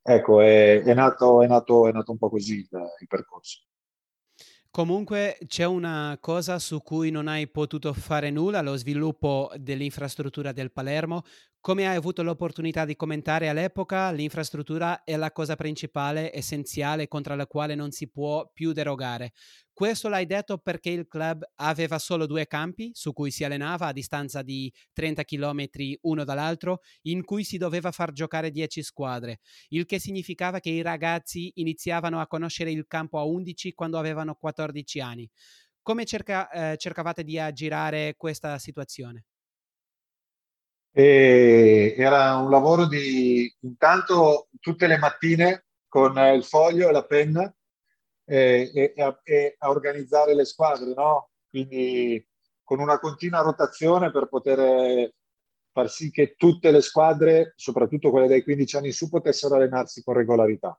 ecco, 0.00 0.40
è, 0.40 0.82
è, 0.82 0.94
nato, 0.94 1.42
è, 1.42 1.48
nato, 1.48 1.88
è 1.88 1.92
nato, 1.92 2.12
un 2.12 2.18
po' 2.18 2.30
così 2.30 2.58
il, 2.58 2.68
il 3.00 3.06
percorso. 3.08 3.64
Comunque 4.70 5.36
c'è 5.48 5.64
una 5.64 6.16
cosa 6.20 6.60
su 6.60 6.80
cui 6.80 7.10
non 7.10 7.26
hai 7.26 7.48
potuto 7.48 7.92
fare 7.92 8.30
nulla, 8.30 8.62
lo 8.62 8.76
sviluppo 8.76 9.50
dell'infrastruttura 9.56 10.52
del 10.52 10.70
Palermo. 10.70 11.24
Come 11.62 11.86
hai 11.86 11.94
avuto 11.94 12.22
l'opportunità 12.22 12.86
di 12.86 12.96
commentare 12.96 13.50
all'epoca, 13.50 14.10
l'infrastruttura 14.12 15.04
è 15.04 15.14
la 15.16 15.30
cosa 15.30 15.56
principale, 15.56 16.34
essenziale, 16.34 17.06
contro 17.06 17.34
la 17.36 17.46
quale 17.46 17.74
non 17.74 17.90
si 17.90 18.08
può 18.08 18.50
più 18.50 18.72
derogare. 18.72 19.32
Questo 19.70 20.08
l'hai 20.08 20.24
detto 20.24 20.56
perché 20.56 20.88
il 20.88 21.06
club 21.06 21.42
aveva 21.56 21.98
solo 21.98 22.24
due 22.24 22.46
campi 22.46 22.90
su 22.94 23.12
cui 23.12 23.30
si 23.30 23.44
allenava 23.44 23.88
a 23.88 23.92
distanza 23.92 24.40
di 24.40 24.72
30 24.94 25.24
km 25.24 25.66
uno 26.02 26.24
dall'altro, 26.24 26.80
in 27.02 27.24
cui 27.24 27.44
si 27.44 27.58
doveva 27.58 27.90
far 27.92 28.12
giocare 28.12 28.50
10 28.50 28.82
squadre, 28.82 29.40
il 29.68 29.84
che 29.84 29.98
significava 29.98 30.60
che 30.60 30.70
i 30.70 30.80
ragazzi 30.80 31.52
iniziavano 31.56 32.20
a 32.20 32.26
conoscere 32.26 32.70
il 32.70 32.86
campo 32.86 33.18
a 33.18 33.24
11 33.24 33.74
quando 33.74 33.98
avevano 33.98 34.34
14 34.34 35.00
anni. 35.00 35.28
Come 35.82 36.06
cerca, 36.06 36.48
eh, 36.72 36.76
cercavate 36.78 37.22
di 37.22 37.38
aggirare 37.38 38.14
questa 38.16 38.58
situazione? 38.58 39.24
E 40.92 41.94
era 41.96 42.36
un 42.36 42.50
lavoro 42.50 42.86
di 42.86 43.52
intanto 43.60 44.48
tutte 44.60 44.86
le 44.86 44.98
mattine 44.98 45.66
con 45.86 46.16
il 46.18 46.44
foglio 46.44 46.88
e 46.88 46.92
la 46.92 47.04
penna 47.04 47.52
e, 48.24 48.70
e, 48.74 48.94
e 49.22 49.56
a 49.58 49.70
organizzare 49.70 50.34
le 50.34 50.44
squadre, 50.44 50.92
no? 50.94 51.30
Quindi 51.48 52.24
con 52.62 52.80
una 52.80 52.98
continua 52.98 53.40
rotazione 53.40 54.10
per 54.10 54.28
poter 54.28 55.12
far 55.72 55.90
sì 55.90 56.10
che 56.10 56.34
tutte 56.36 56.70
le 56.70 56.80
squadre, 56.80 57.52
soprattutto 57.56 58.10
quelle 58.10 58.28
dai 58.28 58.42
15 58.42 58.76
anni 58.76 58.86
in 58.88 58.92
su, 58.92 59.08
potessero 59.08 59.56
allenarsi 59.56 60.02
con 60.02 60.14
regolarità. 60.14 60.78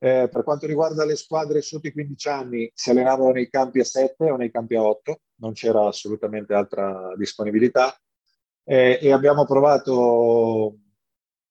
Eh, 0.00 0.28
per 0.30 0.44
quanto 0.44 0.66
riguarda 0.66 1.04
le 1.04 1.16
squadre 1.16 1.60
sotto 1.60 1.88
i 1.88 1.92
15 1.92 2.28
anni, 2.28 2.70
si 2.72 2.90
allenavano 2.90 3.32
nei 3.32 3.48
campi 3.48 3.80
a 3.80 3.84
7 3.84 4.30
o 4.30 4.36
nei 4.36 4.50
campi 4.50 4.76
a 4.76 4.82
8, 4.82 5.20
non 5.40 5.52
c'era 5.52 5.86
assolutamente 5.86 6.54
altra 6.54 7.12
disponibilità. 7.16 7.96
Eh, 8.70 8.98
e 9.00 9.12
abbiamo 9.12 9.46
provato 9.46 10.76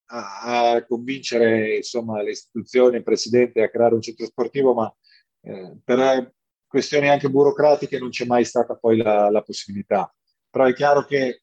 a, 0.05 0.73
a 0.73 0.85
convincere 0.85 1.77
insomma, 1.77 2.21
le 2.21 2.29
istituzioni, 2.31 2.97
il 2.97 3.03
presidente 3.03 3.63
a 3.63 3.69
creare 3.69 3.95
un 3.95 4.01
centro 4.01 4.25
sportivo, 4.27 4.75
ma 4.75 4.95
eh, 5.41 5.77
per 5.83 6.33
questioni 6.67 7.09
anche 7.09 7.29
burocratiche 7.29 7.97
non 7.97 8.09
c'è 8.09 8.25
mai 8.25 8.45
stata 8.45 8.75
poi 8.75 8.97
la, 8.97 9.31
la 9.31 9.41
possibilità. 9.41 10.13
Però 10.47 10.65
è 10.65 10.73
chiaro 10.73 11.05
che 11.05 11.41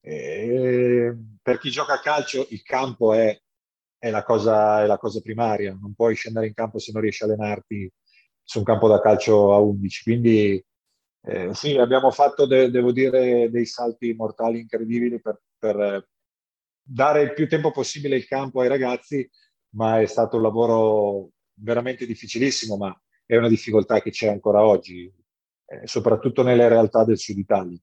eh, 0.00 1.14
per 1.42 1.58
chi 1.58 1.70
gioca 1.70 1.94
a 1.94 2.00
calcio 2.00 2.46
il 2.50 2.62
campo 2.62 3.12
è, 3.12 3.38
è, 3.98 4.10
la 4.10 4.22
cosa, 4.22 4.82
è, 4.82 4.86
la 4.86 4.98
cosa, 4.98 5.20
primaria, 5.20 5.76
non 5.78 5.94
puoi 5.94 6.14
scendere 6.14 6.46
in 6.46 6.54
campo 6.54 6.78
se 6.78 6.92
non 6.92 7.02
riesci 7.02 7.22
a 7.22 7.26
allenarti 7.26 7.92
su 8.42 8.58
un 8.58 8.64
campo 8.64 8.88
da 8.88 9.00
calcio 9.00 9.52
a 9.52 9.58
11. 9.58 10.02
Quindi 10.02 10.64
eh, 11.26 11.54
sì, 11.54 11.76
abbiamo 11.76 12.10
fatto, 12.10 12.46
de- 12.46 12.70
devo 12.70 12.92
dire, 12.92 13.48
dei 13.50 13.64
salti 13.64 14.12
mortali 14.14 14.60
incredibili 14.60 15.20
per, 15.20 15.40
per, 15.58 16.08
dare 16.86 17.22
il 17.22 17.32
più 17.32 17.48
tempo 17.48 17.70
possibile 17.70 18.16
il 18.16 18.26
campo 18.26 18.60
ai 18.60 18.68
ragazzi, 18.68 19.28
ma 19.70 20.00
è 20.00 20.06
stato 20.06 20.36
un 20.36 20.42
lavoro 20.42 21.30
veramente 21.54 22.04
difficilissimo, 22.04 22.76
ma 22.76 23.02
è 23.24 23.36
una 23.36 23.48
difficoltà 23.48 24.02
che 24.02 24.10
c'è 24.10 24.28
ancora 24.28 24.62
oggi, 24.64 25.10
eh, 25.66 25.86
soprattutto 25.86 26.42
nelle 26.42 26.68
realtà 26.68 27.04
del 27.04 27.18
sud 27.18 27.38
Italia. 27.38 27.78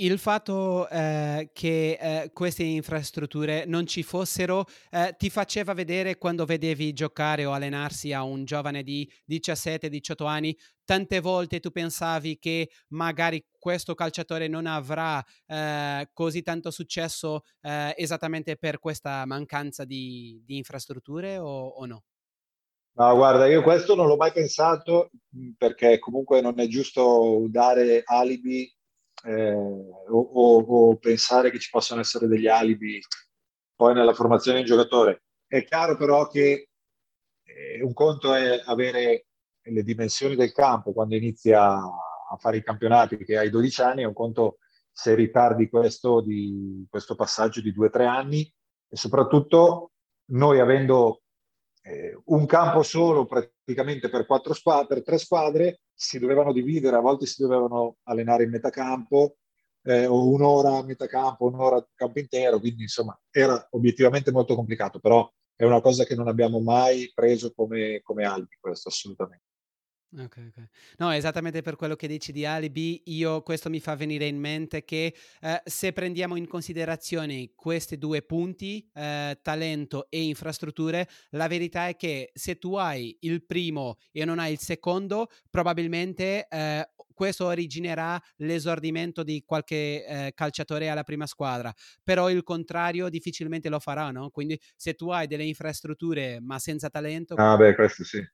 Il 0.00 0.18
fatto 0.18 0.88
eh, 0.90 1.50
che 1.52 1.98
eh, 2.00 2.30
queste 2.32 2.62
infrastrutture 2.62 3.64
non 3.66 3.84
ci 3.84 4.04
fossero 4.04 4.64
eh, 4.90 5.16
ti 5.18 5.28
faceva 5.28 5.72
vedere 5.72 6.18
quando 6.18 6.44
vedevi 6.44 6.92
giocare 6.92 7.44
o 7.44 7.52
allenarsi 7.52 8.12
a 8.12 8.22
un 8.22 8.44
giovane 8.44 8.84
di 8.84 9.10
17-18 9.28 10.26
anni, 10.26 10.56
tante 10.88 11.20
volte 11.20 11.60
tu 11.60 11.70
pensavi 11.70 12.38
che 12.38 12.70
magari 12.92 13.44
questo 13.58 13.94
calciatore 13.94 14.48
non 14.48 14.64
avrà 14.64 15.22
eh, 15.44 16.08
così 16.14 16.40
tanto 16.40 16.70
successo 16.70 17.42
eh, 17.60 17.92
esattamente 17.98 18.56
per 18.56 18.78
questa 18.78 19.26
mancanza 19.26 19.84
di, 19.84 20.42
di 20.46 20.56
infrastrutture 20.56 21.36
o, 21.36 21.66
o 21.66 21.84
no? 21.84 22.04
No, 22.92 23.14
guarda, 23.14 23.46
io 23.46 23.62
questo 23.62 23.94
non 23.94 24.06
l'ho 24.06 24.16
mai 24.16 24.32
pensato 24.32 25.10
perché 25.58 25.98
comunque 25.98 26.40
non 26.40 26.58
è 26.58 26.66
giusto 26.68 27.44
dare 27.50 28.02
alibi 28.06 28.74
eh, 29.24 29.52
o, 29.52 30.06
o, 30.08 30.60
o, 30.62 30.96
pensare 30.96 31.50
che 31.50 31.58
ci 31.58 31.68
possano 31.68 32.00
essere 32.00 32.26
degli 32.26 32.46
alibi 32.46 32.98
poi 33.74 33.92
nella 33.92 34.14
formazione 34.14 34.62
di 34.62 34.70
un 34.70 34.74
giocatore. 34.74 35.24
È 35.46 35.62
chiaro 35.64 35.98
però 35.98 36.28
che 36.28 36.70
eh, 37.44 37.82
un 37.82 37.92
conto 37.92 38.32
è 38.32 38.62
avere 38.64 39.27
le 39.70 39.82
dimensioni 39.82 40.36
del 40.36 40.52
campo 40.52 40.92
quando 40.92 41.14
inizia 41.14 41.76
a 41.76 42.36
fare 42.38 42.58
i 42.58 42.62
campionati 42.62 43.16
che 43.18 43.38
hai 43.38 43.50
12 43.50 43.82
anni, 43.82 44.02
è 44.02 44.06
un 44.06 44.12
conto 44.12 44.58
se 44.90 45.14
ritardi 45.14 45.68
questo, 45.68 46.20
di, 46.20 46.86
questo 46.90 47.14
passaggio 47.14 47.60
di 47.60 47.72
2-3 47.72 48.06
anni 48.06 48.52
e 48.88 48.96
soprattutto 48.96 49.92
noi 50.30 50.58
avendo 50.60 51.22
eh, 51.82 52.20
un 52.26 52.46
campo 52.46 52.82
solo 52.82 53.24
praticamente 53.24 54.08
per, 54.10 54.26
quattro 54.26 54.54
squadre, 54.54 54.86
per 54.96 55.04
tre 55.04 55.18
squadre, 55.18 55.80
si 55.94 56.18
dovevano 56.18 56.52
dividere, 56.52 56.96
a 56.96 57.00
volte 57.00 57.26
si 57.26 57.40
dovevano 57.42 57.96
allenare 58.04 58.44
in 58.44 58.50
metà 58.50 58.70
campo, 58.70 59.36
eh, 59.82 60.06
o 60.06 60.28
un'ora 60.28 60.78
a 60.78 60.84
metà 60.84 61.06
campo, 61.06 61.46
un'ora 61.46 61.76
a 61.76 61.88
campo 61.94 62.18
intero, 62.18 62.58
quindi 62.58 62.82
insomma 62.82 63.18
era 63.30 63.68
obiettivamente 63.70 64.30
molto 64.30 64.54
complicato, 64.54 64.98
però 65.00 65.30
è 65.54 65.64
una 65.64 65.80
cosa 65.80 66.04
che 66.04 66.14
non 66.14 66.28
abbiamo 66.28 66.60
mai 66.60 67.10
preso 67.14 67.52
come, 67.54 68.00
come 68.02 68.24
albi, 68.24 68.56
questo 68.60 68.88
assolutamente. 68.88 69.47
Ok, 70.16 70.38
ok. 70.48 70.68
No, 70.98 71.10
esattamente 71.10 71.60
per 71.60 71.76
quello 71.76 71.94
che 71.94 72.08
dici 72.08 72.32
di 72.32 72.46
alibi, 72.46 73.02
io 73.06 73.42
questo 73.42 73.68
mi 73.68 73.78
fa 73.78 73.94
venire 73.94 74.24
in 74.24 74.38
mente 74.38 74.82
che 74.82 75.14
eh, 75.42 75.60
se 75.66 75.92
prendiamo 75.92 76.36
in 76.36 76.48
considerazione 76.48 77.50
questi 77.54 77.98
due 77.98 78.22
punti, 78.22 78.88
eh, 78.94 79.38
talento 79.42 80.06
e 80.08 80.22
infrastrutture, 80.22 81.06
la 81.32 81.46
verità 81.46 81.88
è 81.88 81.96
che 81.96 82.30
se 82.32 82.56
tu 82.56 82.76
hai 82.76 83.18
il 83.20 83.44
primo 83.44 83.96
e 84.10 84.24
non 84.24 84.38
hai 84.38 84.52
il 84.52 84.58
secondo, 84.58 85.28
probabilmente 85.50 86.48
eh, 86.48 86.88
questo 87.12 87.44
originerà 87.44 88.18
l'esordimento 88.36 89.22
di 89.22 89.42
qualche 89.44 90.06
eh, 90.06 90.32
calciatore 90.34 90.88
alla 90.88 91.02
prima 91.02 91.26
squadra, 91.26 91.70
però 92.02 92.30
il 92.30 92.42
contrario 92.44 93.10
difficilmente 93.10 93.68
lo 93.68 93.78
farà, 93.78 94.10
no? 94.10 94.30
Quindi 94.30 94.58
se 94.74 94.94
tu 94.94 95.10
hai 95.10 95.26
delle 95.26 95.44
infrastrutture 95.44 96.40
ma 96.40 96.58
senza 96.58 96.88
talento... 96.88 97.34
Ah 97.34 97.56
beh, 97.58 97.74
questo 97.74 98.04
sì. 98.04 98.26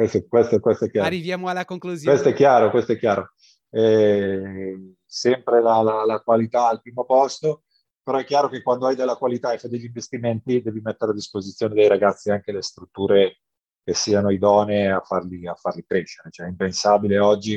Questo, 0.00 0.26
questo, 0.26 0.60
questo, 0.60 0.84
è 0.86 0.90
chiaro. 0.90 1.06
Arriviamo 1.06 1.48
alla 1.48 1.64
conclusione. 1.66 2.12
Questo 2.12 2.32
è 2.32 2.34
chiaro, 2.34 2.70
questo 2.70 2.92
è 2.92 2.98
chiaro. 2.98 3.32
Eh, 3.70 4.94
sempre 5.04 5.60
la, 5.60 5.82
la, 5.82 6.04
la, 6.04 6.20
qualità 6.20 6.68
al 6.68 6.80
primo 6.80 7.04
posto, 7.04 7.64
però 8.02 8.18
è 8.18 8.24
chiaro 8.24 8.48
che 8.48 8.62
quando 8.62 8.86
hai 8.86 8.96
della 8.96 9.16
qualità 9.16 9.52
e 9.52 9.58
fai 9.58 9.68
degli 9.68 9.84
investimenti 9.84 10.62
devi 10.62 10.80
mettere 10.80 11.10
a 11.10 11.14
disposizione 11.14 11.74
dei 11.74 11.86
ragazzi 11.86 12.30
anche 12.30 12.50
le 12.50 12.62
strutture 12.62 13.40
che 13.84 13.92
siano 13.92 14.30
idonee 14.30 14.90
a 14.90 15.00
farli, 15.00 15.46
a 15.46 15.54
farli 15.54 15.84
crescere. 15.84 16.30
Cioè, 16.30 16.46
è 16.46 16.48
impensabile 16.48 17.18
oggi 17.18 17.54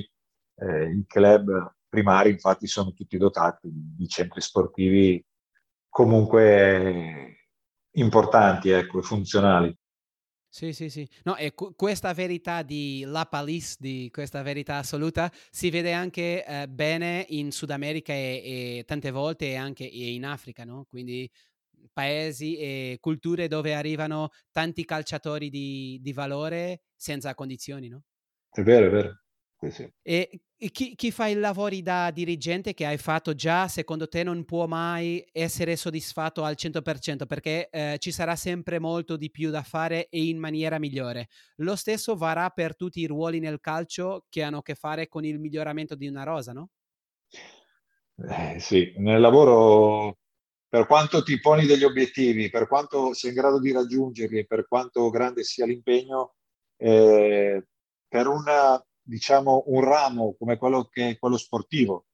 eh, 0.56 0.90
i 0.90 1.06
club 1.08 1.76
primari, 1.88 2.32
infatti, 2.32 2.68
sono 2.68 2.92
tutti 2.92 3.18
dotati 3.18 3.70
di 3.72 4.08
centri 4.08 4.42
sportivi 4.42 5.24
comunque 5.88 7.48
importanti 7.92 8.70
ecco, 8.70 9.00
e 9.00 9.04
funzionali. 9.04 9.78
Sì, 10.56 10.72
sì, 10.72 10.88
sì. 10.92 11.08
No, 11.24 11.36
e 11.36 11.56
cu- 11.56 11.76
questa 11.76 12.14
verità 12.14 12.62
di 12.62 13.02
La 13.08 13.26
Palisse, 13.26 13.78
di 13.80 14.10
questa 14.12 14.44
verità 14.44 14.78
assoluta, 14.78 15.32
si 15.50 15.72
vede 15.72 15.94
anche 15.94 16.46
eh, 16.46 16.68
bene 16.70 17.26
in 17.30 17.52
Sud 17.52 17.72
America 17.72 18.14
e, 18.14 18.78
e, 18.78 18.84
tante 18.86 19.10
volte 19.10 19.56
anche 19.56 19.84
in 19.84 20.24
Africa, 20.24 20.64
no? 20.64 20.86
Quindi 20.88 21.28
paesi 21.92 22.56
e 22.58 22.98
culture 23.02 23.48
dove 23.48 23.74
arrivano 23.74 24.30
tanti 24.52 24.86
calciatori 24.86 25.50
di, 25.50 25.98
di 26.00 26.14
valore 26.14 26.84
senza 26.96 27.34
condizioni, 27.34 27.88
no? 27.88 28.04
È 28.52 28.62
vero, 28.62 28.86
è 28.86 28.90
vero. 28.92 29.23
Sì. 29.70 29.90
E, 30.02 30.42
e 30.58 30.70
chi, 30.72 30.96
chi, 30.96 31.12
fa 31.12 31.28
i 31.28 31.36
lavori 31.36 31.82
da 31.82 32.12
dirigente 32.12 32.74
che 32.74 32.86
hai 32.86 32.98
fatto 32.98 33.34
già, 33.34 33.68
secondo 33.68 34.08
te 34.08 34.24
non 34.24 34.46
può 34.46 34.66
mai 34.66 35.26
essere 35.32 35.76
soddisfatto 35.76 36.44
al 36.44 36.56
100% 36.58 37.26
perché 37.26 37.70
eh, 37.70 37.98
ci 38.00 38.12
sarà 38.12 38.36
sempre 38.36 38.80
molto 38.80 39.18
di 39.18 39.30
più 39.30 39.50
da 39.50 39.64
fare 39.64 40.08
e 40.10 40.26
in 40.26 40.38
maniera 40.38 40.80
migliore. 40.80 41.28
Lo 41.58 41.76
stesso 41.76 42.16
varrà 42.16 42.50
per 42.50 42.76
tutti 42.76 43.00
i 43.00 43.08
ruoli 43.08 43.40
nel 43.40 43.60
calcio 43.60 44.26
che 44.30 44.44
hanno 44.44 44.58
a 44.58 44.62
che 44.62 44.76
fare 44.76 45.08
con 45.08 45.26
il 45.26 45.40
miglioramento 45.40 45.96
di 45.96 46.08
una 46.08 46.24
rosa, 46.24 46.54
no? 46.54 46.70
Eh, 48.30 48.60
sì, 48.60 48.94
nel 48.98 49.20
lavoro, 49.20 50.20
per 50.68 50.86
quanto 50.86 51.24
ti 51.24 51.40
poni 51.40 51.66
degli 51.66 51.84
obiettivi, 51.84 52.50
per 52.50 52.68
quanto 52.68 53.14
sei 53.14 53.32
in 53.32 53.36
grado 53.36 53.60
di 53.60 53.72
raggiungerli, 53.72 54.46
per 54.46 54.68
quanto 54.68 55.10
grande 55.10 55.44
sia 55.44 55.66
l'impegno, 55.66 56.36
eh, 56.78 57.66
per 58.08 58.28
una 58.28 58.84
diciamo, 59.04 59.64
un 59.68 59.82
ramo 59.82 60.36
come 60.38 60.58
quello 60.58 60.86
che 60.86 61.18
quello 61.20 61.38
sportivo. 61.38 62.06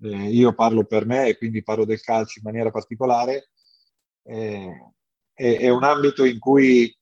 Eh, 0.00 0.28
io 0.28 0.54
parlo 0.54 0.84
per 0.84 1.06
me 1.06 1.28
e 1.28 1.36
quindi 1.36 1.62
parlo 1.62 1.84
del 1.84 2.00
calcio 2.00 2.38
in 2.38 2.44
maniera 2.44 2.70
particolare. 2.70 3.50
Eh, 4.22 4.92
è, 5.32 5.58
è, 5.58 5.68
un 5.68 5.82
ambito 5.82 6.24
in 6.24 6.38
cui 6.38 6.94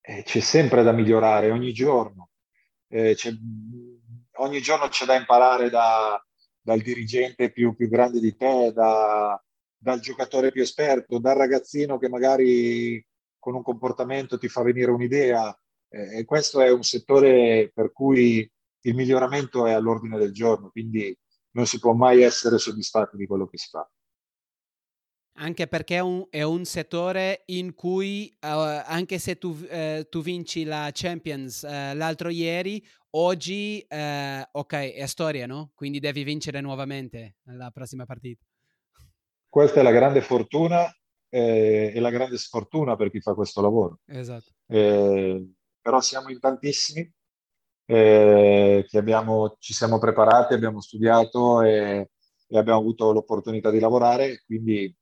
eh, 0.00 0.22
c'è 0.22 0.40
sempre 0.40 0.82
da 0.82 0.92
migliorare 0.92 1.50
ogni 1.50 1.72
giorno. 1.72 2.30
Eh, 2.88 3.16
ogni 4.38 4.60
giorno 4.60 4.88
c'è 4.88 5.04
da 5.04 5.14
imparare 5.14 5.70
da, 5.70 6.22
dal 6.60 6.80
dirigente 6.80 7.50
più, 7.52 7.74
più, 7.74 7.88
grande 7.88 8.20
di 8.20 8.34
te, 8.36 8.72
da, 8.72 9.42
dal 9.76 10.00
giocatore 10.00 10.50
più 10.50 10.62
esperto, 10.62 11.18
dal 11.18 11.36
ragazzino 11.36 11.98
che 11.98 12.08
magari 12.08 13.04
con 13.38 13.54
un 13.54 13.62
comportamento 13.62 14.38
ti 14.38 14.48
fa 14.48 14.62
venire 14.62 14.90
un'idea. 14.90 15.56
Eh, 15.88 16.24
questo 16.24 16.60
è 16.60 16.70
un 16.70 16.82
settore 16.82 17.70
per 17.74 17.92
cui 17.92 18.48
il 18.82 18.94
miglioramento 18.94 19.66
è 19.66 19.72
all'ordine 19.72 20.18
del 20.18 20.32
giorno, 20.32 20.70
quindi 20.70 21.16
non 21.52 21.66
si 21.66 21.78
può 21.78 21.92
mai 21.92 22.22
essere 22.22 22.58
soddisfatti 22.58 23.16
di 23.16 23.26
quello 23.26 23.46
che 23.46 23.58
si 23.58 23.68
fa. 23.68 23.88
Anche 25.34 25.66
perché 25.68 25.96
è 25.96 26.00
un, 26.00 26.26
è 26.28 26.42
un 26.42 26.64
settore 26.64 27.44
in 27.46 27.74
cui, 27.74 28.36
uh, 28.40 28.46
anche 28.84 29.18
se 29.18 29.38
tu, 29.38 29.48
uh, 29.50 30.06
tu, 30.08 30.20
vinci 30.22 30.64
la 30.64 30.90
Champions 30.92 31.62
uh, 31.62 31.96
l'altro 31.96 32.28
ieri, 32.28 32.84
oggi, 33.10 33.84
ok, 33.88 34.72
è 34.72 35.06
storia, 35.06 35.46
no? 35.46 35.72
Quindi 35.74 35.98
devi 35.98 36.24
vincere 36.24 36.60
nuovamente 36.60 37.36
la 37.44 37.70
prossima 37.70 38.04
partita. 38.04 38.44
Questa 39.48 39.80
è 39.80 39.82
la 39.82 39.90
grande 39.90 40.20
fortuna 40.20 40.88
eh, 41.28 41.92
e 41.94 42.00
la 42.00 42.10
grande 42.10 42.36
sfortuna 42.36 42.96
per 42.96 43.10
chi 43.10 43.20
fa 43.20 43.34
questo 43.34 43.60
lavoro. 43.60 44.00
Esatto. 44.06 44.52
Eh, 44.66 45.54
però 45.80 46.00
siamo 46.00 46.28
in 46.28 46.38
tantissimi 46.38 47.10
eh, 47.90 48.86
che 48.88 48.98
abbiamo, 48.98 49.56
ci 49.58 49.72
siamo 49.72 49.98
preparati, 49.98 50.54
abbiamo 50.54 50.80
studiato 50.80 51.60
e, 51.62 52.10
e 52.46 52.58
abbiamo 52.58 52.78
avuto 52.78 53.10
l'opportunità 53.12 53.70
di 53.70 53.80
lavorare, 53.80 54.44
quindi 54.46 54.94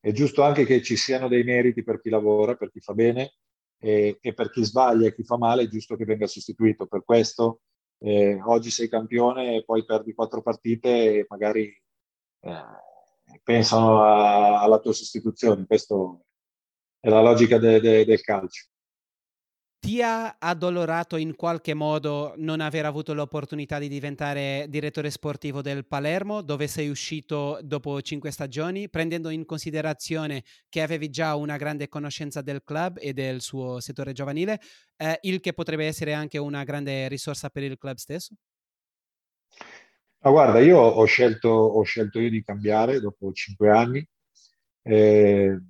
è 0.00 0.12
giusto 0.12 0.42
anche 0.42 0.64
che 0.64 0.80
ci 0.82 0.96
siano 0.96 1.28
dei 1.28 1.44
meriti 1.44 1.82
per 1.82 2.00
chi 2.00 2.08
lavora, 2.08 2.54
per 2.54 2.70
chi 2.70 2.80
fa 2.80 2.94
bene 2.94 3.34
e, 3.78 4.16
e 4.20 4.32
per 4.32 4.50
chi 4.50 4.64
sbaglia 4.64 5.08
e 5.08 5.14
chi 5.14 5.24
fa 5.24 5.36
male, 5.36 5.64
è 5.64 5.68
giusto 5.68 5.94
che 5.94 6.06
venga 6.06 6.26
sostituito. 6.26 6.86
Per 6.86 7.04
questo 7.04 7.60
eh, 7.98 8.40
oggi 8.46 8.70
sei 8.70 8.88
campione 8.88 9.56
e 9.56 9.64
poi 9.64 9.84
perdi 9.84 10.14
quattro 10.14 10.40
partite 10.40 10.88
e 10.88 11.26
magari 11.28 11.64
eh, 11.64 13.40
pensano 13.42 14.02
a, 14.02 14.62
alla 14.62 14.78
tua 14.78 14.94
sostituzione. 14.94 15.66
Questa 15.66 15.94
è 16.98 17.10
la 17.10 17.20
logica 17.20 17.58
de, 17.58 17.78
de, 17.78 18.06
del 18.06 18.20
calcio. 18.22 18.71
Ti 19.84 20.00
ha 20.00 20.36
addolorato 20.38 21.16
in 21.16 21.34
qualche 21.34 21.74
modo 21.74 22.34
non 22.36 22.60
aver 22.60 22.86
avuto 22.86 23.14
l'opportunità 23.14 23.80
di 23.80 23.88
diventare 23.88 24.66
direttore 24.68 25.10
sportivo 25.10 25.60
del 25.60 25.84
Palermo, 25.84 26.40
dove 26.40 26.68
sei 26.68 26.88
uscito 26.88 27.58
dopo 27.64 28.00
cinque 28.00 28.30
stagioni, 28.30 28.88
prendendo 28.88 29.28
in 29.28 29.44
considerazione 29.44 30.44
che 30.68 30.82
avevi 30.82 31.10
già 31.10 31.34
una 31.34 31.56
grande 31.56 31.88
conoscenza 31.88 32.42
del 32.42 32.62
club 32.62 32.98
e 33.00 33.12
del 33.12 33.40
suo 33.40 33.80
settore 33.80 34.12
giovanile, 34.12 34.60
eh, 34.96 35.18
il 35.22 35.40
che 35.40 35.52
potrebbe 35.52 35.84
essere 35.84 36.12
anche 36.12 36.38
una 36.38 36.62
grande 36.62 37.08
risorsa 37.08 37.48
per 37.50 37.64
il 37.64 37.76
club 37.76 37.96
stesso? 37.96 38.36
Ma 40.20 40.30
guarda, 40.30 40.60
io 40.60 40.78
ho 40.78 41.04
scelto, 41.06 41.48
ho 41.48 41.82
scelto 41.82 42.20
io 42.20 42.30
di 42.30 42.44
cambiare 42.44 43.00
dopo 43.00 43.32
cinque 43.32 43.68
anni. 43.68 44.08
Eh, 44.82 45.60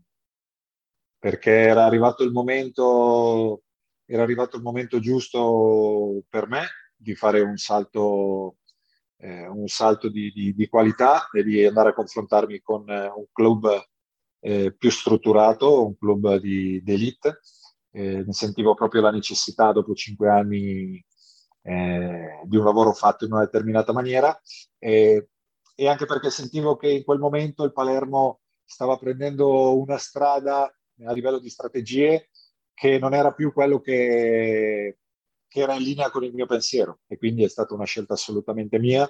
perché 1.18 1.50
era 1.50 1.86
arrivato 1.86 2.24
il 2.24 2.30
momento 2.30 3.62
era 4.12 4.24
arrivato 4.24 4.56
il 4.58 4.62
momento 4.62 5.00
giusto 5.00 6.22
per 6.28 6.46
me 6.46 6.66
di 6.94 7.14
fare 7.14 7.40
un 7.40 7.56
salto, 7.56 8.56
eh, 9.16 9.46
un 9.46 9.66
salto 9.68 10.10
di, 10.10 10.30
di, 10.32 10.54
di, 10.54 10.68
qualità 10.68 11.28
e 11.32 11.42
di 11.42 11.64
andare 11.64 11.88
a 11.90 11.94
confrontarmi 11.94 12.60
con 12.60 12.88
eh, 12.90 13.06
un 13.06 13.24
club 13.32 13.70
eh, 14.40 14.74
più 14.76 14.90
strutturato, 14.90 15.86
un 15.86 15.96
club 15.96 16.36
di, 16.36 16.82
di 16.82 16.92
elite. 16.92 17.40
Eh, 17.90 18.22
ne 18.24 18.32
sentivo 18.32 18.74
proprio 18.74 19.00
la 19.00 19.10
necessità 19.10 19.72
dopo 19.72 19.94
cinque 19.94 20.28
anni 20.28 21.02
eh, 21.62 22.40
di 22.44 22.56
un 22.56 22.64
lavoro 22.64 22.92
fatto 22.92 23.24
in 23.24 23.32
una 23.32 23.44
determinata 23.44 23.92
maniera 23.92 24.38
e 24.78 25.28
anche 25.86 26.04
perché 26.04 26.30
sentivo 26.30 26.76
che 26.76 26.90
in 26.90 27.04
quel 27.04 27.18
momento 27.18 27.64
il 27.64 27.72
Palermo 27.72 28.40
stava 28.62 28.98
prendendo 28.98 29.78
una 29.78 29.96
strada 29.96 30.64
a 31.04 31.12
livello 31.12 31.38
di 31.38 31.48
strategie 31.48 32.28
che 32.74 32.98
non 32.98 33.14
era 33.14 33.32
più 33.32 33.52
quello 33.52 33.80
che, 33.80 34.98
che 35.48 35.60
era 35.60 35.74
in 35.74 35.82
linea 35.82 36.10
con 36.10 36.24
il 36.24 36.32
mio 36.32 36.46
pensiero. 36.46 37.00
E 37.06 37.16
quindi 37.18 37.44
è 37.44 37.48
stata 37.48 37.74
una 37.74 37.84
scelta 37.84 38.14
assolutamente 38.14 38.78
mia. 38.78 39.08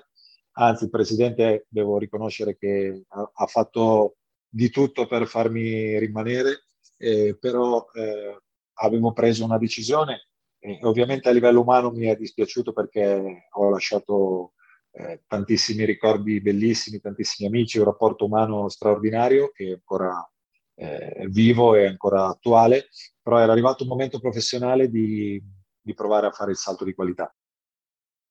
Anzi, 0.52 0.84
il 0.84 0.90
presidente 0.90 1.66
devo 1.68 1.98
riconoscere 1.98 2.56
che 2.56 3.04
ha, 3.08 3.30
ha 3.32 3.46
fatto 3.46 4.16
di 4.48 4.68
tutto 4.70 5.06
per 5.06 5.26
farmi 5.26 5.98
rimanere, 5.98 6.66
eh, 6.98 7.36
però 7.38 7.86
eh, 7.94 8.38
avevo 8.74 9.12
preso 9.12 9.44
una 9.44 9.58
decisione. 9.58 10.28
E 10.58 10.78
ovviamente 10.82 11.28
a 11.28 11.32
livello 11.32 11.62
umano 11.62 11.90
mi 11.90 12.06
è 12.06 12.16
dispiaciuto 12.16 12.72
perché 12.72 13.48
ho 13.50 13.70
lasciato 13.70 14.52
eh, 14.92 15.22
tantissimi 15.26 15.84
ricordi 15.84 16.40
bellissimi, 16.40 17.00
tantissimi 17.00 17.48
amici, 17.48 17.78
un 17.78 17.86
rapporto 17.86 18.26
umano 18.26 18.68
straordinario 18.68 19.50
che 19.50 19.72
ancora 19.72 20.30
eh, 20.74 21.26
vivo 21.30 21.74
e 21.74 21.86
ancora 21.86 22.26
attuale, 22.26 22.88
però 23.22 23.38
era 23.38 23.52
arrivato 23.52 23.84
un 23.84 23.88
momento 23.88 24.18
professionale 24.18 24.88
di, 24.88 25.40
di 25.80 25.94
provare 25.94 26.26
a 26.26 26.32
fare 26.32 26.50
il 26.50 26.56
salto 26.56 26.84
di 26.84 26.94
qualità. 26.94 27.34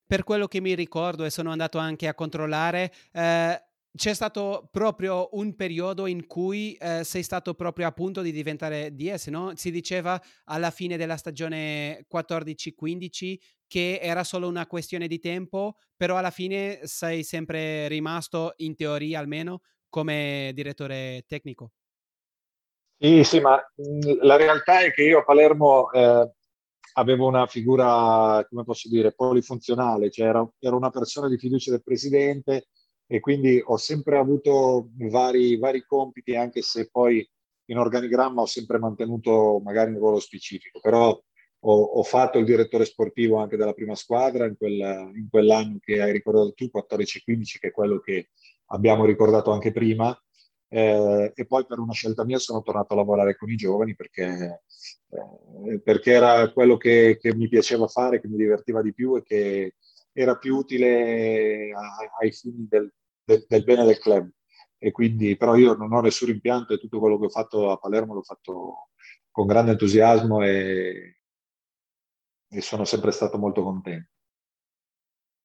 Per 0.06 0.24
quello 0.24 0.48
che 0.48 0.60
mi 0.60 0.76
ricordo 0.76 1.24
e 1.24 1.30
sono 1.30 1.52
andato 1.52 1.78
anche 1.78 2.08
a 2.08 2.14
controllare, 2.14 2.92
eh, 3.14 3.62
c'è 3.94 4.14
stato 4.14 4.70
proprio 4.72 5.30
un 5.34 5.56
periodo 5.56 6.06
in 6.06 6.26
cui 6.26 6.74
eh, 6.74 7.04
sei 7.04 7.24
stato 7.24 7.54
proprio 7.54 7.88
a 7.88 7.92
punto 7.92 8.22
di 8.22 8.32
diventare 8.32 8.94
DS, 8.96 9.28
no? 9.28 9.54
Si 9.56 9.72
diceva 9.72 10.22
alla 10.46 10.72
fine 10.72 10.98
della 10.98 11.18
stagione 11.18 12.06
14-15 12.14 13.38
che 13.68 14.00
era 14.02 14.24
solo 14.24 14.48
una 14.48 14.68
questione 14.68 15.08
di 15.08 15.20
tempo, 15.20 15.76
però 15.96 16.18
alla 16.18 16.32
fine 16.32 16.80
sei 16.84 17.24
sempre 17.24 17.88
rimasto, 17.88 18.54
in 18.58 18.76
teoria 18.76 19.20
almeno, 19.20 19.62
come 19.90 20.52
direttore 20.54 21.24
tecnico. 21.26 21.72
Sì, 23.04 23.24
sì, 23.24 23.40
ma 23.40 23.60
la 24.22 24.36
realtà 24.36 24.82
è 24.82 24.92
che 24.92 25.02
io 25.02 25.20
a 25.20 25.24
Palermo 25.24 25.92
eh, 25.92 26.34
avevo 26.94 27.26
una 27.26 27.48
figura, 27.48 28.46
come 28.48 28.64
posso 28.64 28.90
dire, 28.90 29.12
polifunzionale, 29.12 30.12
cioè 30.12 30.28
ero, 30.28 30.54
ero, 30.60 30.78
una 30.78 30.92
persona 30.92 31.28
di 31.28 31.40
fiducia 31.40 31.72
del 31.72 31.82
presidente 31.82 32.68
e 33.08 33.20
quindi 33.20 33.60
ho 33.66 33.76
sempre 33.78 34.20
avuto 34.20 34.90
vari, 35.10 35.58
vari 35.58 35.84
compiti, 35.84 36.36
anche 36.36 36.62
se 36.62 36.90
poi 36.92 37.28
in 37.72 37.80
organigramma 37.80 38.42
ho 38.44 38.46
sempre 38.46 38.78
mantenuto 38.78 39.60
magari 39.64 39.90
un 39.94 39.98
ruolo 39.98 40.20
specifico, 40.20 40.80
però 40.80 41.10
ho, 41.10 41.82
ho 41.82 42.04
fatto 42.04 42.38
il 42.38 42.46
direttore 42.46 42.86
sportivo 42.86 43.38
anche 43.38 43.58
della 43.58 43.74
prima 43.74 43.96
squadra 43.96 44.46
in, 44.46 44.56
quella, 44.56 45.10
in 45.16 45.28
quell'anno 45.28 45.78
che 45.80 46.04
hai 46.04 46.12
ricordato 46.12 46.54
tu, 46.54 46.70
14-15, 46.72 47.58
che 47.60 47.70
è 47.70 47.72
quello 47.72 48.00
che 48.00 48.30
abbiamo 48.68 49.06
ricordato 49.06 49.50
anche 49.50 49.72
prima 49.72 50.16
eh, 50.74 51.34
e 51.36 51.46
poi 51.46 51.66
per 51.66 51.80
una 51.80 51.92
scelta 51.92 52.24
mia 52.24 52.40
sono 52.40 52.62
tornato 52.62 52.94
a 52.94 52.96
lavorare 52.96 53.36
con 53.36 53.50
i 53.50 53.58
giovani 53.58 53.94
perché, 53.94 54.64
eh, 55.10 55.80
perché 55.82 56.12
era 56.14 56.50
quello 56.54 56.78
che, 56.78 57.18
che, 57.20 57.36
mi 57.36 57.50
piaceva 57.50 57.88
fare, 57.88 58.22
che 58.22 58.30
mi 58.30 58.38
divertiva 58.38 58.82
di 58.82 58.94
più 58.94 59.18
e 59.18 59.22
che 59.22 59.76
era 60.14 60.38
più 60.38 60.56
utile 60.56 61.74
a, 61.74 61.82
ai 62.22 62.32
fini 62.32 62.68
del, 62.70 62.90
del, 63.22 63.46
del 63.50 63.64
bene 63.66 63.84
del 63.84 64.00
club. 64.00 64.30
E 64.78 64.92
quindi, 64.92 65.36
però 65.36 65.56
io 65.58 65.76
non 65.76 65.92
ho 65.92 66.00
nessun 66.00 66.30
rimpianto 66.30 66.74
e 66.74 66.80
tutto 66.80 67.00
quello 67.00 67.20
che 67.20 67.26
ho 67.26 67.30
fatto 67.30 67.70
a 67.70 67.78
Palermo 67.78 68.14
l'ho 68.14 68.24
fatto 68.24 68.88
con 69.30 69.48
grande 69.48 69.72
entusiasmo 69.72 70.42
e, 70.42 71.20
e 72.50 72.62
sono 72.62 72.86
sempre 72.86 73.12
stato 73.12 73.38
molto 73.38 73.62
contento. 73.62 74.11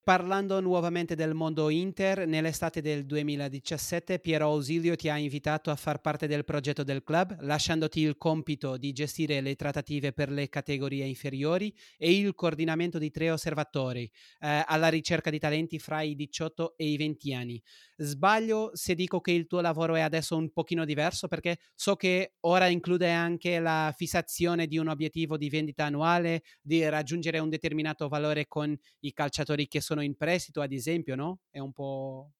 Parlando 0.06 0.60
nuovamente 0.60 1.16
del 1.16 1.34
mondo 1.34 1.68
Inter, 1.68 2.28
nell'estate 2.28 2.80
del 2.80 3.06
2017 3.06 4.20
Piero 4.20 4.44
Ausilio 4.44 4.94
ti 4.94 5.08
ha 5.08 5.18
invitato 5.18 5.72
a 5.72 5.74
far 5.74 6.00
parte 6.00 6.28
del 6.28 6.44
progetto 6.44 6.84
del 6.84 7.02
club, 7.02 7.40
lasciandoti 7.40 8.02
il 8.02 8.16
compito 8.16 8.76
di 8.76 8.92
gestire 8.92 9.40
le 9.40 9.56
trattative 9.56 10.12
per 10.12 10.30
le 10.30 10.48
categorie 10.48 11.04
inferiori 11.06 11.74
e 11.98 12.16
il 12.16 12.36
coordinamento 12.36 12.98
di 12.98 13.10
tre 13.10 13.32
osservatori 13.32 14.08
eh, 14.38 14.62
alla 14.64 14.86
ricerca 14.86 15.28
di 15.28 15.40
talenti 15.40 15.80
fra 15.80 16.02
i 16.02 16.14
18 16.14 16.76
e 16.76 16.86
i 16.86 16.96
20 16.96 17.34
anni. 17.34 17.60
Sbaglio 17.96 18.70
se 18.74 18.94
dico 18.94 19.20
che 19.20 19.32
il 19.32 19.48
tuo 19.48 19.60
lavoro 19.60 19.96
è 19.96 20.02
adesso 20.02 20.36
un 20.36 20.52
pochino 20.52 20.84
diverso 20.84 21.26
perché 21.26 21.58
so 21.74 21.96
che 21.96 22.34
ora 22.42 22.68
include 22.68 23.10
anche 23.10 23.58
la 23.58 23.92
fissazione 23.96 24.68
di 24.68 24.78
un 24.78 24.86
obiettivo 24.86 25.36
di 25.36 25.48
vendita 25.48 25.86
annuale, 25.86 26.42
di 26.62 26.88
raggiungere 26.88 27.40
un 27.40 27.48
determinato 27.48 28.06
valore 28.06 28.46
con 28.46 28.72
i 29.00 29.12
calciatori 29.12 29.66
che 29.66 29.80
sono 29.80 29.95
in 30.02 30.16
prestito, 30.16 30.60
ad 30.60 30.72
esempio, 30.72 31.14
no? 31.14 31.40
È 31.50 31.58
un 31.58 31.72
po'... 31.72 32.32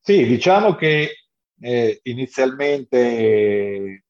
Sì, 0.00 0.26
diciamo 0.26 0.74
che 0.74 1.10
eh, 1.60 2.00
inizialmente 2.04 4.04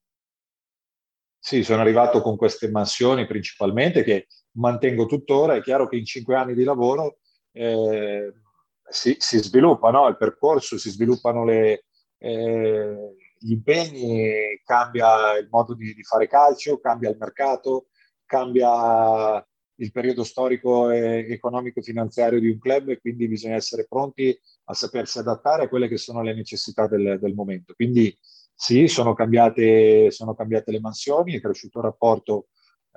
sì, 1.39 1.63
sono 1.63 1.81
arrivato 1.81 2.21
con 2.21 2.37
queste 2.37 2.69
mansioni 2.69 3.27
principalmente 3.27 4.03
che 4.03 4.27
mantengo 4.53 5.05
tuttora. 5.05 5.55
È 5.55 5.61
chiaro 5.61 5.87
che 5.87 5.97
in 5.97 6.05
cinque 6.05 6.35
anni 6.35 6.53
di 6.53 6.63
lavoro 6.63 7.19
eh, 7.51 8.33
si, 8.81 9.15
si 9.19 9.37
sviluppa 9.39 9.91
no? 9.91 10.07
il 10.07 10.17
percorso, 10.17 10.77
si 10.77 10.89
sviluppano 10.89 11.43
le, 11.43 11.85
eh, 12.17 13.15
gli 13.37 13.51
impegni, 13.51 14.61
cambia 14.63 15.37
il 15.37 15.47
modo 15.49 15.75
di, 15.75 15.93
di, 15.93 16.03
fare 16.03 16.27
calcio, 16.27 16.79
cambia 16.79 17.09
il 17.09 17.17
mercato, 17.19 17.87
cambia 18.25 19.45
il 19.77 19.91
periodo 19.91 20.23
storico 20.23 20.91
e 20.91 21.25
economico-finanziario 21.29 22.39
di 22.39 22.49
un 22.49 22.59
club 22.59 22.89
e 22.89 22.99
quindi 22.99 23.27
bisogna 23.27 23.55
essere 23.55 23.85
pronti 23.87 24.37
a 24.65 24.73
sapersi 24.73 25.19
adattare 25.19 25.63
a 25.63 25.67
quelle 25.69 25.87
che 25.87 25.97
sono 25.97 26.21
le 26.21 26.33
necessità 26.33 26.87
del, 26.87 27.17
del 27.19 27.33
momento. 27.33 27.73
Quindi 27.73 28.15
sì, 28.53 28.87
sono 28.87 29.13
cambiate, 29.13 30.11
sono 30.11 30.35
cambiate 30.35 30.71
le 30.71 30.79
mansioni, 30.79 31.33
è 31.33 31.41
cresciuto 31.41 31.79
il 31.79 31.85
rapporto 31.85 32.47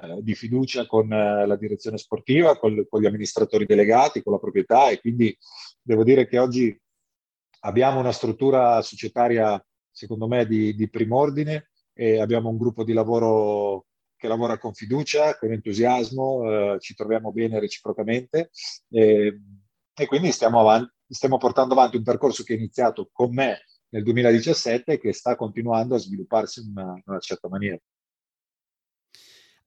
eh, 0.02 0.22
di 0.22 0.34
fiducia 0.34 0.86
con 0.86 1.10
eh, 1.10 1.46
la 1.46 1.56
direzione 1.56 1.96
sportiva, 1.96 2.58
con, 2.58 2.86
con, 2.88 3.00
gli 3.00 3.06
amministratori 3.06 3.64
delegati, 3.64 4.22
con 4.22 4.34
la 4.34 4.38
proprietà 4.38 4.90
e 4.90 5.00
quindi 5.00 5.36
devo 5.80 6.04
dire 6.04 6.26
che 6.28 6.38
oggi 6.38 6.78
abbiamo 7.60 7.98
una 8.00 8.12
struttura 8.12 8.82
societaria, 8.82 9.64
secondo 9.90 10.28
me, 10.28 10.46
di, 10.46 10.74
di 10.74 10.88
prim'ordine 10.90 11.70
e 11.94 12.20
abbiamo 12.20 12.50
un 12.50 12.58
gruppo 12.58 12.84
di 12.84 12.92
lavoro 12.92 13.86
che 14.16 14.28
lavora 14.28 14.58
con 14.58 14.72
fiducia, 14.72 15.36
con 15.38 15.52
entusiasmo, 15.52 16.74
eh, 16.74 16.80
ci 16.80 16.94
troviamo 16.94 17.32
bene 17.32 17.60
reciprocamente 17.60 18.50
e, 18.88 19.40
e 19.94 20.06
quindi 20.06 20.32
stiamo, 20.32 20.60
avanti, 20.60 20.92
stiamo 21.08 21.38
portando 21.38 21.74
avanti 21.74 21.96
un 21.96 22.02
percorso 22.02 22.42
che 22.42 22.54
è 22.54 22.56
iniziato 22.56 23.08
con 23.12 23.32
me 23.32 23.64
nel 23.90 24.02
2017 24.02 24.92
e 24.92 24.98
che 24.98 25.12
sta 25.12 25.36
continuando 25.36 25.94
a 25.94 25.98
svilupparsi 25.98 26.60
in 26.60 26.72
una, 26.74 26.92
in 26.94 27.02
una 27.04 27.18
certa 27.18 27.48
maniera. 27.48 27.78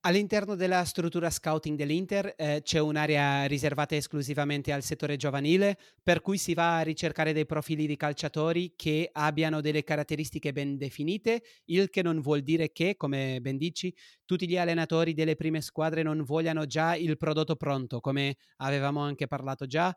All'interno 0.03 0.55
della 0.55 0.85
struttura 0.85 1.29
scouting 1.29 1.75
dell'Inter 1.75 2.33
eh, 2.37 2.61
c'è 2.63 2.79
un'area 2.79 3.43
riservata 3.47 3.97
esclusivamente 3.97 4.71
al 4.71 4.81
settore 4.81 5.17
giovanile, 5.17 5.77
per 6.01 6.21
cui 6.21 6.37
si 6.37 6.53
va 6.53 6.77
a 6.77 6.81
ricercare 6.83 7.33
dei 7.33 7.45
profili 7.45 7.85
di 7.85 7.97
calciatori 7.97 8.75
che 8.77 9.09
abbiano 9.11 9.59
delle 9.59 9.83
caratteristiche 9.83 10.53
ben 10.53 10.77
definite, 10.77 11.43
il 11.65 11.89
che 11.89 12.01
non 12.01 12.21
vuol 12.21 12.43
dire 12.43 12.71
che, 12.71 12.95
come 12.95 13.39
ben 13.41 13.57
dici, 13.57 13.93
tutti 14.23 14.47
gli 14.47 14.57
allenatori 14.57 15.13
delle 15.13 15.35
prime 15.35 15.59
squadre 15.59 16.01
non 16.01 16.23
vogliano 16.23 16.65
già 16.65 16.95
il 16.95 17.17
prodotto 17.17 17.57
pronto, 17.57 17.99
come 17.99 18.37
avevamo 18.57 19.01
anche 19.01 19.27
parlato 19.27 19.65
già 19.65 19.93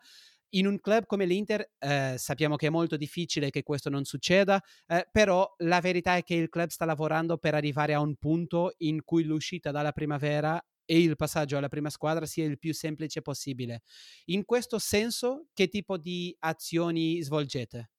in 0.54 0.66
un 0.66 0.80
club 0.80 1.06
come 1.06 1.24
l'Inter 1.24 1.72
eh, 1.78 2.14
sappiamo 2.16 2.56
che 2.56 2.66
è 2.66 2.70
molto 2.70 2.96
difficile 2.96 3.50
che 3.50 3.62
questo 3.62 3.88
non 3.90 4.04
succeda, 4.04 4.60
eh, 4.86 5.06
però 5.10 5.50
la 5.58 5.80
verità 5.80 6.16
è 6.16 6.22
che 6.22 6.34
il 6.34 6.48
club 6.48 6.68
sta 6.68 6.84
lavorando 6.84 7.38
per 7.38 7.54
arrivare 7.54 7.94
a 7.94 8.00
un 8.00 8.16
punto 8.16 8.74
in 8.78 9.02
cui 9.04 9.24
l'uscita 9.24 9.70
dalla 9.70 9.92
primavera 9.92 10.62
e 10.84 11.00
il 11.00 11.16
passaggio 11.16 11.56
alla 11.56 11.68
prima 11.68 11.90
squadra 11.90 12.26
sia 12.26 12.44
il 12.44 12.58
più 12.58 12.74
semplice 12.74 13.22
possibile. 13.22 13.82
In 14.26 14.44
questo 14.44 14.78
senso, 14.78 15.46
che 15.54 15.68
tipo 15.68 15.96
di 15.96 16.34
azioni 16.40 17.22
svolgete? 17.22 17.90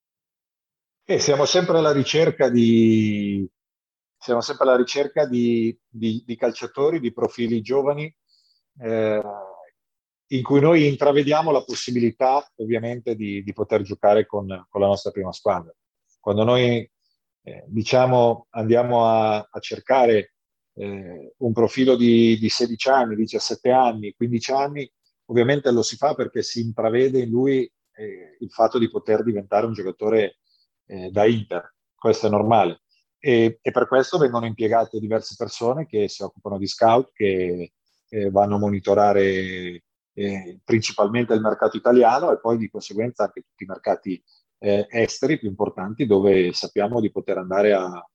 Eh, 1.06 1.20
siamo 1.20 1.46
sempre 1.46 1.78
alla 1.78 1.92
ricerca 1.92 2.50
di, 2.50 3.50
alla 4.28 4.76
ricerca 4.76 5.26
di, 5.26 5.78
di, 5.88 6.24
di 6.26 6.36
calciatori, 6.36 7.00
di 7.00 7.12
profili 7.12 7.62
giovani. 7.62 8.14
Eh, 8.80 9.22
in 10.28 10.42
cui 10.42 10.60
noi 10.60 10.88
intravediamo 10.88 11.52
la 11.52 11.64
possibilità 11.64 12.46
ovviamente 12.56 13.16
di, 13.16 13.44
di 13.44 13.54
poter 13.54 13.82
giocare 13.82 14.26
con, 14.26 14.48
con, 14.70 14.82
la 14.82 14.88
nostra 14.88 15.12
prima 15.12 15.32
squadra. 15.32 15.74
Quando 16.20 16.44
noi 16.44 16.90
eh, 17.44 17.64
diciamo 17.68 18.48
andiamo 18.52 19.06
a, 19.06 19.36
a 19.38 19.60
cercare 19.60 20.34
eh, 20.76 21.34
un 21.38 21.54
profilo 21.54 21.96
di, 21.96 22.38
di, 22.38 22.50
16 22.50 22.90
anni, 22.90 23.16
17 23.16 23.70
anni, 23.70 24.14
15 24.14 24.52
anni, 24.52 24.92
ovviamente 25.26 25.72
lo 25.72 25.84
si 25.84 25.98
fa 25.98 26.14
perché 26.16 26.42
si 26.42 26.62
intravede 26.62 27.20
in 27.20 27.30
lui 27.30 27.70
eh, 27.96 28.38
il 28.40 28.50
fatto 28.52 28.80
di 28.80 28.90
poter 28.90 29.24
diventare 29.24 29.66
un 29.66 29.74
giocatore 29.74 30.38
eh, 30.88 31.10
da 31.12 31.26
Inter. 31.26 31.76
Questo 31.96 32.28
è 32.28 32.30
normale. 32.30 32.82
E, 33.20 33.60
e, 33.62 33.72
per 33.72 33.88
questo 33.88 34.18
vengono 34.18 34.46
impiegate 34.46 35.00
diverse 35.00 35.36
persone 35.38 35.86
che 35.86 36.10
si 36.10 36.24
occupano 36.24 36.58
di 36.58 36.68
scout, 36.68 37.12
che 37.14 37.72
eh, 38.10 38.30
vanno 38.30 38.56
a 38.56 38.60
monitorare 38.60 39.84
eh, 40.14 40.60
principalmente 40.64 41.34
il 41.34 41.42
mercato 41.42 41.78
italiano 41.78 42.32
e 42.32 42.40
poi 42.40 42.58
di 42.58 42.70
conseguenza 42.70 43.24
anche 43.24 43.42
tutti 43.42 43.64
i 43.64 43.68
mercati 43.68 44.24
eh, 44.60 44.88
esteri 44.90 45.40
più 45.40 45.50
importanti 45.50 46.06
dove 46.06 46.54
sappiamo 46.54 47.02
di 47.02 47.12
poter 47.12 47.38
andare 47.38 47.74
a, 47.74 48.10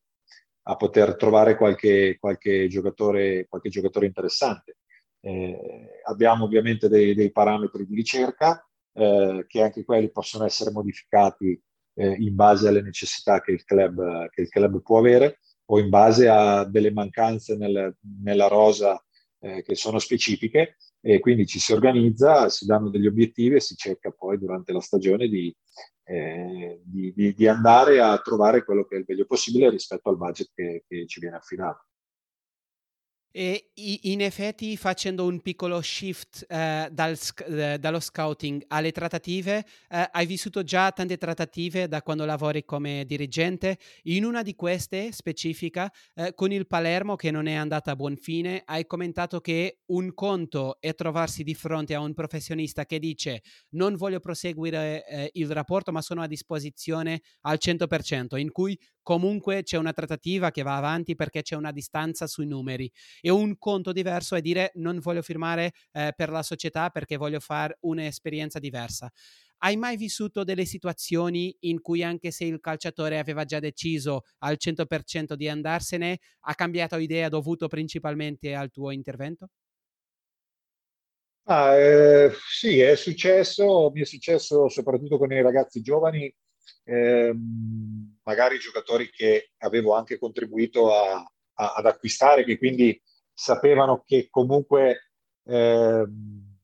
a 0.62 0.76
poter 0.76 1.16
trovare 1.16 1.56
qualche, 1.56 2.16
qualche, 2.18 2.68
giocatore, 2.68 3.46
qualche 3.48 3.68
giocatore 3.68 4.06
interessante. 4.06 4.78
Eh, 5.20 6.00
abbiamo 6.04 6.44
ovviamente 6.44 6.88
dei, 6.88 7.14
dei, 7.14 7.32
parametri 7.32 7.84
di 7.86 7.94
ricerca 7.94 8.64
eh, 8.92 9.44
che 9.48 9.62
anche 9.62 9.84
quelli 9.84 10.10
possono 10.10 10.44
essere 10.44 10.70
modificati 10.70 11.60
eh, 11.94 12.14
in 12.18 12.34
base 12.34 12.68
alle 12.68 12.82
necessità 12.82 13.40
che 13.40 13.52
il, 13.52 13.64
club, 13.64 14.28
che 14.28 14.42
il 14.42 14.48
club 14.48 14.80
può 14.80 14.98
avere 14.98 15.40
o 15.70 15.78
in 15.80 15.88
base 15.88 16.28
a 16.28 16.64
delle 16.64 16.92
mancanze 16.92 17.56
nel, 17.56 17.96
nella 18.22 18.46
rosa 18.46 19.02
eh, 19.40 19.62
che 19.62 19.74
sono 19.74 19.98
specifiche 19.98 20.76
e 21.00 21.20
quindi 21.20 21.46
ci 21.46 21.58
si 21.58 21.72
organizza, 21.72 22.48
si 22.48 22.66
danno 22.66 22.90
degli 22.90 23.06
obiettivi 23.06 23.56
e 23.56 23.60
si 23.60 23.76
cerca 23.76 24.10
poi 24.10 24.38
durante 24.38 24.72
la 24.72 24.80
stagione 24.80 25.28
di, 25.28 25.54
eh, 26.04 26.80
di, 26.84 27.12
di, 27.14 27.34
di 27.34 27.46
andare 27.46 28.00
a 28.00 28.18
trovare 28.18 28.64
quello 28.64 28.84
che 28.84 28.96
è 28.96 28.98
il 28.98 29.04
meglio 29.06 29.26
possibile 29.26 29.70
rispetto 29.70 30.08
al 30.08 30.16
budget 30.16 30.50
che, 30.54 30.84
che 30.86 31.06
ci 31.06 31.20
viene 31.20 31.36
affidato. 31.36 31.87
E 33.40 33.70
in 33.74 34.20
effetti 34.20 34.76
facendo 34.76 35.24
un 35.24 35.40
piccolo 35.40 35.80
shift 35.80 36.44
eh, 36.48 36.88
dal, 36.90 37.16
eh, 37.46 37.78
dallo 37.78 38.00
scouting 38.00 38.64
alle 38.66 38.90
trattative, 38.90 39.64
eh, 39.90 40.08
hai 40.10 40.26
vissuto 40.26 40.64
già 40.64 40.90
tante 40.90 41.16
trattative 41.16 41.86
da 41.86 42.02
quando 42.02 42.24
lavori 42.24 42.64
come 42.64 43.04
dirigente. 43.06 43.78
In 44.06 44.24
una 44.24 44.42
di 44.42 44.56
queste 44.56 45.12
specifica, 45.12 45.88
eh, 46.16 46.34
con 46.34 46.50
il 46.50 46.66
Palermo 46.66 47.14
che 47.14 47.30
non 47.30 47.46
è 47.46 47.54
andata 47.54 47.92
a 47.92 47.94
buon 47.94 48.16
fine, 48.16 48.62
hai 48.64 48.88
commentato 48.88 49.40
che 49.40 49.82
un 49.92 50.14
conto 50.14 50.80
è 50.80 50.92
trovarsi 50.96 51.44
di 51.44 51.54
fronte 51.54 51.94
a 51.94 52.00
un 52.00 52.14
professionista 52.14 52.86
che 52.86 52.98
dice 52.98 53.42
non 53.74 53.94
voglio 53.94 54.18
proseguire 54.18 55.06
eh, 55.06 55.30
il 55.34 55.48
rapporto 55.52 55.92
ma 55.92 56.02
sono 56.02 56.22
a 56.22 56.26
disposizione 56.26 57.22
al 57.42 57.58
100%, 57.64 58.36
in 58.36 58.50
cui 58.50 58.76
comunque 59.08 59.62
c'è 59.62 59.78
una 59.78 59.94
trattativa 59.94 60.50
che 60.50 60.60
va 60.60 60.76
avanti 60.76 61.14
perché 61.14 61.40
c'è 61.40 61.56
una 61.56 61.72
distanza 61.72 62.26
sui 62.26 62.46
numeri. 62.46 62.92
E 63.22 63.30
un 63.30 63.56
conto 63.56 63.90
diverso 63.90 64.34
è 64.34 64.42
dire 64.42 64.70
non 64.74 64.98
voglio 64.98 65.22
firmare 65.22 65.72
eh, 65.92 66.12
per 66.14 66.28
la 66.28 66.42
società 66.42 66.90
perché 66.90 67.16
voglio 67.16 67.40
fare 67.40 67.78
un'esperienza 67.80 68.58
diversa. 68.58 69.10
Hai 69.60 69.78
mai 69.78 69.96
vissuto 69.96 70.44
delle 70.44 70.66
situazioni 70.66 71.56
in 71.60 71.80
cui 71.80 72.02
anche 72.02 72.30
se 72.30 72.44
il 72.44 72.60
calciatore 72.60 73.18
aveva 73.18 73.46
già 73.46 73.60
deciso 73.60 74.24
al 74.40 74.58
100% 74.58 75.36
di 75.36 75.48
andarsene, 75.48 76.18
ha 76.40 76.54
cambiato 76.54 76.98
idea 76.98 77.30
dovuto 77.30 77.66
principalmente 77.66 78.54
al 78.54 78.70
tuo 78.70 78.90
intervento? 78.90 79.48
Ah, 81.50 81.74
eh, 81.76 82.30
sì, 82.46 82.78
è 82.80 82.94
successo, 82.94 83.90
mi 83.90 84.02
è 84.02 84.04
successo 84.04 84.68
soprattutto 84.68 85.16
con 85.16 85.32
i 85.32 85.40
ragazzi 85.40 85.80
giovani 85.80 86.30
ehm, 86.84 88.18
magari 88.24 88.58
giocatori 88.58 89.10
che 89.10 89.52
avevo 89.58 89.94
anche 89.94 90.18
contribuito 90.18 90.92
a, 90.92 91.14
a, 91.54 91.74
ad 91.74 91.86
acquistare, 91.86 92.44
che 92.44 92.58
quindi 92.58 93.00
sapevano 93.32 94.02
che 94.04 94.28
comunque 94.30 95.10
ehm, 95.44 96.56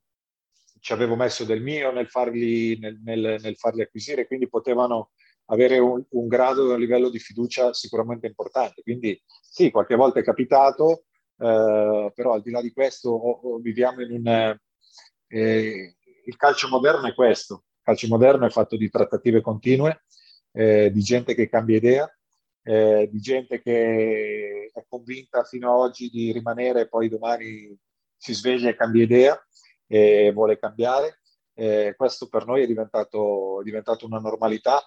ci 0.81 0.93
avevo 0.93 1.17
messo 1.17 1.45
del 1.45 1.63
mio 1.63 1.93
nel 1.93 2.09
farli, 2.09 2.79
nel, 2.79 3.01
nel, 3.03 3.39
nel 3.41 3.57
farli 3.57 3.83
acquisire, 3.83 4.27
quindi 4.27 4.49
potevano 4.49 5.13
avere 5.47 5.79
un, 5.79 6.05
un 6.11 6.29
grado 6.29 6.69
e 6.71 6.75
un 6.75 6.81
livello 6.81 7.09
di 7.09 7.19
fiducia 7.19 7.73
sicuramente 7.73 8.27
importante. 8.27 8.83
Quindi 8.83 9.21
sì, 9.27 9.71
qualche 9.71 9.95
volta 9.95 10.21
è 10.21 10.23
capitato, 10.23 11.05
eh, 11.39 12.13
però 12.15 12.33
al 12.33 12.43
di 12.43 12.51
là 12.51 12.61
di 12.61 12.73
questo 12.73 13.11
o, 13.11 13.31
o 13.31 13.59
viviamo 13.59 14.03
in 14.03 14.13
un... 14.13 14.59
Eh, 15.29 15.97
il 16.27 16.37
calcio 16.37 16.69
moderno 16.69 17.07
è 17.07 17.15
questo, 17.15 17.65
calcio 17.85 18.09
moderno 18.09 18.47
è 18.47 18.51
fatto 18.51 18.77
di 18.77 18.89
trattative 18.89 19.41
continue, 19.43 20.05
eh, 20.53 20.91
di 20.91 21.01
gente 21.03 21.35
che 21.35 21.49
cambia 21.49 21.77
idea, 21.77 22.19
eh, 22.63 23.09
di 23.13 23.21
gente 23.21 23.61
che 23.61 24.71
è 24.73 24.85
convinta 24.89 25.45
fino 25.45 25.73
ad 25.73 25.81
oggi 25.81 26.09
di 26.09 26.33
rimanere 26.33 26.81
e 26.81 26.89
poi 26.89 27.09
domani 27.09 27.77
si 28.17 28.33
sveglia 28.33 28.71
e 28.71 28.77
cambia 28.77 29.03
idea 29.03 29.47
e 29.87 30.33
vuole 30.33 30.59
cambiare. 30.59 31.21
Eh, 31.53 31.95
questo 31.97 32.29
per 32.29 32.47
noi 32.47 32.63
è 32.63 32.67
diventato, 32.67 33.61
è 33.61 33.65
diventato 33.65 34.07
una 34.07 34.19
normalità, 34.19 34.83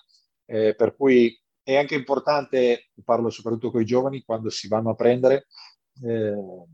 eh, 0.46 0.74
per 0.76 0.96
cui 0.96 1.40
è 1.62 1.76
anche 1.76 1.96
importante, 1.96 2.90
parlo 3.04 3.30
soprattutto 3.30 3.72
con 3.72 3.82
i 3.82 3.86
giovani, 3.86 4.24
quando 4.24 4.50
si 4.50 4.68
vanno 4.68 4.90
a 4.90 4.96
prendere, 4.96 5.48
eh, 6.04 6.66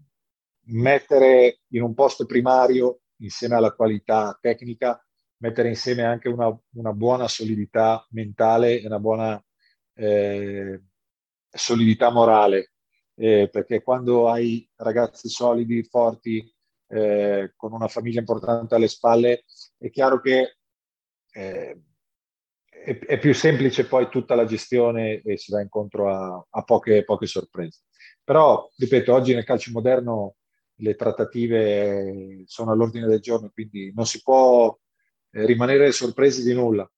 mettere 0.67 1.59
in 1.69 1.81
un 1.81 1.93
posto 1.93 2.25
primario, 2.25 3.01
insieme 3.17 3.55
alla 3.55 3.73
qualità 3.73 4.37
tecnica, 4.39 5.03
mettere 5.43 5.67
insieme 5.67 6.03
anche 6.03 6.29
una, 6.29 6.57
una 6.75 6.93
buona 6.93 7.27
solidità 7.27 8.07
mentale 8.11 8.79
e 8.79 8.85
una 8.85 8.99
buona 8.99 9.43
eh, 9.95 10.81
solidità 11.49 12.09
morale, 12.11 12.71
eh, 13.15 13.49
perché 13.51 13.83
quando 13.83 14.29
hai 14.29 14.65
ragazzi 14.77 15.27
solidi, 15.27 15.83
forti, 15.83 16.49
eh, 16.87 17.51
con 17.57 17.73
una 17.73 17.89
famiglia 17.89 18.21
importante 18.21 18.75
alle 18.75 18.87
spalle, 18.87 19.43
è 19.77 19.89
chiaro 19.89 20.21
che 20.21 20.59
eh, 21.33 21.81
è, 22.69 22.97
è, 22.99 23.19
più 23.19 23.33
semplice 23.33 23.85
poi 23.85 24.07
tutta 24.09 24.35
la 24.35 24.45
gestione 24.45 25.21
e 25.21 25.37
si 25.37 25.51
va 25.51 25.59
incontro 25.61 26.09
a, 26.09 26.45
a 26.49 26.63
poche, 26.63 27.03
poche 27.03 27.25
sorprese. 27.25 27.81
Però, 28.23 28.69
ripeto, 28.77 29.13
oggi 29.13 29.33
nel 29.33 29.43
calcio 29.43 29.71
moderno 29.73 30.35
le 30.75 30.95
trattative 30.95 32.43
sono 32.45 32.71
all'ordine 32.71 33.07
del 33.07 33.19
giorno, 33.19 33.51
quindi 33.53 33.91
non 33.93 34.05
si 34.05 34.21
può 34.21 34.77
eh, 35.33 35.45
rimanere 35.45 35.91
sorpresi 35.91 36.43
di 36.43 36.53
nulla. 36.53 36.89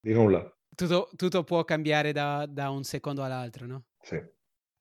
Di 0.00 0.12
nulla. 0.12 0.52
Tutto, 0.74 1.10
tutto 1.16 1.44
può 1.44 1.64
cambiare 1.64 2.12
da, 2.12 2.46
da, 2.46 2.70
un 2.70 2.82
secondo 2.82 3.22
all'altro, 3.22 3.66
no? 3.66 3.84
Sì. 4.00 4.20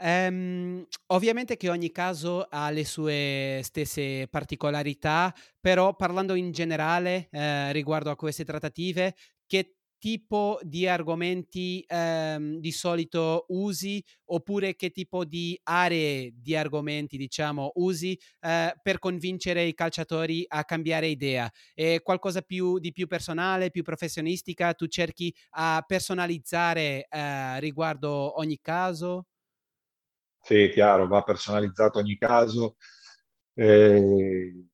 Um, 0.04 0.84
ovviamente 1.08 1.58
che 1.58 1.70
ogni 1.70 1.92
caso 1.92 2.48
ha 2.50 2.72
le 2.72 2.86
sue 2.86 3.60
stesse 3.64 4.28
particolarità, 4.28 5.34
però 5.60 5.96
parlando 5.96 6.34
in 6.34 6.52
generale 6.52 7.28
eh, 7.30 7.72
riguardo 7.72 8.10
a 8.10 8.16
queste 8.16 8.44
trattative, 8.44 9.14
che 9.46 9.76
tipo 10.02 10.58
di 10.64 10.88
argomenti 10.88 11.84
ehm, 11.88 12.58
di 12.58 12.72
solito 12.72 13.46
usi 13.50 14.04
oppure 14.32 14.76
che 14.76 14.90
tipo 14.90 15.26
di 15.26 15.60
aree 15.62 16.32
di 16.34 16.56
argomenti 16.56 17.18
diciamo 17.18 17.74
usi 17.76 18.20
eh, 18.40 18.74
per 18.82 18.98
convincere 18.98 19.64
i 19.64 19.76
calciatori 19.76 20.44
a 20.48 20.66
cambiare 20.66 21.06
idea? 21.08 21.48
È 21.72 22.02
qualcosa 22.02 22.42
più, 22.42 22.80
di 22.80 22.92
più 22.92 23.06
personale 23.06 23.70
più 23.70 23.84
professionistica? 23.84 24.74
Tu 24.74 24.88
cerchi 24.88 25.32
a 25.52 25.84
personalizzare 25.86 27.06
eh, 27.08 27.60
riguardo 27.60 28.40
ogni 28.40 28.58
caso? 28.60 29.28
Sì 30.44 30.70
chiaro 30.74 31.08
va 31.08 31.24
personalizzato 31.24 32.00
ogni 32.00 32.18
caso. 32.18 32.78
Eh, 33.54 34.66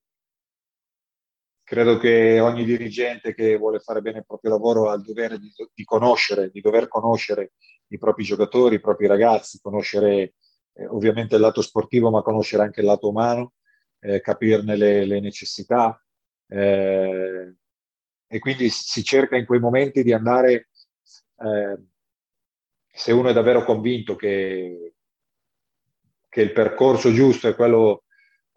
credo 1.67 1.97
che 1.97 2.39
ogni 2.39 2.63
dirigente 2.63 3.33
che 3.33 3.57
vuole 3.57 3.79
fare 3.79 3.99
bene 3.99 4.19
il 4.19 4.25
proprio 4.25 4.51
lavoro 4.51 4.89
ha 4.89 4.93
il 4.93 5.01
dovere 5.01 5.37
di, 5.37 5.51
di 5.73 5.83
conoscere, 5.83 6.49
di 6.49 6.61
dover 6.61 6.87
conoscere 6.87 7.51
i 7.87 7.97
propri 7.97 8.23
giocatori, 8.23 8.75
i 8.75 8.79
propri 8.79 9.05
ragazzi, 9.05 9.59
conoscere 9.61 10.35
eh, 10.71 10.87
ovviamente 10.87 11.35
il 11.35 11.41
lato 11.41 11.61
sportivo, 11.61 12.09
ma 12.09 12.21
conoscere 12.21 12.63
anche 12.63 12.79
il 12.79 12.85
lato 12.85 13.09
umano, 13.09 13.55
eh, 13.99 14.21
capirne 14.21 14.77
le, 14.77 15.05
le 15.05 15.19
necessità. 15.19 16.01
Eh, 16.47 17.53
e 18.27 18.39
quindi 18.39 18.69
si 18.69 19.03
cerca 19.03 19.35
in 19.35 19.45
quei 19.45 19.59
momenti 19.59 20.03
di 20.03 20.13
andare, 20.13 20.69
eh, 21.37 21.83
se 22.93 23.11
uno 23.11 23.27
è 23.27 23.33
davvero 23.33 23.65
convinto 23.65 24.15
che, 24.15 24.93
che 26.29 26.41
il 26.41 26.53
percorso 26.53 27.11
giusto 27.11 27.49
è 27.49 27.55
quello 27.55 28.03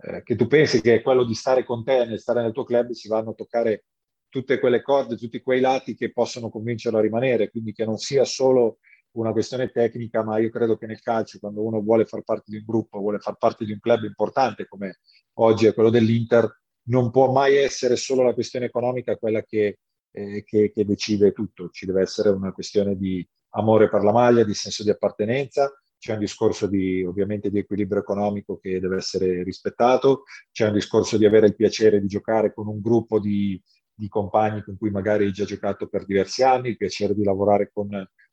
eh, 0.03 0.23
che 0.23 0.37
tu 0.37 0.47
pensi 0.47 0.81
che 0.81 0.97
è 0.97 1.03
quello 1.03 1.25
di 1.25 1.35
stare 1.35 1.65
con 1.65 1.85
te, 1.85 2.05
nel 2.05 2.19
stare 2.19 2.43
nel 2.43 2.53
tuo 2.53 2.65
club, 2.65 2.91
si 2.91 3.09
vanno 3.09 3.31
a 3.31 3.35
toccare 3.35 3.85
tutte 4.29 4.59
quelle 4.59 4.83
corde, 4.83 5.17
tutti 5.17 5.43
quei 5.43 5.61
lati 5.61 5.95
che 5.95 6.13
possono 6.13 6.49
convincerlo 6.49 6.99
a 6.99 7.03
rimanere, 7.03 7.51
quindi 7.51 7.73
che 7.73 7.85
non 7.85 7.99
sia 7.99 8.25
solo 8.25 8.79
una 9.13 9.33
questione 9.33 9.71
tecnica, 9.71 10.23
ma 10.23 10.39
io 10.39 10.51
credo 10.51 10.77
che 10.77 10.87
nel 10.87 11.01
calcio, 11.01 11.39
quando 11.39 11.63
uno 11.63 11.81
vuole 11.81 12.05
far 12.05 12.23
parte 12.23 12.45
di 12.47 12.59
un 12.59 12.65
gruppo, 12.65 13.01
vuole 13.01 13.19
far 13.19 13.37
parte 13.37 13.65
di 13.65 13.73
un 13.73 13.81
club 13.81 14.05
importante 14.05 14.67
come 14.67 15.01
oggi 15.35 15.67
è 15.67 15.75
quello 15.75 15.91
dell'Inter, 15.91 16.61
non 16.85 17.11
può 17.11 17.33
mai 17.33 17.57
essere 17.57 17.97
solo 17.97 18.23
la 18.23 18.35
questione 18.35 18.67
economica 18.67 19.17
quella 19.17 19.43
che, 19.43 19.79
eh, 20.13 20.45
che, 20.45 20.71
che 20.73 20.85
decide 20.85 21.33
tutto, 21.33 21.69
ci 21.71 21.87
deve 21.87 22.03
essere 22.03 22.31
una 22.31 22.53
questione 22.53 22.97
di 22.97 23.27
amore 23.51 23.89
per 23.89 24.05
la 24.05 24.13
maglia, 24.13 24.45
di 24.45 24.55
senso 24.55 24.85
di 24.85 24.91
appartenenza, 24.91 25.73
c'è 26.01 26.15
un 26.15 26.19
discorso 26.19 26.67
di, 26.67 27.05
ovviamente 27.05 27.51
di 27.51 27.59
equilibrio 27.59 28.01
economico 28.01 28.59
che 28.59 28.81
deve 28.81 28.97
essere 28.97 29.43
rispettato, 29.43 30.25
c'è 30.51 30.67
un 30.67 30.73
discorso 30.73 31.19
di 31.19 31.27
avere 31.27 31.47
il 31.47 31.55
piacere 31.55 32.01
di 32.01 32.07
giocare 32.07 32.55
con 32.55 32.67
un 32.67 32.81
gruppo 32.81 33.21
di, 33.21 33.61
di 33.95 34.09
compagni 34.09 34.63
con 34.63 34.79
cui 34.79 34.91
magari 34.91 35.27
hai 35.27 35.33
già 35.33 35.45
giocato 35.45 35.89
per 35.89 36.07
diversi 36.07 36.43
anni, 36.43 36.71
il 36.71 36.79
piacere 36.79 37.15
di 37.15 37.23
lavorare 37.23 37.71
con 37.71 37.89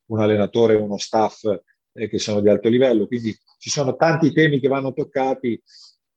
un 0.05 0.20
allenatore 0.20 0.74
e 0.74 0.78
uno 0.78 0.97
staff 0.97 1.43
eh, 1.91 2.07
che 2.07 2.20
sono 2.20 2.39
di 2.39 2.47
alto 2.47 2.70
livello. 2.70 3.05
Quindi 3.05 3.38
ci 3.57 3.70
sono 3.70 3.97
tanti 3.97 4.32
temi 4.32 4.61
che 4.61 4.70
vanno 4.70 4.93
toccati. 4.93 5.61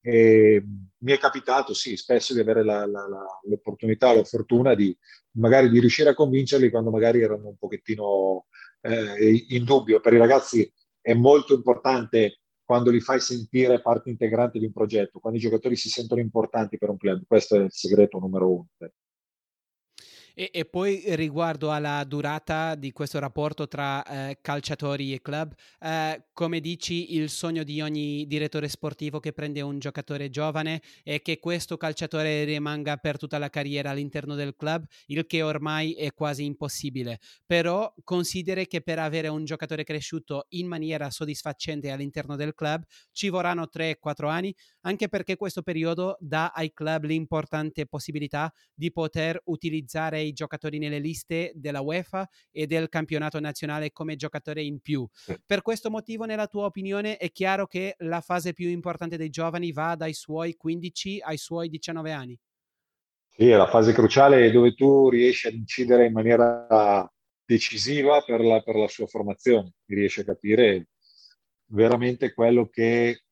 E 0.02 0.64
mi 0.98 1.12
è 1.12 1.18
capitato, 1.18 1.74
sì, 1.74 1.96
spesso 1.96 2.32
di 2.32 2.40
avere 2.40 2.64
la, 2.64 2.86
la, 2.86 3.06
la, 3.08 3.26
l'opportunità, 3.48 4.14
la 4.14 4.24
fortuna 4.24 4.74
di 4.74 4.96
magari 5.32 5.68
di 5.68 5.80
riuscire 5.80 6.10
a 6.10 6.14
convincerli 6.14 6.70
quando 6.70 6.90
magari 6.90 7.20
erano 7.20 7.48
un 7.48 7.56
pochettino 7.58 8.46
eh, 8.82 9.46
in 9.48 9.64
dubbio. 9.64 10.00
Per 10.00 10.12
i 10.12 10.18
ragazzi 10.18 10.72
è 11.00 11.14
molto 11.14 11.54
importante 11.54 12.40
quando 12.64 12.90
li 12.90 13.00
fai 13.00 13.20
sentire 13.20 13.80
parte 13.80 14.10
integrante 14.10 14.58
di 14.58 14.66
un 14.66 14.72
progetto, 14.72 15.18
quando 15.18 15.38
i 15.38 15.42
giocatori 15.42 15.74
si 15.74 15.88
sentono 15.88 16.20
importanti 16.20 16.78
per 16.78 16.90
un 16.90 16.96
club. 16.96 17.24
Questo 17.26 17.56
è 17.56 17.64
il 17.64 17.72
segreto 17.72 18.18
numero 18.18 18.48
uno. 18.52 18.66
E, 20.40 20.48
e, 20.54 20.64
poi 20.64 21.02
riguardo 21.16 21.70
alla 21.70 22.02
durata 22.04 22.74
di 22.74 22.92
questo 22.92 23.18
rapporto 23.18 23.68
tra 23.68 24.02
eh, 24.02 24.38
calciatori 24.40 25.12
e 25.12 25.20
club, 25.20 25.52
eh, 25.78 26.28
come 26.32 26.60
dici, 26.60 27.14
il 27.16 27.28
sogno 27.28 27.62
di 27.62 27.82
ogni 27.82 28.26
direttore 28.26 28.66
sportivo 28.68 29.20
che 29.20 29.34
prende 29.34 29.60
un 29.60 29.78
giocatore 29.78 30.30
giovane 30.30 30.80
è 31.02 31.20
che 31.20 31.38
questo 31.38 31.76
calciatore 31.76 32.44
rimanga 32.44 32.96
per 32.96 33.18
tutta 33.18 33.36
la 33.36 33.50
carriera 33.50 33.90
all'interno 33.90 34.34
del 34.34 34.56
club, 34.56 34.86
il 35.08 35.26
che 35.26 35.42
ormai 35.42 35.92
è 35.92 36.14
quasi 36.14 36.46
impossibile. 36.46 37.20
Però 37.44 37.92
consideri 38.02 38.66
che 38.66 38.80
per 38.80 38.98
avere 38.98 39.28
un 39.28 39.44
giocatore 39.44 39.84
cresciuto 39.84 40.46
in 40.52 40.66
maniera 40.66 41.10
soddisfacente 41.10 41.90
all'interno 41.90 42.36
del 42.36 42.54
club 42.54 42.82
ci 43.12 43.28
vorranno 43.28 43.68
3-4 43.70 44.30
anni, 44.30 44.56
anche 44.84 45.10
perché 45.10 45.36
questo 45.36 45.60
periodo 45.60 46.16
dà 46.18 46.50
ai 46.54 46.72
club 46.72 47.04
l'importante 47.04 47.84
possibilità 47.84 48.50
di 48.72 48.90
poter 48.90 49.38
utilizzare 49.44 50.28
i 50.30 50.32
giocatori 50.32 50.78
nelle 50.78 50.98
liste 50.98 51.52
della 51.54 51.80
UEFA 51.80 52.28
e 52.50 52.66
del 52.66 52.88
campionato 52.88 53.38
nazionale 53.38 53.92
come 53.92 54.16
giocatore 54.16 54.62
in 54.62 54.80
più. 54.80 55.06
Per 55.44 55.62
questo 55.62 55.90
motivo, 55.90 56.24
nella 56.24 56.46
tua 56.46 56.64
opinione, 56.64 57.16
è 57.16 57.30
chiaro 57.30 57.66
che 57.66 57.94
la 57.98 58.20
fase 58.20 58.52
più 58.52 58.68
importante 58.68 59.16
dei 59.16 59.30
giovani 59.30 59.72
va 59.72 59.94
dai 59.94 60.14
suoi 60.14 60.56
15 60.56 61.20
ai 61.20 61.36
suoi 61.36 61.68
19 61.68 62.12
anni? 62.12 62.38
Sì, 63.28 63.48
è 63.48 63.56
la 63.56 63.68
fase 63.68 63.92
cruciale 63.92 64.50
dove 64.50 64.74
tu 64.74 65.08
riesci 65.08 65.46
ad 65.46 65.54
incidere 65.54 66.06
in 66.06 66.12
maniera 66.12 67.08
decisiva 67.44 68.22
per 68.22 68.40
la, 68.40 68.60
per 68.60 68.76
la 68.76 68.88
sua 68.88 69.06
formazione, 69.06 69.74
riesci 69.86 70.20
a 70.20 70.24
capire 70.24 70.88
veramente 71.72 72.32
quello 72.32 72.68
che 72.68 73.22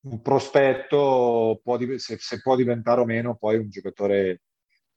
un 0.00 0.22
prospetto 0.22 1.60
può, 1.62 1.78
se, 1.96 2.16
se, 2.18 2.40
può 2.40 2.56
diventare 2.56 3.00
o 3.00 3.04
meno 3.04 3.36
poi 3.36 3.56
un 3.56 3.68
giocatore 3.68 4.42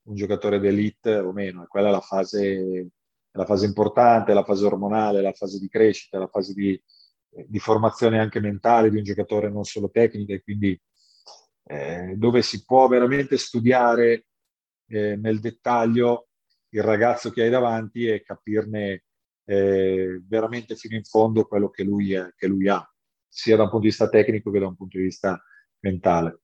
un 0.04 0.16
giocatore 0.16 0.60
d'elite 0.60 1.18
o 1.18 1.32
meno. 1.32 1.64
E 1.64 1.68
quella 1.68 1.90
è 1.90 1.92
la 1.92 2.02
fase, 2.02 2.90
la 3.32 3.46
fase 3.46 3.66
importante, 3.66 4.34
la 4.34 4.44
fase 4.44 4.66
ormonale, 4.66 5.22
la 5.22 5.34
fase 5.34 5.60
di 5.60 5.70
crescita, 5.70 6.20
la 6.20 6.28
fase 6.28 6.54
di, 6.54 6.82
di 7.48 7.60
formazione 7.60 8.20
anche 8.20 8.40
mentale 8.40 8.90
di 8.90 8.98
un 8.98 9.04
giocatore, 9.04 9.50
non 9.50 9.64
solo 9.64 9.90
tecnica, 9.90 10.34
e 10.34 10.42
quindi 10.42 10.80
eh, 11.66 12.16
dove 12.18 12.42
si 12.42 12.64
può 12.66 12.88
veramente 12.88 13.38
studiare 13.38 14.26
eh, 14.88 15.16
nel 15.16 15.40
dettaglio 15.40 16.28
il 16.70 16.84
ragazzo 16.84 17.32
che 17.32 17.44
hai 17.44 17.50
davanti 17.50 18.08
e 18.08 18.24
capirne 18.24 19.04
eh, 19.46 20.22
veramente 20.26 20.76
fino 20.76 20.96
in 20.96 21.04
fondo 21.04 21.46
quello 21.46 21.70
che 21.70 21.84
lui, 21.84 22.14
è, 22.14 22.34
che 22.36 22.48
lui 22.48 22.68
ha, 22.70 22.86
sia 23.28 23.56
da 23.56 23.64
un 23.64 23.70
punto 23.70 23.86
di 23.86 23.90
vista 23.90 24.10
tecnico 24.10 24.52
che 24.52 24.60
da 24.60 24.68
un 24.68 24.76
punto 24.76 24.98
di 24.98 25.04
vista 25.04 25.42
mentale 25.80 26.42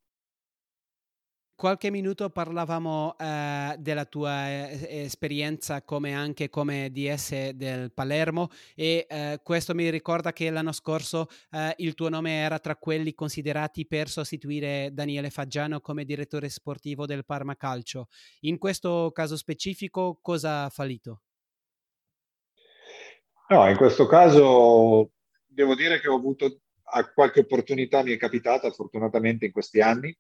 qualche 1.58 1.90
minuto 1.90 2.30
parlavamo 2.30 3.16
eh, 3.18 3.76
della 3.80 4.06
tua 4.06 4.48
eh, 4.48 5.04
esperienza 5.04 5.82
come 5.82 6.14
anche 6.14 6.50
come 6.50 6.92
DS 6.92 7.50
del 7.50 7.92
Palermo 7.92 8.50
e 8.76 9.08
eh, 9.10 9.40
questo 9.42 9.74
mi 9.74 9.90
ricorda 9.90 10.32
che 10.34 10.52
l'anno 10.52 10.72
scorso 10.72 11.28
eh, 11.52 11.74
il 11.78 11.96
tuo 11.96 12.10
nome 12.10 12.42
era 12.42 12.60
tra 12.60 12.76
quelli 12.76 13.16
considerati 13.16 13.88
per 13.88 14.08
sostituire 14.08 14.92
Daniele 14.94 15.32
Faggiano 15.32 15.82
come 15.82 16.06
direttore 16.06 16.48
sportivo 16.48 17.08
del 17.08 17.26
Parma 17.26 17.56
Calcio. 17.56 18.08
In 18.42 18.60
questo 18.60 19.12
caso 19.12 19.36
specifico 19.36 20.20
cosa 20.22 20.66
ha 20.66 20.70
fallito? 20.70 21.22
No, 23.50 23.68
in 23.68 23.78
questo 23.78 24.06
caso 24.06 25.10
devo 25.48 25.74
dire 25.74 26.00
che 26.00 26.08
ho 26.08 26.16
avuto 26.16 26.60
qualche 27.16 27.40
opportunità, 27.40 28.04
mi 28.04 28.12
è 28.12 28.18
capitata 28.18 28.70
fortunatamente 28.70 29.46
in 29.46 29.52
questi 29.52 29.82
anni 29.82 30.16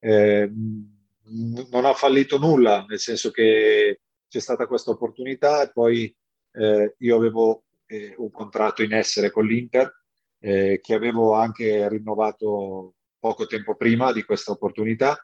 eh, 0.00 0.50
non 0.50 1.84
ha 1.84 1.92
fallito 1.94 2.38
nulla, 2.38 2.84
nel 2.88 2.98
senso 2.98 3.30
che 3.30 4.00
c'è 4.28 4.40
stata 4.40 4.66
questa 4.66 4.90
opportunità 4.90 5.62
e 5.62 5.72
poi 5.72 6.14
eh, 6.52 6.94
io 6.98 7.16
avevo 7.16 7.64
eh, 7.86 8.14
un 8.18 8.30
contratto 8.30 8.82
in 8.82 8.92
essere 8.92 9.30
con 9.30 9.46
l'Inter 9.46 9.92
eh, 10.40 10.80
che 10.82 10.94
avevo 10.94 11.34
anche 11.34 11.88
rinnovato 11.88 12.94
poco 13.18 13.46
tempo 13.46 13.74
prima 13.74 14.12
di 14.12 14.22
questa 14.22 14.52
opportunità 14.52 15.16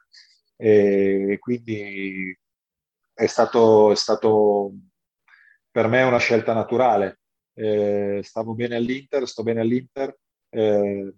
e 0.57 1.37
quindi 1.39 2.37
è 3.13 3.25
stato, 3.25 3.91
è 3.91 3.95
stato 3.95 4.73
per 5.71 5.87
me 5.87 6.03
una 6.03 6.17
scelta 6.17 6.53
naturale. 6.53 7.19
Eh, 7.53 8.19
stavo 8.23 8.53
bene 8.53 8.75
all'Inter, 8.75 9.27
sto 9.27 9.43
bene 9.43 9.61
all'Inter, 9.61 10.17
eh, 10.49 11.13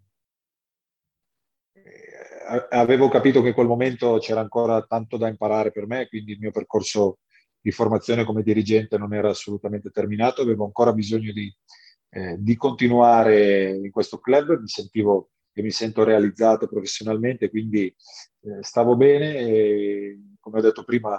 avevo 2.70 3.10
capito 3.10 3.42
che 3.42 3.50
in 3.50 3.54
quel 3.54 3.68
momento 3.68 4.18
c'era 4.20 4.40
ancora 4.40 4.82
tanto 4.84 5.18
da 5.18 5.28
imparare 5.28 5.72
per 5.72 5.88
me, 5.88 6.08
quindi 6.08 6.34
il 6.34 6.40
mio 6.40 6.52
percorso 6.52 7.20
di 7.60 7.72
formazione 7.72 8.24
come 8.24 8.44
dirigente 8.44 8.98
non 8.98 9.14
era 9.14 9.30
assolutamente 9.30 9.90
terminato, 9.90 10.42
avevo 10.42 10.66
ancora 10.66 10.94
bisogno 10.94 11.32
di, 11.34 11.54
eh, 12.10 12.36
di 12.40 12.56
continuare 12.56 13.70
in 13.70 13.92
questo 13.92 14.20
club, 14.20 14.60
mi 14.60 14.68
sentivo 14.68 15.32
e 15.52 15.62
mi 15.62 15.72
sento 15.72 16.04
realizzato 16.04 16.68
professionalmente, 16.68 17.50
quindi 17.50 17.86
eh, 17.88 18.62
stavo 18.62 18.96
bene 18.96 19.38
e 19.38 20.20
come 20.40 20.60
ho 20.60 20.62
detto 20.62 20.84
prima 20.84 21.16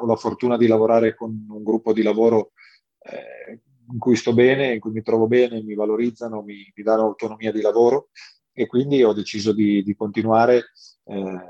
ho 0.00 0.06
la 0.06 0.16
fortuna 0.16 0.56
di 0.56 0.66
lavorare 0.66 1.14
con 1.14 1.46
un 1.48 1.62
gruppo 1.62 1.92
di 1.92 2.02
lavoro 2.02 2.52
eh, 3.00 3.60
in 3.90 3.98
cui 3.98 4.16
sto 4.16 4.32
bene, 4.32 4.74
in 4.74 4.80
cui 4.80 4.92
mi 4.92 5.02
trovo 5.02 5.26
bene, 5.26 5.62
mi 5.62 5.74
valorizzano, 5.74 6.42
mi, 6.42 6.72
mi 6.74 6.82
danno 6.82 7.02
autonomia 7.02 7.52
di 7.52 7.60
lavoro 7.60 8.08
e 8.52 8.66
quindi 8.66 9.02
ho 9.02 9.12
deciso 9.12 9.52
di, 9.52 9.82
di 9.82 9.94
continuare 9.94 10.70
eh, 11.04 11.40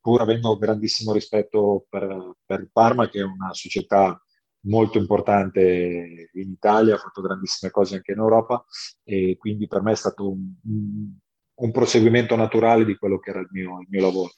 pur 0.00 0.20
avendo 0.20 0.56
grandissimo 0.56 1.12
rispetto 1.12 1.86
per, 1.88 2.34
per 2.44 2.60
il 2.60 2.70
Parma 2.72 3.08
che 3.08 3.20
è 3.20 3.24
una 3.24 3.52
società 3.52 4.20
molto 4.62 4.98
importante 4.98 6.30
in 6.32 6.50
Italia, 6.50 6.94
ha 6.94 6.98
fatto 6.98 7.20
grandissime 7.20 7.70
cose 7.70 7.96
anche 7.96 8.12
in 8.12 8.18
Europa 8.18 8.64
e 9.04 9.36
quindi 9.38 9.66
per 9.66 9.82
me 9.82 9.92
è 9.92 9.96
stato 9.96 10.30
un, 10.30 10.52
un, 10.64 11.16
un 11.54 11.70
proseguimento 11.70 12.36
naturale 12.36 12.84
di 12.84 12.96
quello 12.96 13.18
che 13.18 13.30
era 13.30 13.40
il 13.40 13.48
mio, 13.50 13.80
il 13.80 13.86
mio 13.88 14.00
lavoro. 14.00 14.30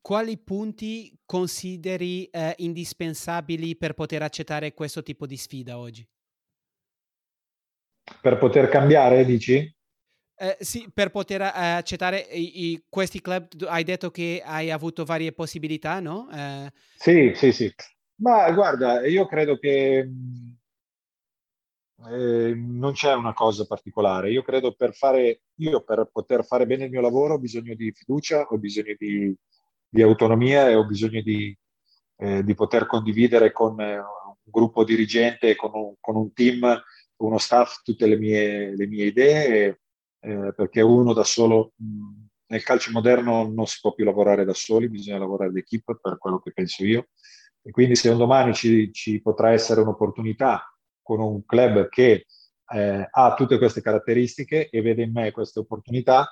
Quali 0.00 0.38
punti 0.38 1.18
consideri 1.24 2.26
eh, 2.26 2.54
indispensabili 2.58 3.76
per 3.76 3.94
poter 3.94 4.22
accettare 4.22 4.74
questo 4.74 5.02
tipo 5.02 5.26
di 5.26 5.36
sfida 5.36 5.78
oggi? 5.78 6.06
Per 8.20 8.38
poter 8.38 8.68
cambiare, 8.68 9.24
dici? 9.24 9.76
Eh, 10.40 10.56
sì, 10.60 10.88
per 10.94 11.10
poter 11.10 11.40
eh, 11.40 11.50
accettare 11.50 12.20
i, 12.20 12.70
i, 12.70 12.84
questi 12.88 13.20
club, 13.20 13.48
hai 13.66 13.82
detto 13.82 14.12
che 14.12 14.40
hai 14.44 14.70
avuto 14.70 15.04
varie 15.04 15.32
possibilità, 15.32 15.98
no? 15.98 16.28
Eh... 16.32 16.70
Sì, 16.94 17.32
sì, 17.34 17.50
sì. 17.50 17.74
Ma 18.20 18.48
guarda, 18.52 19.04
io 19.04 19.26
credo 19.26 19.58
che 19.58 20.08
eh, 22.08 22.54
non 22.54 22.92
c'è 22.92 23.14
una 23.14 23.32
cosa 23.32 23.66
particolare. 23.66 24.30
Io 24.30 24.42
credo 24.42 24.74
per 24.74 24.94
fare, 24.94 25.40
io 25.56 25.80
per 25.82 26.08
poter 26.12 26.44
fare 26.44 26.66
bene 26.66 26.84
il 26.84 26.90
mio 26.90 27.00
lavoro 27.00 27.34
ho 27.34 27.38
bisogno 27.38 27.74
di 27.74 27.90
fiducia, 27.90 28.42
ho 28.42 28.58
bisogno 28.58 28.94
di, 28.96 29.34
di 29.88 30.02
autonomia 30.02 30.68
e 30.68 30.76
ho 30.76 30.86
bisogno 30.86 31.20
di, 31.20 31.56
eh, 32.16 32.44
di 32.44 32.54
poter 32.54 32.86
condividere 32.86 33.50
con 33.50 33.76
un 33.80 34.04
gruppo 34.44 34.84
dirigente, 34.84 35.56
con 35.56 35.72
un, 35.74 35.94
con 35.98 36.14
un 36.14 36.32
team, 36.32 36.80
uno 37.16 37.38
staff, 37.38 37.82
tutte 37.82 38.06
le 38.06 38.16
mie, 38.16 38.76
le 38.76 38.86
mie 38.86 39.06
idee 39.06 39.80
eh, 40.20 40.52
perché 40.54 40.80
uno 40.80 41.12
da 41.12 41.24
solo, 41.24 41.72
mh, 41.76 42.26
nel 42.48 42.62
calcio 42.62 42.90
moderno 42.92 43.48
non 43.48 43.66
si 43.66 43.78
può 43.80 43.92
più 43.92 44.04
lavorare 44.04 44.44
da 44.44 44.54
soli, 44.54 44.88
bisogna 44.88 45.18
lavorare 45.18 45.52
d'equipe 45.52 45.98
per 46.00 46.18
quello 46.18 46.38
che 46.40 46.52
penso 46.52 46.84
io. 46.84 47.08
E 47.62 47.70
quindi 47.70 47.96
se 47.96 48.08
un 48.08 48.18
domani 48.18 48.54
ci, 48.54 48.92
ci 48.92 49.20
potrà 49.20 49.52
essere 49.52 49.80
un'opportunità 49.80 50.72
con 51.02 51.20
un 51.20 51.44
club 51.44 51.88
che 51.88 52.26
eh, 52.70 53.08
ha 53.10 53.34
tutte 53.34 53.58
queste 53.58 53.80
caratteristiche 53.80 54.68
e 54.68 54.80
vede 54.82 55.02
in 55.02 55.12
me 55.12 55.30
queste 55.30 55.60
opportunità, 55.60 56.30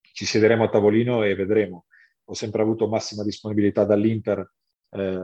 ci 0.00 0.24
siederemo 0.24 0.64
a 0.64 0.68
tavolino 0.68 1.22
e 1.22 1.34
vedremo. 1.34 1.86
Ho 2.24 2.34
sempre 2.34 2.62
avuto 2.62 2.88
massima 2.88 3.22
disponibilità 3.22 3.84
dall'Inter 3.84 4.52
eh, 4.90 5.20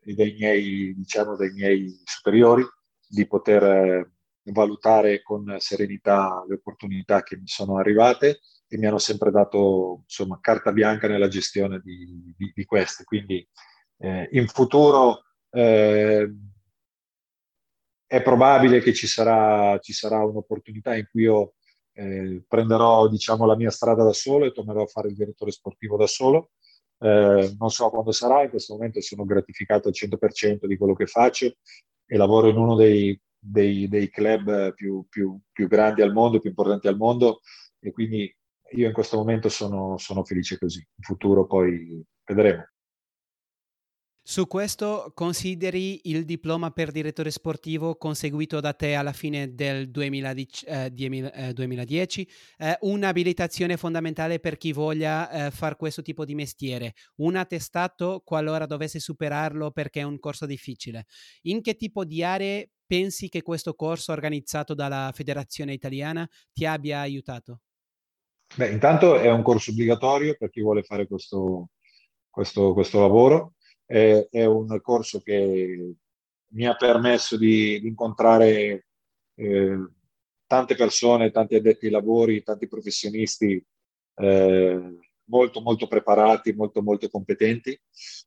e 0.00 0.14
dai 0.14 0.34
miei, 0.38 0.94
diciamo, 0.94 1.36
dai 1.36 1.52
miei 1.52 2.00
superiori 2.04 2.64
di 3.06 3.26
poter 3.26 3.62
eh, 3.62 4.12
valutare 4.44 5.22
con 5.22 5.56
serenità 5.58 6.44
le 6.48 6.54
opportunità 6.54 7.22
che 7.22 7.36
mi 7.36 7.46
sono 7.46 7.78
arrivate 7.78 8.40
e 8.66 8.78
mi 8.78 8.86
hanno 8.86 8.98
sempre 8.98 9.30
dato 9.30 10.00
insomma, 10.02 10.38
carta 10.40 10.72
bianca 10.72 11.06
nella 11.06 11.28
gestione 11.28 11.80
di, 11.84 12.34
di, 12.36 12.52
di 12.54 12.64
queste. 12.64 13.04
Quindi 13.04 13.46
eh, 13.98 14.28
in 14.32 14.48
futuro 14.48 15.24
eh, 15.50 16.32
è 18.06 18.22
probabile 18.22 18.80
che 18.80 18.92
ci 18.92 19.06
sarà, 19.06 19.78
ci 19.78 19.92
sarà 19.92 20.24
un'opportunità 20.24 20.96
in 20.96 21.06
cui 21.10 21.22
io 21.22 21.54
eh, 21.94 22.42
prenderò 22.48 23.08
diciamo, 23.08 23.46
la 23.46 23.56
mia 23.56 23.70
strada 23.70 24.02
da 24.02 24.12
solo 24.12 24.46
e 24.46 24.52
tornerò 24.52 24.82
a 24.82 24.86
fare 24.86 25.08
il 25.08 25.14
direttore 25.14 25.50
sportivo 25.50 25.96
da 25.96 26.06
solo. 26.06 26.50
Eh, 26.98 27.56
non 27.58 27.70
so 27.70 27.90
quando 27.90 28.12
sarà, 28.12 28.42
in 28.42 28.50
questo 28.50 28.74
momento 28.74 29.00
sono 29.00 29.24
gratificato 29.24 29.88
al 29.88 29.94
100% 29.94 30.66
di 30.66 30.76
quello 30.76 30.94
che 30.94 31.06
faccio 31.06 31.46
e 32.06 32.16
lavoro 32.16 32.48
in 32.48 32.56
uno 32.56 32.74
dei 32.74 33.18
dei, 33.44 33.88
dei 33.88 34.08
club 34.08 34.72
più, 34.74 35.04
più, 35.08 35.38
più, 35.50 35.66
grandi 35.66 36.00
al 36.02 36.12
mondo, 36.12 36.38
più 36.38 36.50
importanti 36.50 36.86
al 36.86 36.96
mondo 36.96 37.40
e 37.80 37.90
quindi 37.90 38.32
io 38.74 38.86
in 38.86 38.92
questo 38.92 39.16
momento 39.16 39.48
sono, 39.48 39.98
sono 39.98 40.22
felice 40.22 40.58
così. 40.58 40.78
In 40.78 41.02
futuro 41.02 41.46
poi 41.46 42.02
vedremo. 42.24 42.66
Su 44.24 44.46
questo 44.46 45.10
consideri 45.16 46.08
il 46.08 46.24
diploma 46.24 46.70
per 46.70 46.92
direttore 46.92 47.32
sportivo 47.32 47.96
conseguito 47.96 48.60
da 48.60 48.72
te 48.72 48.94
alla 48.94 49.12
fine 49.12 49.52
del 49.52 49.90
2010, 49.90 50.66
eh, 50.66 51.52
2010 51.52 52.28
eh, 52.58 52.78
un'abilitazione 52.82 53.76
fondamentale 53.76 54.38
per 54.38 54.58
chi 54.58 54.72
voglia 54.72 55.28
eh, 55.28 55.50
fare 55.50 55.74
questo 55.74 56.02
tipo 56.02 56.24
di 56.24 56.36
mestiere, 56.36 56.94
un 57.16 57.34
attestato 57.34 58.22
qualora 58.24 58.64
dovesse 58.64 59.00
superarlo 59.00 59.72
perché 59.72 60.02
è 60.02 60.04
un 60.04 60.20
corso 60.20 60.46
difficile. 60.46 61.06
In 61.42 61.60
che 61.60 61.74
tipo 61.74 62.04
di 62.04 62.22
aree 62.22 62.70
pensi 62.92 63.30
che 63.30 63.40
questo 63.40 63.72
corso 63.72 64.12
organizzato 64.12 64.74
dalla 64.74 65.10
Federazione 65.14 65.72
Italiana 65.72 66.28
ti 66.52 66.66
abbia 66.66 67.00
aiutato? 67.00 67.60
Beh, 68.54 68.68
intanto 68.68 69.18
è 69.18 69.30
un 69.30 69.42
corso 69.42 69.70
obbligatorio 69.70 70.36
per 70.38 70.50
chi 70.50 70.60
vuole 70.60 70.82
fare 70.82 71.06
questo, 71.06 71.70
questo, 72.28 72.74
questo 72.74 73.00
lavoro 73.00 73.54
è, 73.86 74.28
è 74.30 74.44
un 74.44 74.78
corso 74.82 75.22
che 75.22 75.94
mi 76.48 76.66
ha 76.66 76.76
permesso 76.76 77.38
di, 77.38 77.80
di 77.80 77.88
incontrare 77.88 78.88
eh, 79.36 79.88
tante 80.46 80.74
persone, 80.74 81.30
tanti 81.30 81.54
addetti 81.54 81.86
ai 81.86 81.92
lavori, 81.92 82.42
tanti 82.42 82.68
professionisti 82.68 83.64
eh, 84.16 84.98
molto 85.32 85.62
molto 85.62 85.86
preparati, 85.88 86.52
molto 86.52 86.82
molto 86.82 87.08
competenti, 87.08 87.78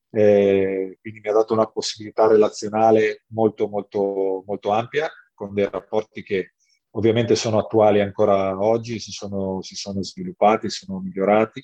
eh, 0.09 0.97
quindi 0.99 1.19
mi 1.19 1.29
ha 1.29 1.33
dato 1.33 1.53
una 1.53 1.67
possibilità 1.67 2.25
relazionale 2.25 3.25
molto 3.27 3.67
molto 3.67 4.43
molto 4.47 4.71
ampia 4.71 5.07
con 5.35 5.53
dei 5.53 5.69
rapporti 5.69 6.23
che 6.23 6.53
ovviamente 6.91 7.35
sono 7.35 7.59
attuali 7.59 8.01
ancora 8.01 8.57
oggi, 8.59 8.99
si 8.99 9.11
sono, 9.11 9.61
si 9.61 9.75
sono 9.75 10.01
sviluppati, 10.01 10.69
sono 10.69 10.99
migliorati. 10.99 11.63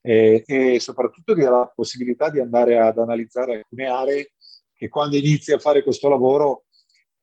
E, 0.00 0.42
e 0.46 0.80
soprattutto 0.80 1.34
di 1.34 1.42
la 1.42 1.70
possibilità 1.74 2.28
di 2.28 2.40
andare 2.40 2.78
ad 2.78 2.98
analizzare 2.98 3.56
alcune 3.56 3.86
aree 3.86 4.32
che 4.74 4.88
quando 4.88 5.16
inizi 5.16 5.52
a 5.52 5.58
fare 5.58 5.82
questo 5.82 6.10
lavoro 6.10 6.64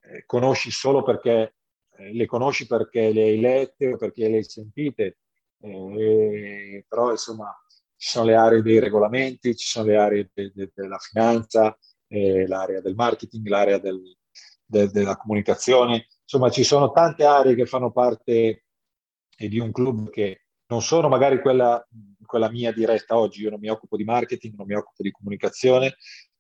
eh, 0.02 0.24
conosci 0.26 0.72
solo 0.72 1.04
perché 1.04 1.56
eh, 1.98 2.14
le 2.14 2.26
conosci 2.26 2.66
perché 2.66 3.12
le 3.12 3.22
hai 3.22 3.40
lette 3.40 3.94
o 3.94 3.98
perché 3.98 4.28
le 4.28 4.38
hai 4.38 4.44
sentite, 4.44 5.18
eh, 5.62 6.86
però 6.88 7.12
insomma 7.12 7.56
ci 7.96 8.10
sono 8.10 8.26
le 8.26 8.36
aree 8.36 8.62
dei 8.62 8.80
regolamenti, 8.80 9.56
ci 9.56 9.68
sono 9.68 9.86
le 9.86 9.98
aree 9.98 10.32
de, 10.34 10.52
de, 10.56 10.72
della 10.74 10.98
finanza, 10.98 11.78
eh, 12.08 12.48
l'area 12.48 12.82
del 12.82 12.96
marketing, 12.96 13.48
l'area 13.48 13.78
del, 13.78 14.02
de, 14.66 14.88
della 14.88 15.16
comunicazione. 15.18 16.08
Insomma, 16.24 16.50
ci 16.50 16.64
sono 16.64 16.92
tante 16.92 17.26
aree 17.26 17.54
che 17.54 17.66
fanno 17.66 17.92
parte 17.92 18.64
eh, 19.38 19.48
di 19.48 19.60
un 19.60 19.72
club 19.72 20.10
che 20.10 20.46
non 20.68 20.82
sono 20.82 21.10
magari 21.10 21.42
quella, 21.42 21.86
quella, 22.26 22.50
mia 22.50 22.72
diretta 22.72 23.18
oggi. 23.18 23.42
Io 23.42 23.50
non 23.50 23.60
mi 23.60 23.70
occupo 23.70 23.98
di 23.98 24.04
marketing, 24.04 24.56
non 24.56 24.66
mi 24.66 24.74
occupo 24.74 25.04
di 25.04 25.12
comunicazione, 25.12 25.96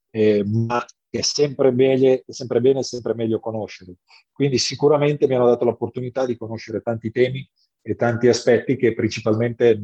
eh, 0.09 0.43
ma 0.45 0.83
è 1.09 1.21
sempre, 1.21 1.73
bene, 1.73 2.23
è 2.25 2.31
sempre 2.31 2.61
bene 2.61 2.79
e 2.79 2.83
sempre 2.83 3.13
meglio 3.13 3.39
conoscere. 3.39 3.97
Quindi 4.31 4.57
sicuramente 4.57 5.27
mi 5.27 5.35
hanno 5.35 5.47
dato 5.47 5.65
l'opportunità 5.65 6.25
di 6.25 6.37
conoscere 6.37 6.81
tanti 6.81 7.11
temi 7.11 7.47
e 7.81 7.95
tanti 7.95 8.27
aspetti 8.27 8.75
che 8.75 8.93
principalmente 8.93 9.79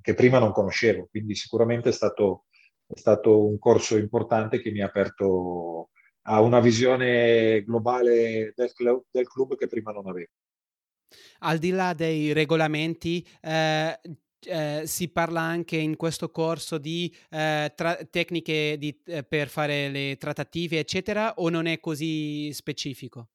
che 0.00 0.14
prima 0.14 0.38
non 0.38 0.52
conoscevo. 0.52 1.06
Quindi 1.10 1.34
sicuramente 1.34 1.88
è 1.88 1.92
stato, 1.92 2.44
è 2.86 2.98
stato 2.98 3.46
un 3.46 3.58
corso 3.58 3.96
importante 3.96 4.60
che 4.60 4.70
mi 4.70 4.82
ha 4.82 4.86
aperto 4.86 5.90
a 6.26 6.40
una 6.40 6.60
visione 6.60 7.62
globale 7.64 8.52
del 8.54 8.72
club, 8.72 9.04
del 9.10 9.26
club 9.26 9.56
che 9.56 9.66
prima 9.66 9.92
non 9.92 10.06
avevo. 10.06 10.30
Al 11.40 11.58
di 11.58 11.70
là 11.70 11.94
dei 11.94 12.32
regolamenti, 12.32 13.26
eh, 13.40 13.98
eh, 14.46 14.82
si 14.84 15.08
parla 15.08 15.40
anche 15.40 15.76
in 15.76 15.96
questo 15.96 16.30
corso 16.30 16.78
di 16.78 17.14
eh, 17.30 17.72
tra- 17.74 17.96
tecniche 18.10 18.76
di, 18.78 19.00
eh, 19.06 19.22
per 19.22 19.48
fare 19.48 19.88
le 19.88 20.16
trattative, 20.18 20.78
eccetera, 20.78 21.34
o 21.34 21.48
non 21.48 21.66
è 21.66 21.80
così 21.80 22.52
specifico? 22.52 23.28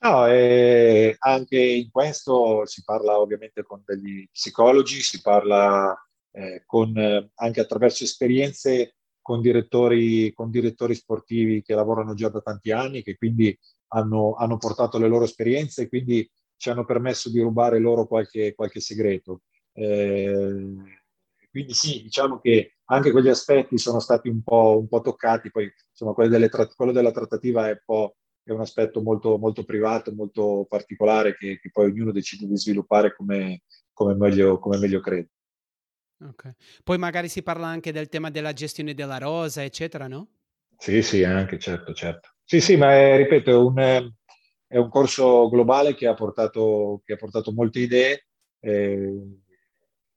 No, 0.00 0.26
eh, 0.28 1.16
anche 1.18 1.58
in 1.60 1.90
questo 1.90 2.64
si 2.66 2.84
parla 2.84 3.18
ovviamente 3.18 3.64
con 3.64 3.82
degli 3.84 4.28
psicologi, 4.30 5.00
si 5.00 5.20
parla 5.20 5.92
eh, 6.30 6.62
con, 6.66 6.96
eh, 6.96 7.30
anche 7.34 7.60
attraverso 7.60 8.04
esperienze 8.04 8.94
con 9.20 9.40
direttori, 9.40 10.32
con 10.34 10.50
direttori 10.50 10.94
sportivi 10.94 11.62
che 11.62 11.74
lavorano 11.74 12.14
già 12.14 12.28
da 12.28 12.40
tanti 12.40 12.70
anni, 12.70 13.02
che 13.02 13.16
quindi 13.16 13.56
hanno, 13.88 14.34
hanno 14.34 14.56
portato 14.56 14.98
le 14.98 15.08
loro 15.08 15.24
esperienze 15.24 15.82
e 15.82 15.88
quindi 15.88 16.30
ci 16.56 16.70
hanno 16.70 16.84
permesso 16.84 17.28
di 17.28 17.40
rubare 17.40 17.80
loro 17.80 18.06
qualche, 18.06 18.54
qualche 18.54 18.78
segreto. 18.80 19.42
Eh, 19.72 20.76
quindi 21.50 21.74
sì, 21.74 22.02
diciamo 22.02 22.38
che 22.38 22.76
anche 22.84 23.10
quegli 23.10 23.28
aspetti 23.28 23.78
sono 23.78 23.98
stati 23.98 24.28
un 24.28 24.42
po', 24.42 24.78
un 24.78 24.86
po 24.88 25.00
toccati, 25.00 25.50
poi 25.50 25.68
insomma 25.90 26.12
quello, 26.12 26.30
delle, 26.30 26.48
quello 26.76 26.92
della 26.92 27.10
trattativa 27.10 27.66
è 27.68 27.72
un 27.72 27.82
po' 27.84 28.16
è 28.52 28.54
un 28.54 28.60
aspetto 28.60 29.02
molto, 29.02 29.36
molto 29.36 29.64
privato, 29.64 30.12
molto 30.12 30.66
particolare 30.68 31.36
che, 31.36 31.58
che, 31.60 31.70
poi 31.70 31.90
ognuno 31.90 32.12
decide 32.12 32.46
di 32.46 32.56
sviluppare 32.56 33.14
come, 33.14 33.62
come, 33.92 34.14
meglio, 34.14 34.58
come 34.58 34.78
meglio 34.78 35.00
crede. 35.00 35.30
Okay. 36.20 36.52
Poi 36.82 36.98
magari 36.98 37.28
si 37.28 37.42
parla 37.42 37.66
anche 37.66 37.92
del 37.92 38.08
tema 38.08 38.30
della 38.30 38.52
gestione 38.52 38.94
della 38.94 39.18
rosa, 39.18 39.62
eccetera, 39.62 40.08
no? 40.08 40.28
Sì, 40.76 41.02
sì, 41.02 41.22
anche, 41.24 41.58
certo, 41.58 41.92
certo. 41.92 42.30
Sì, 42.42 42.60
sì, 42.60 42.76
ma 42.76 42.92
è, 42.92 43.16
ripeto, 43.18 43.50
è 43.50 43.54
un, 43.54 44.12
è 44.66 44.76
un 44.76 44.88
corso 44.88 45.48
globale 45.48 45.94
che 45.94 46.06
ha 46.06 46.14
portato, 46.14 47.02
che 47.04 47.12
ha 47.12 47.16
portato 47.16 47.52
molte 47.52 47.80
idee 47.80 48.26
eh, 48.60 49.40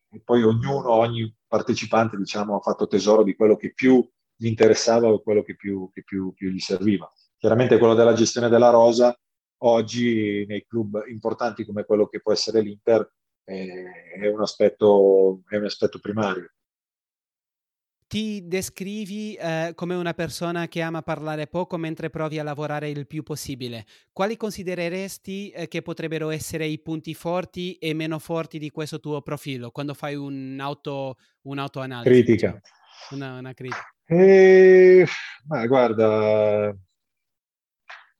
e 0.10 0.22
poi 0.24 0.44
ognuno, 0.44 0.92
ogni 0.92 1.36
partecipante, 1.48 2.18
diciamo, 2.18 2.56
ha 2.56 2.62
fatto 2.62 2.88
tesoro 2.88 3.24
di 3.24 3.36
quello 3.36 3.58
che 3.58 3.74
più 3.74 4.08
gli 4.36 4.48
interessava 4.48 5.08
o 5.08 5.22
quello 5.22 5.44
che 5.44 5.56
più, 5.56 5.90
che 5.94 6.04
più, 6.04 6.34
più 6.34 6.50
gli 6.50 6.60
serviva. 6.60 7.12
Chiaramente 7.42 7.80
quello 7.80 7.96
della 7.96 8.14
gestione 8.14 8.50
della 8.50 8.70
rosa, 8.70 9.18
oggi 9.64 10.46
nei 10.46 10.64
club 10.68 11.06
importanti 11.08 11.66
come 11.66 11.86
quello 11.86 12.06
che 12.06 12.22
può 12.22 12.32
essere 12.32 12.62
l'Inter, 12.62 13.12
è, 13.44 14.28
un 14.28 14.42
aspetto, 14.42 15.42
è 15.48 15.56
un 15.56 15.66
aspetto 15.66 15.98
primario 15.98 16.52
ti 18.12 18.46
descrivi 18.46 19.36
eh, 19.36 19.72
come 19.74 19.96
una 19.96 20.14
persona 20.14 20.68
che 20.68 20.82
ama 20.82 21.02
parlare 21.02 21.48
poco 21.48 21.78
mentre 21.78 22.10
provi 22.10 22.40
a 22.40 22.44
lavorare 22.44 22.90
il 22.90 23.08
più 23.08 23.24
possibile. 23.24 23.86
Quali 24.12 24.36
considereresti 24.36 25.50
eh, 25.52 25.70
che 25.70 25.82
potrebbero 25.82 26.30
essere 26.30 26.66
i 26.66 26.78
punti 26.78 27.14
forti 27.14 27.76
e 27.76 27.94
meno 27.94 28.20
forti 28.20 28.60
di 28.60 28.70
questo 28.70 29.00
tuo 29.00 29.22
profilo 29.22 29.72
quando 29.72 29.94
fai 29.94 30.16
un'auto, 30.16 31.16
un'autoanalisi? 31.44 32.10
Critica. 32.10 32.48
Diciamo? 32.48 32.60
Una, 33.12 33.40
una, 33.40 33.54
critica. 33.54 33.96
Eh, 34.04 35.06
ma 35.46 35.66
guarda, 35.68 36.76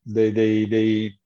dei, 0.02 0.32
dei, 0.32 0.66
dei, 0.66 1.20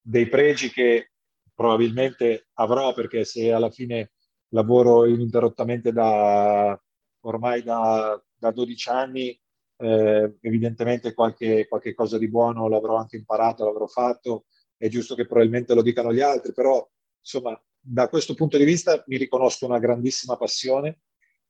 dei 0.00 0.28
pregi 0.28 0.70
che 0.70 1.10
probabilmente 1.54 2.48
avrò 2.54 2.92
perché 2.94 3.24
se 3.24 3.52
alla 3.52 3.70
fine 3.70 4.12
lavoro 4.48 5.06
ininterrottamente 5.06 5.92
da 5.92 6.80
ormai 7.20 7.62
da, 7.62 8.20
da 8.34 8.50
12 8.50 8.88
anni, 8.90 9.40
eh, 9.76 10.36
evidentemente 10.40 11.14
qualche, 11.14 11.66
qualche, 11.68 11.94
cosa 11.94 12.18
di 12.18 12.28
buono 12.28 12.68
l'avrò 12.68 12.96
anche 12.96 13.16
imparato, 13.16 13.64
l'avrò 13.64 13.86
fatto, 13.86 14.46
è 14.76 14.88
giusto 14.88 15.14
che 15.14 15.26
probabilmente 15.26 15.74
lo 15.74 15.82
dicano 15.82 16.12
gli 16.12 16.20
altri, 16.20 16.52
però 16.52 16.86
insomma 17.18 17.60
da 17.80 18.08
questo 18.08 18.34
punto 18.34 18.56
di 18.56 18.64
vista 18.64 19.02
mi 19.06 19.16
riconosco 19.16 19.66
una 19.66 19.78
grandissima 19.78 20.36
passione, 20.36 21.00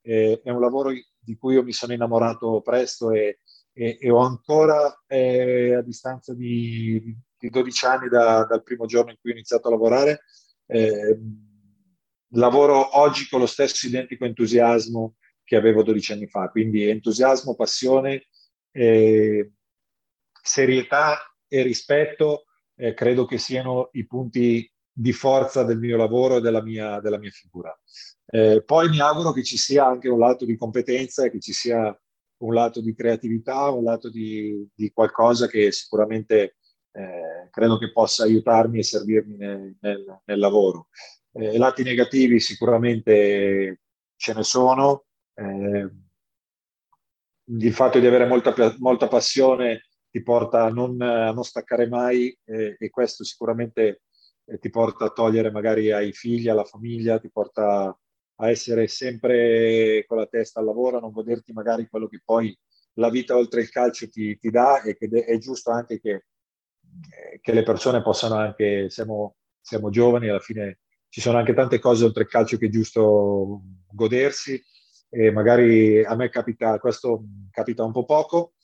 eh, 0.02 0.40
è 0.42 0.50
un 0.50 0.60
lavoro 0.60 0.90
di 1.18 1.36
cui 1.36 1.54
io 1.54 1.62
mi 1.62 1.72
sono 1.72 1.92
innamorato 1.92 2.60
presto 2.60 3.10
e, 3.10 3.40
e, 3.74 3.98
e 4.00 4.10
ho 4.10 4.18
ancora 4.18 5.02
eh, 5.06 5.74
a 5.74 5.82
distanza 5.82 6.32
di, 6.32 7.14
di 7.36 7.50
12 7.50 7.86
anni 7.86 8.08
da, 8.08 8.44
dal 8.44 8.62
primo 8.62 8.86
giorno 8.86 9.10
in 9.10 9.18
cui 9.20 9.30
ho 9.30 9.34
iniziato 9.34 9.68
a 9.68 9.72
lavorare, 9.72 10.22
eh, 10.66 11.18
lavoro 12.28 12.98
oggi 12.98 13.28
con 13.28 13.40
lo 13.40 13.46
stesso 13.46 13.86
identico 13.86 14.24
entusiasmo 14.24 15.16
che 15.42 15.56
avevo 15.56 15.82
12 15.82 16.12
anni 16.12 16.26
fa. 16.26 16.48
Quindi 16.48 16.88
entusiasmo, 16.88 17.54
passione, 17.54 18.28
eh, 18.70 19.52
serietà 20.40 21.18
e 21.46 21.62
rispetto 21.62 22.44
eh, 22.76 22.94
credo 22.94 23.26
che 23.26 23.38
siano 23.38 23.90
i 23.92 24.06
punti 24.06 24.70
di 24.96 25.12
forza 25.12 25.64
del 25.64 25.78
mio 25.78 25.96
lavoro 25.96 26.36
e 26.36 26.40
della 26.40 26.62
mia, 26.62 27.00
della 27.00 27.18
mia 27.18 27.30
figura. 27.30 27.76
Eh, 28.26 28.62
poi 28.64 28.88
mi 28.88 29.00
auguro 29.00 29.32
che 29.32 29.42
ci 29.42 29.56
sia 29.56 29.86
anche 29.86 30.08
un 30.08 30.18
lato 30.18 30.44
di 30.44 30.56
competenza 30.56 31.24
e 31.24 31.30
che 31.30 31.40
ci 31.40 31.52
sia 31.52 31.96
un 32.38 32.54
lato 32.54 32.80
di 32.80 32.94
creatività, 32.94 33.70
un 33.70 33.84
lato 33.84 34.10
di, 34.10 34.68
di 34.74 34.90
qualcosa 34.92 35.46
che 35.46 35.70
sicuramente 35.72 36.56
eh, 36.92 37.48
credo 37.50 37.78
che 37.78 37.92
possa 37.92 38.24
aiutarmi 38.24 38.78
e 38.78 38.82
servirmi 38.82 39.36
nel, 39.36 39.76
nel, 39.80 40.20
nel 40.24 40.38
lavoro. 40.38 40.88
Eh, 41.32 41.58
lati 41.58 41.82
negativi 41.82 42.38
sicuramente 42.40 43.80
ce 44.16 44.34
ne 44.34 44.42
sono, 44.42 45.04
eh, 45.34 45.90
il 47.46 47.72
fatto 47.72 47.98
di 47.98 48.06
avere 48.06 48.26
molta, 48.26 48.54
molta 48.78 49.08
passione 49.08 49.88
ti 50.10 50.22
porta 50.22 50.64
a 50.64 50.70
non, 50.70 51.00
a 51.02 51.32
non 51.32 51.42
staccare 51.42 51.88
mai 51.88 52.36
eh, 52.44 52.76
e 52.78 52.90
questo 52.90 53.24
sicuramente 53.24 54.02
eh, 54.44 54.58
ti 54.58 54.70
porta 54.70 55.06
a 55.06 55.10
togliere 55.10 55.50
magari 55.50 55.90
ai 55.90 56.12
figli, 56.12 56.48
alla 56.48 56.64
famiglia, 56.64 57.18
ti 57.18 57.30
porta 57.30 57.96
a 58.36 58.50
essere 58.50 58.88
sempre 58.88 60.04
con 60.06 60.18
la 60.18 60.26
testa 60.26 60.60
al 60.60 60.66
lavoro, 60.66 60.96
a 60.98 61.00
non 61.00 61.12
goderti 61.12 61.52
magari 61.52 61.86
quello 61.88 62.08
che 62.08 62.20
poi 62.24 62.56
la 62.94 63.10
vita 63.10 63.36
oltre 63.36 63.60
il 63.60 63.70
calcio 63.70 64.08
ti, 64.08 64.36
ti 64.38 64.50
dà 64.50 64.82
e 64.82 64.96
che 64.96 65.08
è 65.08 65.38
giusto 65.38 65.70
anche 65.70 66.00
che, 66.00 66.26
che 67.40 67.52
le 67.52 67.62
persone 67.62 68.02
possano 68.02 68.36
anche, 68.36 68.88
siamo, 68.90 69.36
siamo 69.60 69.90
giovani, 69.90 70.28
alla 70.28 70.40
fine 70.40 70.80
ci 71.08 71.20
sono 71.20 71.38
anche 71.38 71.54
tante 71.54 71.78
cose 71.78 72.04
oltre 72.04 72.22
il 72.22 72.28
calcio 72.28 72.56
che 72.56 72.66
è 72.66 72.70
giusto 72.70 73.62
godersi 73.92 74.60
e 75.08 75.30
magari 75.30 76.04
a 76.04 76.16
me 76.16 76.28
capita, 76.28 76.78
questo 76.80 77.24
capita 77.50 77.84
un 77.84 77.92
po' 77.92 78.04
poco, 78.04 78.54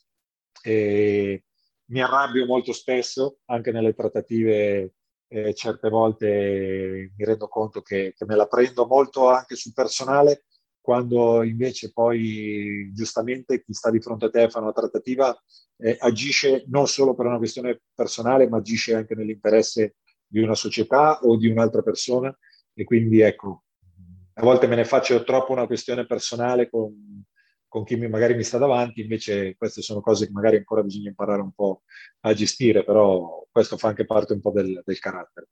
e 0.61 1.45
mi 1.85 2.01
arrabbio 2.01 2.45
molto 2.45 2.73
spesso, 2.73 3.39
anche 3.45 3.71
nelle 3.71 3.93
trattative 3.93 4.95
eh, 5.33 5.53
certe 5.53 5.87
volte 5.87 7.13
mi 7.15 7.25
rendo 7.25 7.47
conto 7.47 7.81
che, 7.81 8.13
che, 8.17 8.25
me 8.25 8.35
la 8.35 8.47
prendo 8.47 8.85
molto 8.85 9.29
anche 9.29 9.55
sul 9.55 9.71
personale, 9.71 10.43
quando 10.81 11.41
invece 11.43 11.93
poi 11.93 12.91
giustamente 12.93 13.63
chi 13.63 13.71
sta 13.71 13.89
di 13.89 14.01
fronte 14.01 14.25
a 14.25 14.29
te 14.29 14.49
fa 14.49 14.59
una 14.59 14.73
trattativa 14.73 15.33
eh, 15.77 15.95
agisce 16.01 16.65
non 16.67 16.85
solo 16.87 17.15
per 17.15 17.27
una 17.27 17.37
questione 17.37 17.81
personale, 17.93 18.49
ma 18.49 18.57
agisce 18.57 18.93
anche 18.93 19.15
nell'interesse 19.15 19.95
di 20.27 20.39
una 20.39 20.55
società 20.55 21.19
o 21.21 21.37
di 21.37 21.47
un'altra 21.47 21.81
persona. 21.81 22.35
E 22.73 22.83
quindi 22.83 23.21
ecco, 23.21 23.63
a 24.33 24.41
volte 24.41 24.67
me 24.67 24.75
ne 24.75 24.85
faccio 24.85 25.23
troppo 25.23 25.53
una 25.53 25.67
questione 25.67 26.05
personale 26.05 26.69
con, 26.69 27.23
con 27.71 27.85
chi 27.85 27.95
mi, 27.95 28.09
magari 28.09 28.35
mi 28.35 28.43
sta 28.43 28.57
davanti, 28.57 28.99
invece 28.99 29.55
queste 29.55 29.81
sono 29.81 30.01
cose 30.01 30.25
che 30.25 30.33
magari 30.33 30.57
ancora 30.57 30.83
bisogna 30.83 31.07
imparare 31.07 31.41
un 31.41 31.53
po' 31.53 31.83
a 32.21 32.33
gestire, 32.33 32.83
però 32.83 33.47
questo 33.49 33.77
fa 33.77 33.87
anche 33.87 34.05
parte 34.05 34.33
un 34.33 34.41
po' 34.41 34.51
del, 34.51 34.81
del 34.83 34.99
carattere. 34.99 35.47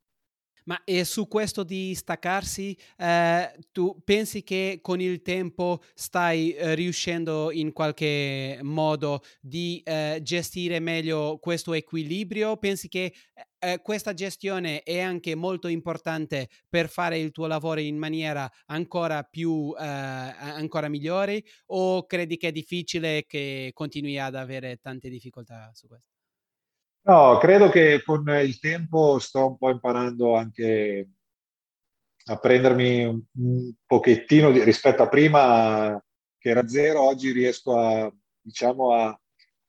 Ma 0.66 0.84
e 0.84 1.04
su 1.04 1.28
questo 1.28 1.64
di 1.64 1.96
staccarsi, 1.96 2.78
eh, 2.98 3.52
tu 3.72 4.02
pensi 4.04 4.44
che 4.44 4.80
con 4.82 5.02
il 5.02 5.22
tempo 5.22 5.82
stai 5.94 6.54
eh, 6.54 6.76
riuscendo 6.76 7.52
in 7.52 7.72
qualche 7.74 8.60
modo 8.62 9.22
di 9.42 9.82
eh, 9.84 10.20
gestire 10.22 10.80
meglio 10.80 11.38
questo 11.40 11.74
equilibrio? 11.74 12.58
Pensi 12.58 12.88
che 12.88 13.14
eh, 13.34 13.72
eh, 13.74 13.82
questa 13.82 14.14
gestione 14.14 14.84
è 14.84 15.00
anche 15.00 15.36
molto 15.36 15.68
importante 15.68 16.50
per 16.68 16.90
fare 16.90 17.18
il 17.20 17.32
tuo 17.32 17.48
lavoro 17.48 17.80
in 17.80 17.98
maniera 17.98 18.50
ancora 18.68 19.24
più, 19.24 19.74
eh, 19.78 19.84
ancora 19.84 20.88
migliore? 20.90 21.44
O 21.68 22.06
credi 22.06 22.38
che 22.38 22.50
è 22.50 22.52
difficile 22.52 23.26
che 23.26 23.72
continui 23.74 24.20
ad 24.20 24.36
avere 24.36 24.78
tante 24.78 25.10
difficoltà 25.10 25.72
su 25.74 25.88
questo? 25.88 26.19
No, 27.02 27.38
credo 27.40 27.70
che 27.70 28.04
con 28.04 28.28
il 28.44 28.60
tempo 28.60 29.20
sto 29.20 29.48
un 29.48 29.58
po' 29.58 29.70
imparando 29.70 30.36
anche 30.36 31.10
a 32.26 32.38
prendermi 32.38 33.06
un, 33.06 33.74
pochettino 33.86 34.52
di, 34.52 34.64
rispetto 34.64 35.04
a 35.04 35.08
prima 35.08 36.02
che 36.38 36.50
era 36.50 36.68
zero, 36.68 37.02
oggi 37.02 37.32
riesco 37.32 37.78
a, 37.78 38.14
diciamo, 38.40 38.94
a, 38.94 39.20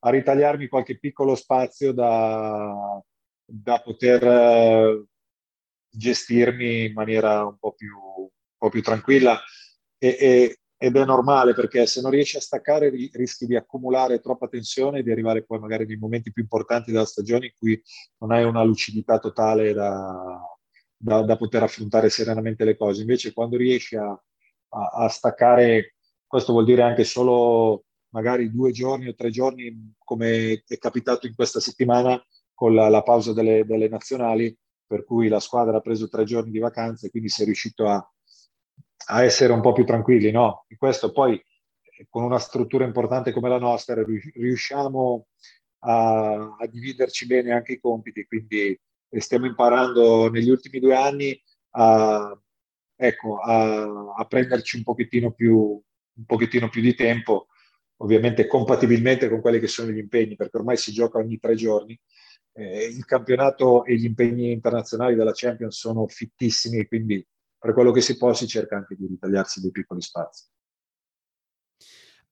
a 0.01 0.11
ritagliarmi 0.11 0.69
qualche 0.69 0.99
piccolo 0.99 1.35
spazio 1.35 1.93
da, 1.93 3.03
da 3.45 3.81
poter 3.81 5.05
gestirmi 5.89 6.85
in 6.87 6.93
maniera 6.93 7.45
un 7.47 7.59
po' 7.59 7.73
più, 7.73 7.97
un 7.97 8.29
po 8.57 8.69
più 8.69 8.83
tranquilla. 8.83 9.41
E, 9.99 10.17
e, 10.21 10.60
ed 10.83 10.97
è 10.97 11.05
normale 11.05 11.53
perché 11.53 11.85
se 11.85 12.01
non 12.01 12.11
riesci 12.11 12.39
a 12.39 12.41
staccare 12.41 12.89
rischi 12.89 13.45
di 13.45 13.55
accumulare 13.55 14.19
troppa 14.19 14.49
tensione 14.49 15.01
e 15.01 15.03
di 15.03 15.11
arrivare 15.11 15.45
poi 15.45 15.59
magari 15.59 15.85
nei 15.85 15.99
momenti 15.99 16.33
più 16.33 16.41
importanti 16.43 16.91
della 16.91 17.05
stagione 17.05 17.47
in 17.49 17.53
cui 17.55 17.83
non 18.21 18.33
hai 18.33 18.45
una 18.45 18.63
lucidità 18.63 19.19
totale 19.19 19.75
da, 19.75 20.41
da, 20.97 21.21
da 21.21 21.37
poter 21.37 21.65
affrontare 21.65 22.09
serenamente 22.09 22.65
le 22.65 22.79
cose. 22.79 23.03
Invece 23.03 23.35
quando 23.35 23.59
riesci 23.59 23.95
a, 23.97 24.09
a, 24.09 24.87
a, 25.05 25.09
staccare, 25.09 25.97
questo 26.27 26.53
vuol 26.53 26.65
dire 26.65 26.81
anche 26.81 27.05
solo 27.05 27.85
magari 28.15 28.51
due 28.51 28.73
giorni 28.73 29.09
o 29.09 29.15
tre 29.15 29.29
giorni, 29.29 29.93
come 29.99 30.63
è 30.67 30.79
capitato 30.79 31.27
in 31.27 31.35
questa 31.35 31.61
settimana 31.61 32.19
con 32.55 32.75
la, 32.75 32.89
la 32.89 33.03
pausa 33.03 33.35
delle, 33.35 33.67
delle 33.67 33.91
nazionali, 33.91 34.57
per 34.87 35.05
cui 35.05 35.29
la 35.29 35.41
squadra 35.41 35.77
ha 35.77 35.81
preso 35.81 36.09
tre 36.09 36.25
giorni 36.25 36.51
di 36.51 36.59
vacanze 36.59 37.09
e 37.09 37.11
quindi 37.11 37.29
sei 37.29 37.45
riuscito 37.45 37.87
a, 37.87 38.03
a 39.07 39.25
essere 39.25 39.53
un 39.53 39.61
po' 39.61 39.73
più 39.73 39.85
tranquilli, 39.85 40.31
no? 40.31 40.65
E 40.69 40.77
questo 40.77 41.13
poi 41.13 41.43
con 42.09 42.23
una 42.23 42.39
struttura 42.39 42.85
importante 42.85 43.33
come 43.33 43.49
la 43.49 43.59
nostra 43.59 44.03
riusciamo 44.35 45.27
a, 45.81 46.57
a 46.59 46.67
dividerci 46.67 47.27
bene 47.27 47.53
anche 47.53 47.73
i 47.73 47.81
compiti, 47.81 48.25
quindi 48.27 48.79
stiamo 49.19 49.47
imparando 49.47 50.31
negli 50.31 50.49
ultimi 50.49 50.79
due 50.79 50.95
anni 50.95 51.41
a, 51.71 52.39
ecco, 52.97 53.39
a, 53.39 54.15
a 54.17 54.25
prenderci 54.25 54.77
un 54.77 54.83
pochettino, 54.83 55.33
più, 55.33 55.57
un 55.57 56.25
pochettino 56.25 56.69
più 56.69 56.81
di 56.81 56.95
tempo, 56.95 57.49
ovviamente 57.99 58.47
compatibilmente 58.47 59.29
con 59.29 59.41
quelli 59.41 59.59
che 59.59 59.69
sono 59.69 59.91
gli 59.91 59.99
impegni, 59.99 60.37
perché 60.37 60.57
ormai 60.57 60.77
si 60.77 60.93
gioca 60.93 61.19
ogni 61.19 61.39
tre 61.39 61.55
giorni. 61.55 61.99
Eh, 62.53 62.85
il 62.87 63.05
campionato 63.05 63.85
e 63.85 63.95
gli 63.97 64.05
impegni 64.05 64.51
internazionali 64.51 65.15
della 65.15 65.33
Champions 65.33 65.79
sono 65.79 66.07
fittissimi, 66.09 66.87
quindi 66.87 67.25
per 67.61 67.75
quello 67.75 67.93
che 67.93 68.01
si 68.01 68.17
può 68.17 68.33
si 68.33 68.49
cerca 68.49 68.77
anche 68.77 68.97
di 68.97 69.07
ritagliarsi 69.07 69.61
dei 69.61 69.71
piccoli 69.71 70.01
spazi. 70.01 70.45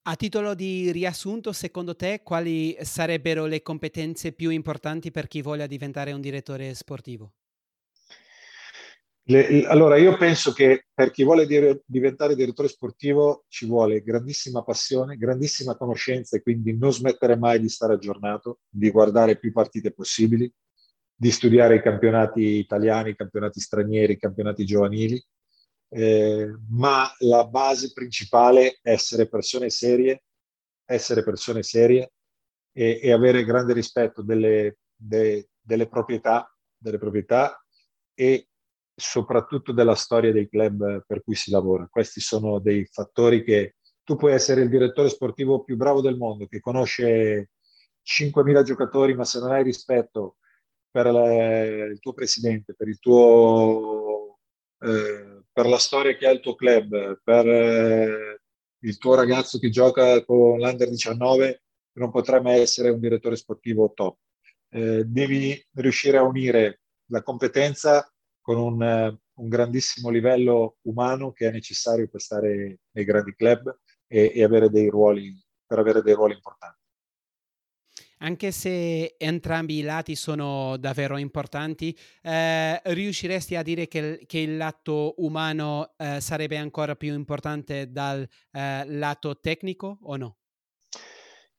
A 0.02 0.16
titolo 0.16 0.54
di 0.54 0.90
riassunto, 0.90 1.52
secondo 1.52 1.94
te, 1.94 2.22
quali 2.22 2.74
sarebbero 2.80 3.44
le 3.44 3.60
competenze 3.60 4.32
più 4.32 4.48
importanti 4.48 5.10
per 5.10 5.28
chi 5.28 5.42
voglia 5.42 5.66
diventare 5.66 6.12
un 6.12 6.22
direttore 6.22 6.72
sportivo? 6.72 7.34
Le, 9.24 9.66
allora, 9.66 9.98
io 9.98 10.16
penso 10.16 10.54
che 10.54 10.86
per 10.94 11.10
chi 11.10 11.24
vuole 11.24 11.46
dire, 11.46 11.82
diventare 11.84 12.34
direttore 12.34 12.68
sportivo 12.68 13.44
ci 13.48 13.66
vuole 13.66 14.02
grandissima 14.02 14.62
passione, 14.62 15.18
grandissima 15.18 15.76
conoscenza 15.76 16.38
e 16.38 16.42
quindi 16.42 16.74
non 16.74 16.90
smettere 16.90 17.36
mai 17.36 17.60
di 17.60 17.68
stare 17.68 17.92
aggiornato, 17.92 18.60
di 18.66 18.90
guardare 18.90 19.36
più 19.36 19.52
partite 19.52 19.92
possibili, 19.92 20.50
di 21.20 21.32
studiare 21.32 21.74
i 21.74 21.82
campionati 21.82 22.42
italiani, 22.58 23.10
i 23.10 23.16
campionati 23.16 23.58
stranieri, 23.58 24.12
i 24.12 24.18
campionati 24.18 24.64
giovanili, 24.64 25.20
eh, 25.88 26.56
ma 26.70 27.12
la 27.18 27.44
base 27.44 27.90
principale 27.92 28.78
è 28.80 28.92
essere 28.92 29.26
persone 29.26 29.68
serie, 29.68 30.22
essere 30.84 31.24
persone 31.24 31.64
serie 31.64 32.12
e, 32.72 33.00
e 33.02 33.10
avere 33.10 33.44
grande 33.44 33.72
rispetto 33.72 34.22
delle, 34.22 34.76
de, 34.94 35.48
delle, 35.60 35.88
proprietà, 35.88 36.54
delle 36.76 36.98
proprietà 36.98 37.60
e 38.14 38.46
soprattutto 38.94 39.72
della 39.72 39.96
storia 39.96 40.30
dei 40.30 40.48
club 40.48 41.02
per 41.04 41.24
cui 41.24 41.34
si 41.34 41.50
lavora. 41.50 41.88
Questi 41.90 42.20
sono 42.20 42.60
dei 42.60 42.86
fattori 42.86 43.42
che 43.42 43.74
tu 44.04 44.14
puoi 44.14 44.34
essere 44.34 44.60
il 44.60 44.68
direttore 44.68 45.08
sportivo 45.08 45.64
più 45.64 45.76
bravo 45.76 46.00
del 46.00 46.16
mondo, 46.16 46.46
che 46.46 46.60
conosce 46.60 47.50
5.000 48.04 48.62
giocatori, 48.62 49.14
ma 49.14 49.24
se 49.24 49.40
non 49.40 49.50
hai 49.50 49.64
rispetto 49.64 50.36
per 51.02 51.12
le, 51.12 51.86
il 51.92 52.00
tuo 52.00 52.12
presidente, 52.12 52.74
per, 52.74 52.88
il 52.88 52.98
tuo, 52.98 54.40
eh, 54.80 55.44
per 55.52 55.66
la 55.66 55.78
storia 55.78 56.16
che 56.16 56.26
ha 56.26 56.30
il 56.30 56.40
tuo 56.40 56.56
club, 56.56 57.20
per 57.22 57.46
eh, 57.46 58.40
il 58.80 58.98
tuo 58.98 59.14
ragazzo 59.14 59.58
che 59.58 59.70
gioca 59.70 60.24
con 60.24 60.58
l'Under 60.58 60.88
19, 60.88 61.62
non 61.98 62.10
potrai 62.10 62.42
mai 62.42 62.60
essere 62.60 62.90
un 62.90 62.98
direttore 62.98 63.36
sportivo 63.36 63.92
top. 63.94 64.18
Eh, 64.70 65.04
devi 65.04 65.64
riuscire 65.74 66.16
a 66.16 66.24
unire 66.24 66.80
la 67.10 67.22
competenza 67.22 68.12
con 68.40 68.58
un, 68.58 69.18
un, 69.34 69.48
grandissimo 69.48 70.10
livello 70.10 70.78
umano 70.82 71.32
che 71.32 71.48
è 71.48 71.52
necessario 71.52 72.08
per 72.08 72.20
stare 72.20 72.80
nei 72.90 73.04
grandi 73.04 73.34
club 73.34 73.78
e, 74.08 74.32
e 74.34 74.42
avere 74.42 74.68
dei 74.68 74.88
ruoli, 74.88 75.32
per 75.64 75.78
avere 75.78 76.02
dei 76.02 76.14
ruoli 76.14 76.34
importanti. 76.34 76.77
Anche 78.18 78.50
se 78.50 79.14
entrambi 79.16 79.78
i 79.78 79.82
lati 79.82 80.16
sono 80.16 80.76
davvero 80.76 81.18
importanti, 81.18 81.96
eh, 82.22 82.80
riusciresti 82.82 83.54
a 83.54 83.62
dire 83.62 83.86
che, 83.86 84.24
che, 84.26 84.38
il 84.38 84.56
lato 84.56 85.14
umano 85.18 85.92
eh, 85.96 86.20
sarebbe 86.20 86.56
ancora 86.56 86.96
più 86.96 87.14
importante 87.14 87.90
dal 87.90 88.26
eh, 88.52 88.84
lato 88.86 89.38
tecnico 89.38 89.98
o 90.02 90.16
no? 90.16 90.36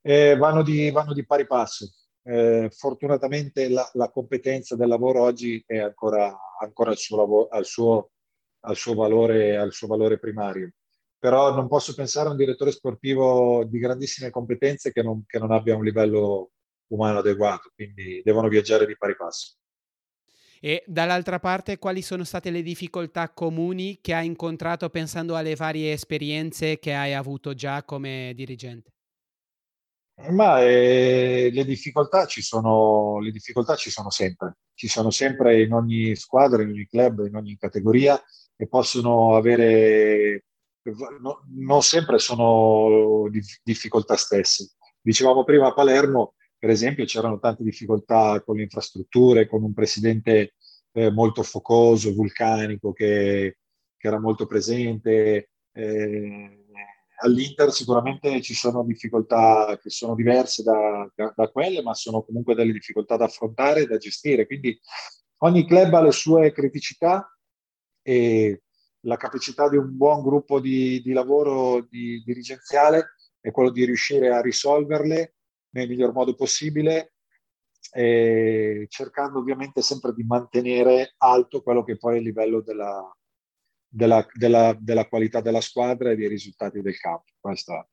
Eh, 0.01 0.35
vanno 0.35 0.63
di, 0.63 0.91
vanno, 0.91 1.13
di, 1.13 1.25
pari 1.25 1.45
passo. 1.45 1.93
Eh, 2.23 2.69
fortunatamente 2.71 3.69
la, 3.69 3.89
la, 3.93 4.09
competenza 4.09 4.75
del 4.75 4.89
lavoro 4.89 5.21
oggi 5.21 5.63
è 5.65 5.77
ancora, 5.77 6.37
ancora 6.59 6.91
al, 6.91 6.97
suo 6.97 7.17
lavoro, 7.17 7.47
al, 7.49 7.65
suo, 7.65 8.11
al, 8.61 8.75
suo 8.75 8.93
valore, 8.93 9.55
al 9.55 9.71
suo 9.71 9.87
valore 9.87 10.19
primario 10.19 10.73
però 11.19 11.53
non 11.53 11.67
posso 11.67 11.93
pensare 11.93 12.29
a 12.29 12.31
un 12.31 12.37
direttore 12.37 12.71
sportivo 12.71 13.65
di 13.65 13.77
grandissime 13.77 14.29
competenze 14.29 14.91
che 14.91 15.03
non, 15.03 15.25
che 15.25 15.37
non 15.37 15.51
abbia 15.51 15.75
un 15.75 15.83
livello 15.83 16.51
umano 16.87 17.19
adeguato, 17.19 17.71
quindi 17.75 18.21
devono 18.23 18.47
viaggiare 18.47 18.85
di 18.85 18.95
pari 18.97 19.15
passo. 19.15 19.55
E 20.61 20.83
dall'altra 20.87 21.39
parte, 21.39 21.77
quali 21.77 22.01
sono 22.01 22.23
state 22.23 22.49
le 22.49 22.61
difficoltà 22.61 23.29
comuni 23.29 23.99
che 24.01 24.13
hai 24.13 24.25
incontrato 24.25 24.89
pensando 24.89 25.35
alle 25.35 25.55
varie 25.55 25.93
esperienze 25.93 26.79
che 26.79 26.93
hai 26.93 27.13
avuto 27.13 27.53
già 27.53 27.83
come 27.83 28.33
dirigente? 28.35 28.91
Ma 30.31 30.61
eh, 30.61 31.49
le, 31.53 31.63
difficoltà 31.63 32.25
ci 32.25 32.41
sono, 32.41 33.19
le 33.19 33.31
difficoltà 33.31 33.75
ci 33.75 33.89
sono 33.89 34.09
sempre, 34.09 34.57
ci 34.73 34.89
sono 34.89 35.11
sempre 35.11 35.61
in 35.61 35.71
ogni 35.71 36.13
squadra, 36.17 36.61
in 36.61 36.69
ogni 36.69 36.87
club, 36.87 37.25
in 37.25 37.35
ogni 37.35 37.55
categoria 37.57 38.21
e 38.57 38.67
possono 38.67 39.35
avere 39.37 40.43
no, 41.19 41.45
non 41.55 41.81
sempre 41.81 42.19
sono 42.19 43.29
difficoltà 43.63 44.15
stesse. 44.15 44.71
Dicevamo 45.01 45.43
prima 45.43 45.67
a 45.67 45.73
Palermo, 45.73 46.35
per 46.57 46.69
esempio, 46.69 47.05
c'erano 47.05 47.39
tante 47.39 47.63
difficoltà 47.63 48.41
con 48.43 48.57
le 48.57 48.63
infrastrutture, 48.63 49.47
con 49.47 49.63
un 49.63 49.73
presidente 49.73 50.55
eh, 50.91 51.11
molto 51.11 51.43
focoso, 51.43 52.13
vulcanico, 52.13 52.91
che, 52.91 53.57
che 53.97 54.07
era 54.07 54.19
molto 54.19 54.45
presente. 54.45 55.51
Eh, 55.71 56.59
All'Inter 57.21 57.71
sicuramente 57.71 58.41
ci 58.41 58.53
sono 58.53 58.83
difficoltà 58.83 59.77
che 59.81 59.89
sono 59.89 60.15
diverse 60.15 60.63
da, 60.63 61.09
da, 61.13 61.33
da, 61.35 61.49
quelle, 61.49 61.81
ma 61.81 61.93
sono 61.93 62.23
comunque 62.23 62.55
delle 62.55 62.71
difficoltà 62.71 63.17
da 63.17 63.25
affrontare 63.25 63.81
e 63.81 63.87
da 63.87 63.97
gestire. 63.97 64.45
Quindi 64.45 64.79
ogni 65.39 65.67
club 65.67 65.93
ha 65.93 66.01
le 66.01 66.11
sue 66.11 66.53
criticità 66.53 67.29
e 68.01 68.61
la 69.01 69.17
capacità 69.17 69.69
di 69.69 69.77
un 69.77 69.95
buon 69.95 70.21
gruppo 70.21 70.59
di, 70.59 71.01
di 71.01 71.13
lavoro 71.13 71.81
di, 71.89 72.21
dirigenziale 72.25 73.15
è 73.39 73.51
quello 73.51 73.69
di 73.69 73.85
riuscire 73.85 74.29
a 74.29 74.41
risolverle 74.41 75.35
nel 75.71 75.87
miglior 75.87 76.11
modo 76.11 76.35
possibile, 76.35 77.13
cercando 77.91 79.39
ovviamente 79.39 79.81
sempre 79.81 80.13
di 80.13 80.23
mantenere 80.23 81.13
alto 81.17 81.61
quello 81.61 81.83
che 81.83 81.97
poi 81.97 82.15
è 82.15 82.17
il 82.17 82.23
livello 82.23 82.61
della, 82.61 83.15
della, 83.87 84.25
della, 84.33 84.77
della 84.79 85.07
qualità 85.07 85.41
della 85.41 85.61
squadra 85.61 86.11
e 86.11 86.15
dei 86.15 86.27
risultati 86.27 86.81
del 86.81 86.97
campo. 86.99 87.31
Questa 87.39 87.87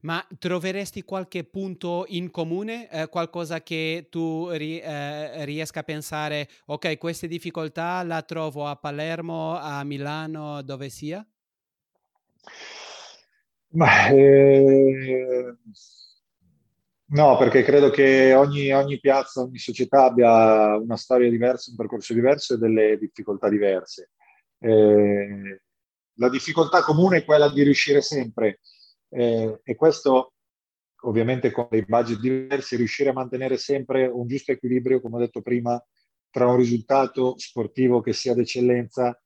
Ma 0.00 0.24
troveresti 0.38 1.02
qualche 1.02 1.42
punto 1.42 2.04
in 2.08 2.30
comune, 2.30 2.88
eh, 2.88 3.08
qualcosa 3.08 3.62
che 3.62 4.06
tu 4.08 4.48
ri- 4.50 4.78
eh, 4.78 5.44
riesca 5.44 5.80
a 5.80 5.82
pensare, 5.82 6.48
ok, 6.66 6.96
queste 6.98 7.26
difficoltà 7.26 8.02
la 8.04 8.22
trovo 8.22 8.66
a 8.66 8.76
Palermo, 8.76 9.56
a 9.58 9.82
Milano, 9.82 10.62
dove 10.62 10.88
sia? 10.88 11.26
Ma, 13.70 14.06
eh, 14.08 15.56
no, 17.06 17.36
perché 17.36 17.64
credo 17.64 17.90
che 17.90 18.34
ogni, 18.34 18.72
ogni, 18.72 19.00
piazza, 19.00 19.42
ogni 19.42 19.58
società 19.58 20.04
abbia 20.04 20.76
una 20.76 20.96
storia 20.96 21.28
diversa, 21.28 21.70
un 21.70 21.76
percorso 21.76 22.14
diverso 22.14 22.54
e 22.54 22.58
delle 22.58 22.96
difficoltà 22.98 23.48
diverse. 23.48 24.10
Eh, 24.60 25.60
la 26.14 26.28
difficoltà 26.28 26.82
comune 26.82 27.18
è 27.18 27.24
quella 27.24 27.50
di 27.50 27.62
riuscire 27.64 28.00
sempre 28.00 28.60
eh, 29.10 29.60
e 29.62 29.74
questo 29.74 30.32
ovviamente 31.02 31.50
con 31.50 31.68
dei 31.70 31.84
budget 31.84 32.18
diversi, 32.18 32.76
riuscire 32.76 33.10
a 33.10 33.12
mantenere 33.12 33.56
sempre 33.56 34.06
un 34.06 34.26
giusto 34.26 34.52
equilibrio, 34.52 35.00
come 35.00 35.16
ho 35.16 35.20
detto 35.20 35.42
prima, 35.42 35.80
tra 36.30 36.46
un 36.48 36.56
risultato 36.56 37.34
sportivo 37.38 38.00
che 38.00 38.12
sia 38.12 38.34
d'eccellenza 38.34 39.20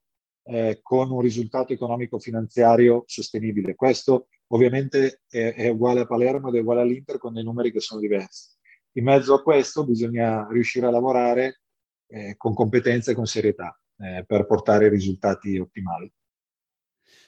eh, 0.45 0.79
con 0.81 1.11
un 1.11 1.21
risultato 1.21 1.73
economico-finanziario 1.73 3.03
sostenibile. 3.07 3.75
Questo 3.75 4.27
ovviamente 4.47 5.21
è, 5.27 5.53
è, 5.53 5.69
uguale 5.69 6.01
a 6.01 6.05
Palermo 6.05 6.49
ed 6.49 6.55
è 6.55 6.59
uguale 6.59 6.81
all'Inter 6.81 7.17
con 7.17 7.33
dei 7.33 7.43
numeri 7.43 7.71
che 7.71 7.79
sono 7.79 8.01
diversi. 8.01 8.51
In 8.93 9.05
mezzo 9.05 9.33
a 9.33 9.41
questo 9.41 9.85
bisogna 9.85 10.47
riuscire 10.51 10.85
a 10.85 10.91
lavorare 10.91 11.61
eh, 12.07 12.35
con 12.37 12.53
competenza 12.53 13.11
e 13.11 13.15
con 13.15 13.25
serietà 13.25 13.77
eh, 13.97 14.23
per 14.25 14.45
portare 14.45 14.89
risultati 14.89 15.57
ottimali. 15.57 16.11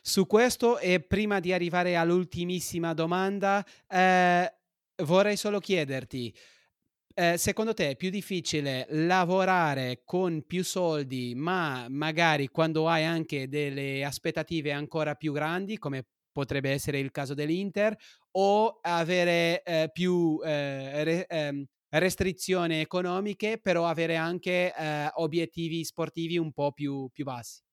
Su 0.07 0.27
questo 0.27 0.77
e 0.77 0.99
prima 1.01 1.39
di 1.39 1.51
arrivare 1.51 1.95
all'ultimissima 1.95 2.93
domanda, 2.93 3.65
eh, 3.87 4.53
vorrei 5.03 5.35
solo 5.35 5.59
chiederti, 5.59 6.31
eh, 7.15 7.37
secondo 7.37 7.73
te 7.73 7.91
è 7.91 7.95
più 7.95 8.11
difficile 8.11 8.85
lavorare 8.89 10.03
con 10.05 10.43
più 10.45 10.63
soldi, 10.63 11.33
ma 11.35 11.87
magari 11.89 12.49
quando 12.49 12.87
hai 12.87 13.03
anche 13.03 13.47
delle 13.49 14.03
aspettative 14.05 14.71
ancora 14.71 15.15
più 15.15 15.33
grandi, 15.33 15.79
come 15.79 16.05
potrebbe 16.31 16.69
essere 16.69 16.99
il 16.99 17.09
caso 17.11 17.33
dell'Inter, 17.33 17.97
o 18.33 18.77
avere 18.83 19.63
eh, 19.63 19.89
più 19.91 20.39
eh, 20.45 21.03
re, 21.03 21.25
ehm, 21.25 21.65
restrizioni 21.89 22.79
economiche, 22.79 23.57
però 23.59 23.87
avere 23.87 24.17
anche 24.17 24.71
eh, 24.75 25.09
obiettivi 25.15 25.83
sportivi 25.83 26.37
un 26.37 26.51
po' 26.53 26.73
più, 26.73 27.09
più 27.11 27.23
bassi? 27.23 27.64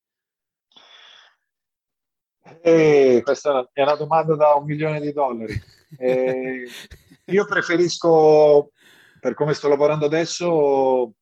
Eh, 2.61 3.21
questa 3.23 3.69
è 3.73 3.83
una 3.83 3.95
domanda 3.95 4.35
da 4.35 4.55
un 4.55 4.65
milione 4.65 5.01
di 5.01 5.13
dollari. 5.13 5.55
Eh, 5.97 6.67
io 7.27 7.45
preferisco, 7.47 8.73
per 9.21 9.35
come 9.35 9.55
sto 9.55 9.69
lavorando 9.69 10.07
adesso, 10.07 11.15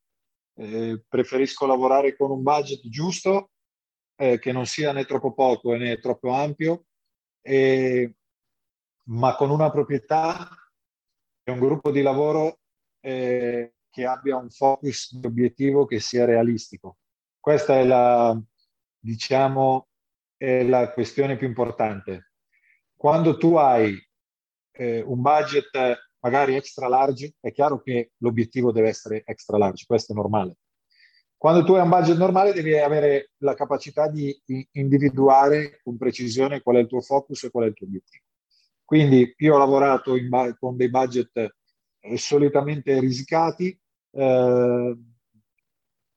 eh, 0.54 1.02
preferisco 1.06 1.66
lavorare 1.66 2.16
con 2.16 2.30
un 2.30 2.42
budget 2.42 2.88
giusto, 2.88 3.50
eh, 4.16 4.38
che 4.38 4.52
non 4.52 4.66
sia 4.66 4.92
né 4.92 5.04
troppo 5.04 5.32
poco 5.32 5.74
né 5.74 5.98
troppo 5.98 6.30
ampio, 6.30 6.84
ma 9.04 9.34
con 9.36 9.50
una 9.50 9.70
proprietà 9.70 10.48
e 11.42 11.52
un 11.52 11.58
gruppo 11.58 11.90
di 11.90 12.02
lavoro 12.02 12.60
eh, 13.00 13.74
che 13.90 14.04
abbia 14.04 14.36
un 14.36 14.50
focus 14.50 15.14
di 15.16 15.26
obiettivo 15.26 15.84
che 15.84 16.00
sia 16.00 16.24
realistico. 16.24 16.98
Questa 17.40 17.78
è 17.78 17.84
la, 17.84 18.38
diciamo, 18.98 19.88
è 20.40 20.62
la 20.62 20.90
questione 20.92 21.36
più 21.36 21.46
importante. 21.46 22.30
Quando 22.96 23.36
tu 23.36 23.56
hai 23.56 23.94
eh, 24.72 25.02
un 25.02 25.20
budget 25.20 25.68
magari 26.20 26.54
extra 26.54 26.88
large, 26.88 27.34
è 27.40 27.52
chiaro 27.52 27.82
che 27.82 28.12
l'obiettivo 28.18 28.72
deve 28.72 28.88
essere 28.88 29.22
extra 29.26 29.58
large, 29.58 29.84
questo 29.86 30.12
è 30.12 30.16
normale. 30.16 30.56
Quando 31.36 31.62
tu 31.62 31.74
hai 31.74 31.82
un 31.82 31.90
budget 31.90 32.16
normale 32.16 32.54
devi 32.54 32.74
avere 32.74 33.32
la 33.38 33.52
capacità 33.52 34.08
di 34.08 34.34
individuare 34.72 35.80
con 35.82 35.98
precisione 35.98 36.62
qual 36.62 36.76
è 36.76 36.80
il 36.80 36.86
tuo 36.86 37.02
focus 37.02 37.44
e 37.44 37.50
qual 37.50 37.64
è 37.64 37.68
il 37.68 37.74
tuo 37.74 37.86
obiettivo. 37.86 38.24
Quindi 38.82 39.34
io 39.36 39.54
ho 39.54 39.58
lavorato 39.58 40.16
in, 40.16 40.56
con 40.58 40.74
dei 40.74 40.88
budget 40.88 41.54
eh, 42.00 42.16
solitamente 42.16 42.98
risicati, 42.98 43.78
eh, 44.12 44.98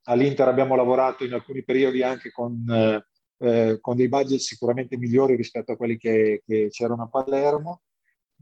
all'Inter 0.04 0.48
abbiamo 0.48 0.78
lavorato 0.78 1.26
in 1.26 1.34
alcuni 1.34 1.64
periodi 1.64 2.02
anche 2.04 2.32
con 2.32 2.66
eh, 2.70 3.06
eh, 3.44 3.80
con 3.82 3.98
dei 3.98 4.08
budget 4.08 4.40
sicuramente 4.40 4.98
migliori 4.98 5.36
rispetto 5.36 5.74
a 5.74 5.76
quelli 5.76 5.98
che, 5.98 6.42
che 6.46 6.70
c'erano 6.70 7.04
a 7.04 7.10
Palermo, 7.10 7.82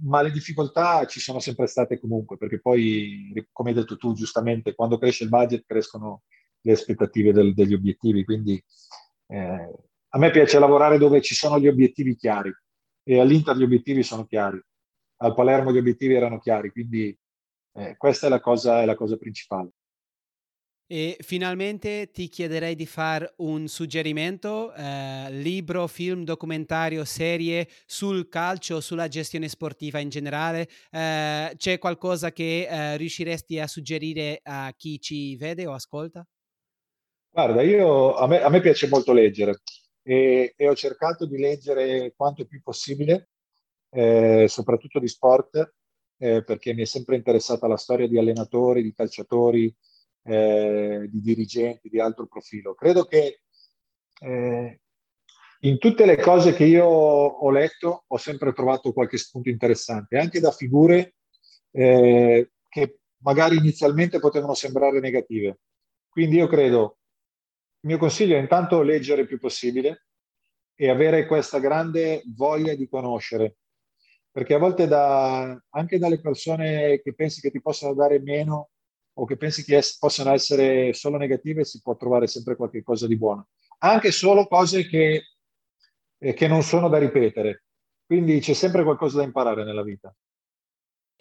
ma 0.04 0.22
le 0.22 0.32
difficoltà 0.32 1.06
ci 1.06 1.20
sono 1.20 1.40
sempre 1.40 1.66
state 1.66 2.00
comunque, 2.00 2.38
perché 2.38 2.60
poi, 2.60 3.34
come 3.52 3.70
hai 3.70 3.76
detto 3.76 3.98
tu 3.98 4.14
giustamente, 4.14 4.76
quando 4.76 5.00
cresce 5.00 5.24
il 5.24 5.30
budget 5.30 5.64
crescono 5.66 6.22
le 6.62 6.72
aspettative 6.74 7.34
del, 7.34 7.56
degli 7.56 7.74
obiettivi, 7.74 8.24
quindi 8.24 8.64
eh, 9.28 9.74
a 10.14 10.18
me 10.20 10.30
piace 10.30 10.60
lavorare 10.60 11.00
dove 11.00 11.20
ci 11.22 11.34
sono 11.34 11.60
gli 11.60 11.68
obiettivi 11.68 12.16
chiari 12.16 12.54
e 13.04 13.20
all'Inter 13.20 13.58
gli 13.58 13.64
obiettivi 13.64 14.04
sono 14.04 14.26
chiari, 14.26 14.62
al 15.18 15.34
Palermo 15.34 15.72
gli 15.72 15.80
obiettivi 15.80 16.14
erano 16.14 16.40
chiari, 16.40 16.70
quindi 16.70 17.18
eh, 17.74 17.96
questa 17.98 18.28
è 18.28 18.30
la, 18.30 18.40
cosa, 18.40 18.82
è 18.82 18.86
la 18.86 18.96
cosa 18.96 19.18
principale. 19.18 19.72
E 20.94 21.16
finalmente 21.22 22.12
ti 22.12 22.28
chiederei 22.28 22.76
di 22.76 22.86
fare 22.86 23.36
un 23.38 23.70
suggerimento, 23.70 24.74
eh, 24.74 25.28
libro, 25.30 25.88
film, 25.88 26.26
documentario, 26.26 27.06
serie 27.06 27.66
sul 27.86 28.28
calcio, 28.28 28.82
sulla 28.82 29.08
gestione 29.08 29.48
sportiva 29.48 30.00
in 30.00 30.10
generale. 30.10 30.68
Eh, 30.92 31.54
c'è 31.56 31.78
qualcosa 31.78 32.34
che 32.34 32.68
eh, 32.70 32.98
riusciresti 32.98 33.58
a 33.58 33.68
suggerire 33.68 34.42
a 34.44 34.74
chi 34.76 35.00
ci 35.00 35.38
vede 35.38 35.66
o 35.66 35.72
ascolta? 35.72 36.28
Guarda, 37.30 37.62
io, 37.62 38.14
a, 38.16 38.28
me, 38.28 38.42
a 38.42 38.50
me 38.50 38.60
piace 38.60 38.90
molto 38.90 39.14
leggere 39.14 39.62
e, 40.04 40.54
e, 40.58 40.68
ho 40.68 40.76
cercato 40.76 41.26
di 41.26 41.38
leggere 41.38 42.12
quanto 42.18 42.46
più 42.46 42.62
possibile, 42.62 43.30
eh, 43.92 44.46
soprattutto 44.50 45.00
di 45.00 45.08
sport, 45.08 45.74
eh, 46.18 46.44
perché 46.44 46.74
mi 46.74 46.82
è 46.82 46.86
sempre 46.86 47.16
interessata 47.16 47.66
la 47.66 47.78
storia 47.78 48.10
di 48.10 48.18
allenatori, 48.18 48.84
di 48.84 48.94
calciatori, 48.94 49.74
eh, 50.24 51.08
di 51.10 51.22
dirigenti 51.22 51.90
di 51.90 52.00
alto 52.00 52.26
profilo. 52.28 52.74
Credo 52.74 53.06
che 53.06 53.42
eh, 54.20 54.80
in 55.62 55.78
tutte 55.78 56.06
le 56.06 56.18
cose 56.18 56.54
che 56.54 56.66
io 56.66 56.86
ho 56.86 57.50
letto 57.52 58.06
ho 58.08 58.18
sempre 58.18 58.52
trovato 58.54 58.94
qualche 58.94 59.18
spunto 59.18 59.50
interessante, 59.50 60.18
anche 60.18 60.40
da 60.40 60.52
figure 60.52 61.16
eh, 61.72 62.52
che 62.68 63.00
magari 63.24 63.58
inizialmente 63.58 64.20
potevano 64.20 64.54
sembrare 64.54 65.00
negative. 65.00 65.60
Quindi 66.10 66.38
io 66.38 66.48
credo, 66.48 66.98
il 67.82 67.90
mio 67.90 67.98
consiglio 67.98 68.36
è 68.36 68.40
intanto 68.40 68.82
leggere 68.82 69.22
il 69.22 69.28
più 69.28 69.40
possibile 69.40 70.08
e 70.76 70.90
avere 70.90 71.28
questa 71.28 71.60
grande 71.60 72.24
voglia 72.36 72.74
di 72.74 72.88
conoscere, 72.88 73.58
perché 74.32 74.56
a 74.56 74.58
volte 74.58 74.88
da, 74.88 75.64
anche 75.70 76.00
dalle 76.00 76.20
persone 76.20 77.02
che 77.02 77.14
pensi 77.14 77.40
che 77.40 77.52
ti 77.52 77.62
possano 77.62 77.94
dare 77.94 78.20
meno 78.20 78.71
o 79.22 79.26
che 79.26 79.38
pensi 79.38 79.64
che 79.64 79.78
es- 79.78 79.98
possano 80.00 80.34
essere 80.34 80.94
solo 80.94 81.18
negative, 81.18 81.64
si 81.64 81.80
può 81.80 81.96
trovare 81.96 82.26
sempre 82.26 82.56
qualcosa 82.56 83.06
di 83.06 83.18
buono. 83.18 83.50
Anche 83.80 84.12
solo 84.12 84.48
cose 84.48 84.88
che, 84.88 85.24
eh, 86.18 86.34
che 86.34 86.48
non 86.48 86.64
sono 86.64 86.90
da 86.90 86.98
ripetere. 86.98 87.66
Quindi 88.04 88.40
c'è 88.40 88.54
sempre 88.54 88.84
qualcosa 88.84 89.18
da 89.18 89.24
imparare 89.24 89.64
nella 89.64 89.84
vita. 89.84 90.14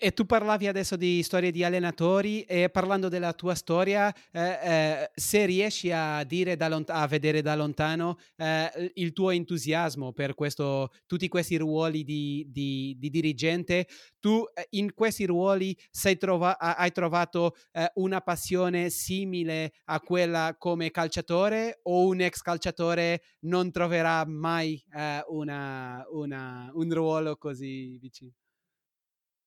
E 0.02 0.12
tu 0.14 0.24
parlavi 0.24 0.66
adesso 0.66 0.97
di 0.97 1.22
storie 1.22 1.51
di 1.51 1.62
allenatori 1.62 2.40
e 2.44 2.70
parlando 2.70 3.09
della 3.10 3.35
tua 3.35 3.55
storia, 3.55 4.10
eh, 4.32 4.40
eh, 4.40 5.10
se 5.14 5.44
riesci 5.44 5.93
a, 5.93 6.24
da 6.24 6.68
lont- 6.68 6.89
a 6.89 7.06
vedere 7.06 7.43
da 7.43 7.55
lontano 7.55 8.16
eh, 8.36 8.93
il 8.94 9.12
tuo 9.12 9.28
entusiasmo 9.28 10.12
per 10.14 10.35
questo, 10.35 10.90
tutti 11.05 11.28
questi 11.28 11.59
ruoli 11.59 12.02
di, 12.02 12.47
di, 12.48 12.97
di 12.98 13.10
dirigente, 13.10 13.89
tu 14.20 14.43
eh, 14.55 14.68
in 14.70 14.94
questi 14.94 15.27
ruoli 15.27 15.77
trova- 16.16 16.59
hai 16.59 16.93
trovato 16.93 17.55
eh, 17.72 17.90
una 17.97 18.22
passione 18.22 18.89
simile 18.89 19.74
a 19.85 20.01
quella 20.01 20.55
come 20.56 20.90
calciatore 20.90 21.81
o 21.82 22.06
un 22.06 22.22
ex 22.22 22.40
calciatore 22.40 23.20
non 23.40 23.70
troverà 23.70 24.24
mai 24.24 24.82
eh, 24.97 25.22
una, 25.28 26.02
una, 26.10 26.70
un 26.72 26.90
ruolo 26.90 27.36
così 27.36 27.98
vicino? 27.98 28.40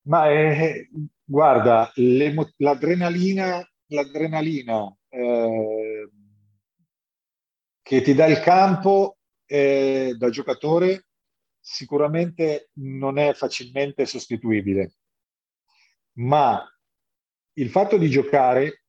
Ma 0.05 0.29
eh, 0.29 0.89
guarda, 1.23 1.91
l'adrenalina, 1.95 3.65
l'adrenalina 3.87 4.93
eh, 5.09 6.09
che 7.81 8.01
ti 8.01 8.13
dà 8.13 8.25
il 8.25 8.39
campo 8.39 9.17
eh, 9.45 10.15
da 10.17 10.29
giocatore 10.29 11.05
sicuramente 11.59 12.69
non 12.73 13.17
è 13.17 13.33
facilmente 13.33 14.05
sostituibile, 14.05 14.95
ma 16.17 16.61
il 17.53 17.69
fatto 17.69 17.97
di 17.97 18.09
giocare 18.09 18.83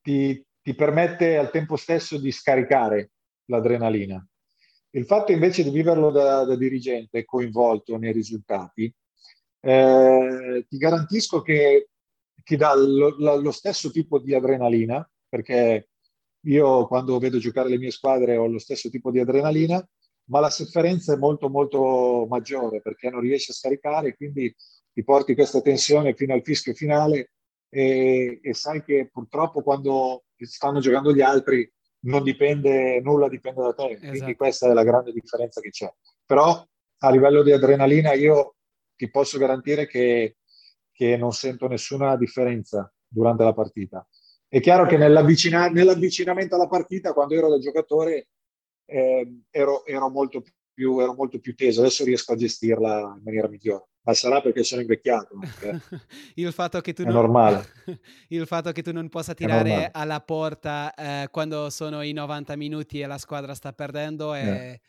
ti, 0.00 0.42
ti 0.62 0.74
permette 0.74 1.36
al 1.36 1.50
tempo 1.50 1.76
stesso 1.76 2.18
di 2.18 2.32
scaricare 2.32 3.10
l'adrenalina. 3.46 4.26
Il 4.94 5.04
fatto 5.04 5.32
invece 5.32 5.62
di 5.62 5.70
viverlo 5.70 6.10
da, 6.10 6.44
da 6.44 6.56
dirigente 6.56 7.24
coinvolto 7.24 7.98
nei 7.98 8.12
risultati 8.12 8.92
eh, 9.64 10.66
ti 10.68 10.76
garantisco 10.76 11.40
che 11.40 11.88
ti 12.42 12.56
dà 12.56 12.74
lo, 12.74 13.14
lo, 13.16 13.50
stesso 13.52 13.90
tipo 13.90 14.18
di 14.18 14.34
adrenalina, 14.34 15.08
perché 15.28 15.90
io 16.46 16.86
quando 16.88 17.18
vedo 17.18 17.38
giocare 17.38 17.68
le 17.68 17.78
mie 17.78 17.92
squadre 17.92 18.36
ho 18.36 18.48
lo 18.48 18.58
stesso 18.58 18.90
tipo 18.90 19.12
di 19.12 19.20
adrenalina, 19.20 19.86
ma 20.24 20.40
la 20.40 20.50
sofferenza 20.50 21.14
è 21.14 21.16
molto 21.16 21.48
molto 21.48 22.26
maggiore 22.28 22.80
perché 22.80 23.10
non 23.10 23.20
riesci 23.20 23.52
a 23.52 23.54
scaricare, 23.54 24.16
quindi 24.16 24.52
ti 24.92 25.04
porti 25.04 25.34
questa 25.34 25.60
tensione 25.60 26.14
fino 26.14 26.34
al 26.34 26.42
fischio 26.42 26.74
finale 26.74 27.32
e, 27.68 28.40
e 28.42 28.54
sai 28.54 28.82
che 28.82 29.08
purtroppo 29.12 29.62
quando 29.62 30.24
stanno 30.36 30.80
giocando 30.80 31.14
gli 31.14 31.22
altri 31.22 31.70
non 32.04 32.24
dipende, 32.24 33.00
nulla 33.00 33.28
dipende 33.28 33.62
da 33.62 33.72
te, 33.74 33.90
esatto. 33.90 34.08
quindi 34.08 34.34
questa 34.34 34.68
è 34.68 34.72
la 34.72 34.82
grande 34.82 35.12
differenza 35.12 35.60
che 35.60 35.70
c'è. 35.70 35.92
Però 36.26 36.66
a 36.98 37.10
livello 37.10 37.44
di 37.44 37.52
adrenalina 37.52 38.12
io 38.12 38.56
ti 39.02 39.10
posso 39.10 39.36
garantire 39.36 39.88
che, 39.88 40.36
che 40.92 41.16
non 41.16 41.32
sento 41.32 41.66
nessuna 41.66 42.16
differenza 42.16 42.92
durante 43.08 43.42
la 43.42 43.52
partita. 43.52 44.06
È 44.46 44.60
chiaro 44.60 44.86
che 44.86 44.96
nell'avvicina- 44.96 45.68
nell'avvicinamento 45.68 46.54
alla 46.54 46.68
partita, 46.68 47.12
quando 47.12 47.34
ero 47.34 47.48
da 47.48 47.58
giocatore, 47.58 48.28
eh, 48.84 49.40
ero, 49.50 49.84
ero, 49.86 50.08
molto 50.08 50.40
più, 50.72 51.00
ero 51.00 51.14
molto 51.14 51.40
più 51.40 51.56
teso, 51.56 51.80
adesso 51.80 52.04
riesco 52.04 52.32
a 52.32 52.36
gestirla 52.36 53.14
in 53.16 53.22
maniera 53.24 53.48
migliore 53.48 53.88
ma 54.04 54.14
sarà 54.14 54.40
perché 54.40 54.64
sono 54.64 54.80
invecchiato. 54.80 55.38
il, 56.34 56.52
fatto 56.52 56.80
che 56.80 56.92
tu 56.92 57.02
è 57.02 57.04
non, 57.04 57.14
normale. 57.14 57.64
il 58.30 58.46
fatto 58.48 58.72
che 58.72 58.82
tu 58.82 58.90
non 58.90 59.08
possa 59.08 59.32
tirare 59.32 59.90
alla 59.92 60.20
porta 60.20 60.92
eh, 60.94 61.28
quando 61.30 61.70
sono 61.70 62.02
i 62.02 62.12
90 62.12 62.56
minuti 62.56 63.00
e 63.00 63.06
la 63.06 63.18
squadra 63.18 63.54
sta 63.54 63.72
perdendo 63.72 64.34
è, 64.34 64.44
eh. 64.44 64.80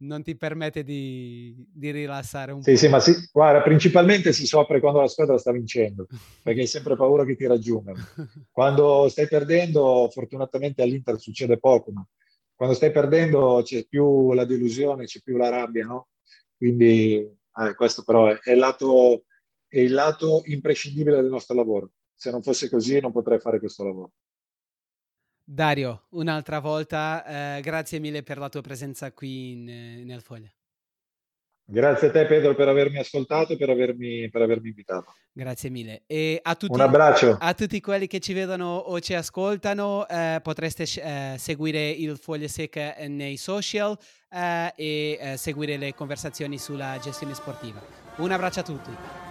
Non 0.00 0.22
ti 0.22 0.36
permette 0.36 0.82
di, 0.82 1.54
di 1.72 1.90
rilassare 1.90 2.52
un 2.52 2.62
sì, 2.62 2.72
po'. 2.72 2.76
Sì, 2.76 2.88
ma 2.88 3.00
si, 3.00 3.28
guarda, 3.32 3.62
principalmente 3.62 4.32
si 4.32 4.46
soffre 4.46 4.80
quando 4.80 5.00
la 5.00 5.08
squadra 5.08 5.38
sta 5.38 5.52
vincendo, 5.52 6.06
perché 6.42 6.60
hai 6.60 6.66
sempre 6.66 6.96
paura 6.96 7.24
che 7.24 7.36
ti 7.36 7.46
raggiungano. 7.46 7.98
Quando 8.50 9.08
stai 9.08 9.26
perdendo, 9.26 10.08
fortunatamente 10.12 10.82
all'Inter 10.82 11.18
succede 11.18 11.58
poco, 11.58 11.92
ma 11.92 12.06
quando 12.54 12.76
stai 12.76 12.92
perdendo 12.92 13.62
c'è 13.64 13.86
più 13.86 14.32
la 14.32 14.44
delusione, 14.44 15.06
c'è 15.06 15.20
più 15.22 15.38
la 15.38 15.48
rabbia, 15.48 15.86
no? 15.86 16.08
Quindi 16.56 17.14
eh, 17.16 17.74
questo 17.74 18.02
però 18.02 18.26
è, 18.26 18.38
è, 18.38 18.52
il 18.52 18.58
lato, 18.58 19.24
è 19.66 19.78
il 19.78 19.92
lato 19.92 20.42
imprescindibile 20.44 21.22
del 21.22 21.30
nostro 21.30 21.54
lavoro. 21.54 21.92
Se 22.14 22.30
non 22.30 22.42
fosse 22.42 22.68
così 22.68 23.00
non 23.00 23.12
potrei 23.12 23.38
fare 23.38 23.58
questo 23.58 23.84
lavoro. 23.84 24.12
Dario, 25.52 26.04
un'altra 26.10 26.60
volta, 26.60 27.56
eh, 27.56 27.60
grazie 27.60 27.98
mille 27.98 28.22
per 28.22 28.38
la 28.38 28.48
tua 28.48 28.60
presenza 28.60 29.10
qui 29.10 29.50
in, 29.50 29.68
eh, 29.68 30.04
nel 30.04 30.22
Foglia. 30.22 30.48
Grazie 31.64 32.08
a 32.08 32.10
te 32.12 32.26
Pedro 32.26 32.54
per 32.54 32.68
avermi 32.68 32.98
ascoltato 32.98 33.54
e 33.54 33.56
per 33.56 33.68
avermi, 33.68 34.28
per 34.30 34.42
avermi 34.42 34.68
invitato. 34.68 35.12
Grazie 35.32 35.70
mille. 35.70 36.02
E 36.06 36.38
a 36.40 36.54
tutti, 36.54 36.72
Un 36.72 36.80
abbraccio. 36.80 37.36
A 37.40 37.52
tutti 37.54 37.80
quelli 37.80 38.06
che 38.06 38.20
ci 38.20 38.32
vedono 38.32 38.76
o 38.76 39.00
ci 39.00 39.14
ascoltano, 39.14 40.06
eh, 40.06 40.38
potreste 40.40 40.84
eh, 40.84 41.34
seguire 41.36 41.90
il 41.90 42.16
Foglie 42.16 42.46
Secca 42.46 42.94
nei 43.08 43.36
social 43.36 43.98
eh, 44.30 44.72
e 44.76 45.18
eh, 45.20 45.36
seguire 45.36 45.76
le 45.76 45.94
conversazioni 45.94 46.58
sulla 46.58 46.96
gestione 47.02 47.34
sportiva. 47.34 47.80
Un 48.18 48.30
abbraccio 48.30 48.60
a 48.60 48.64
tutti. 48.64 49.29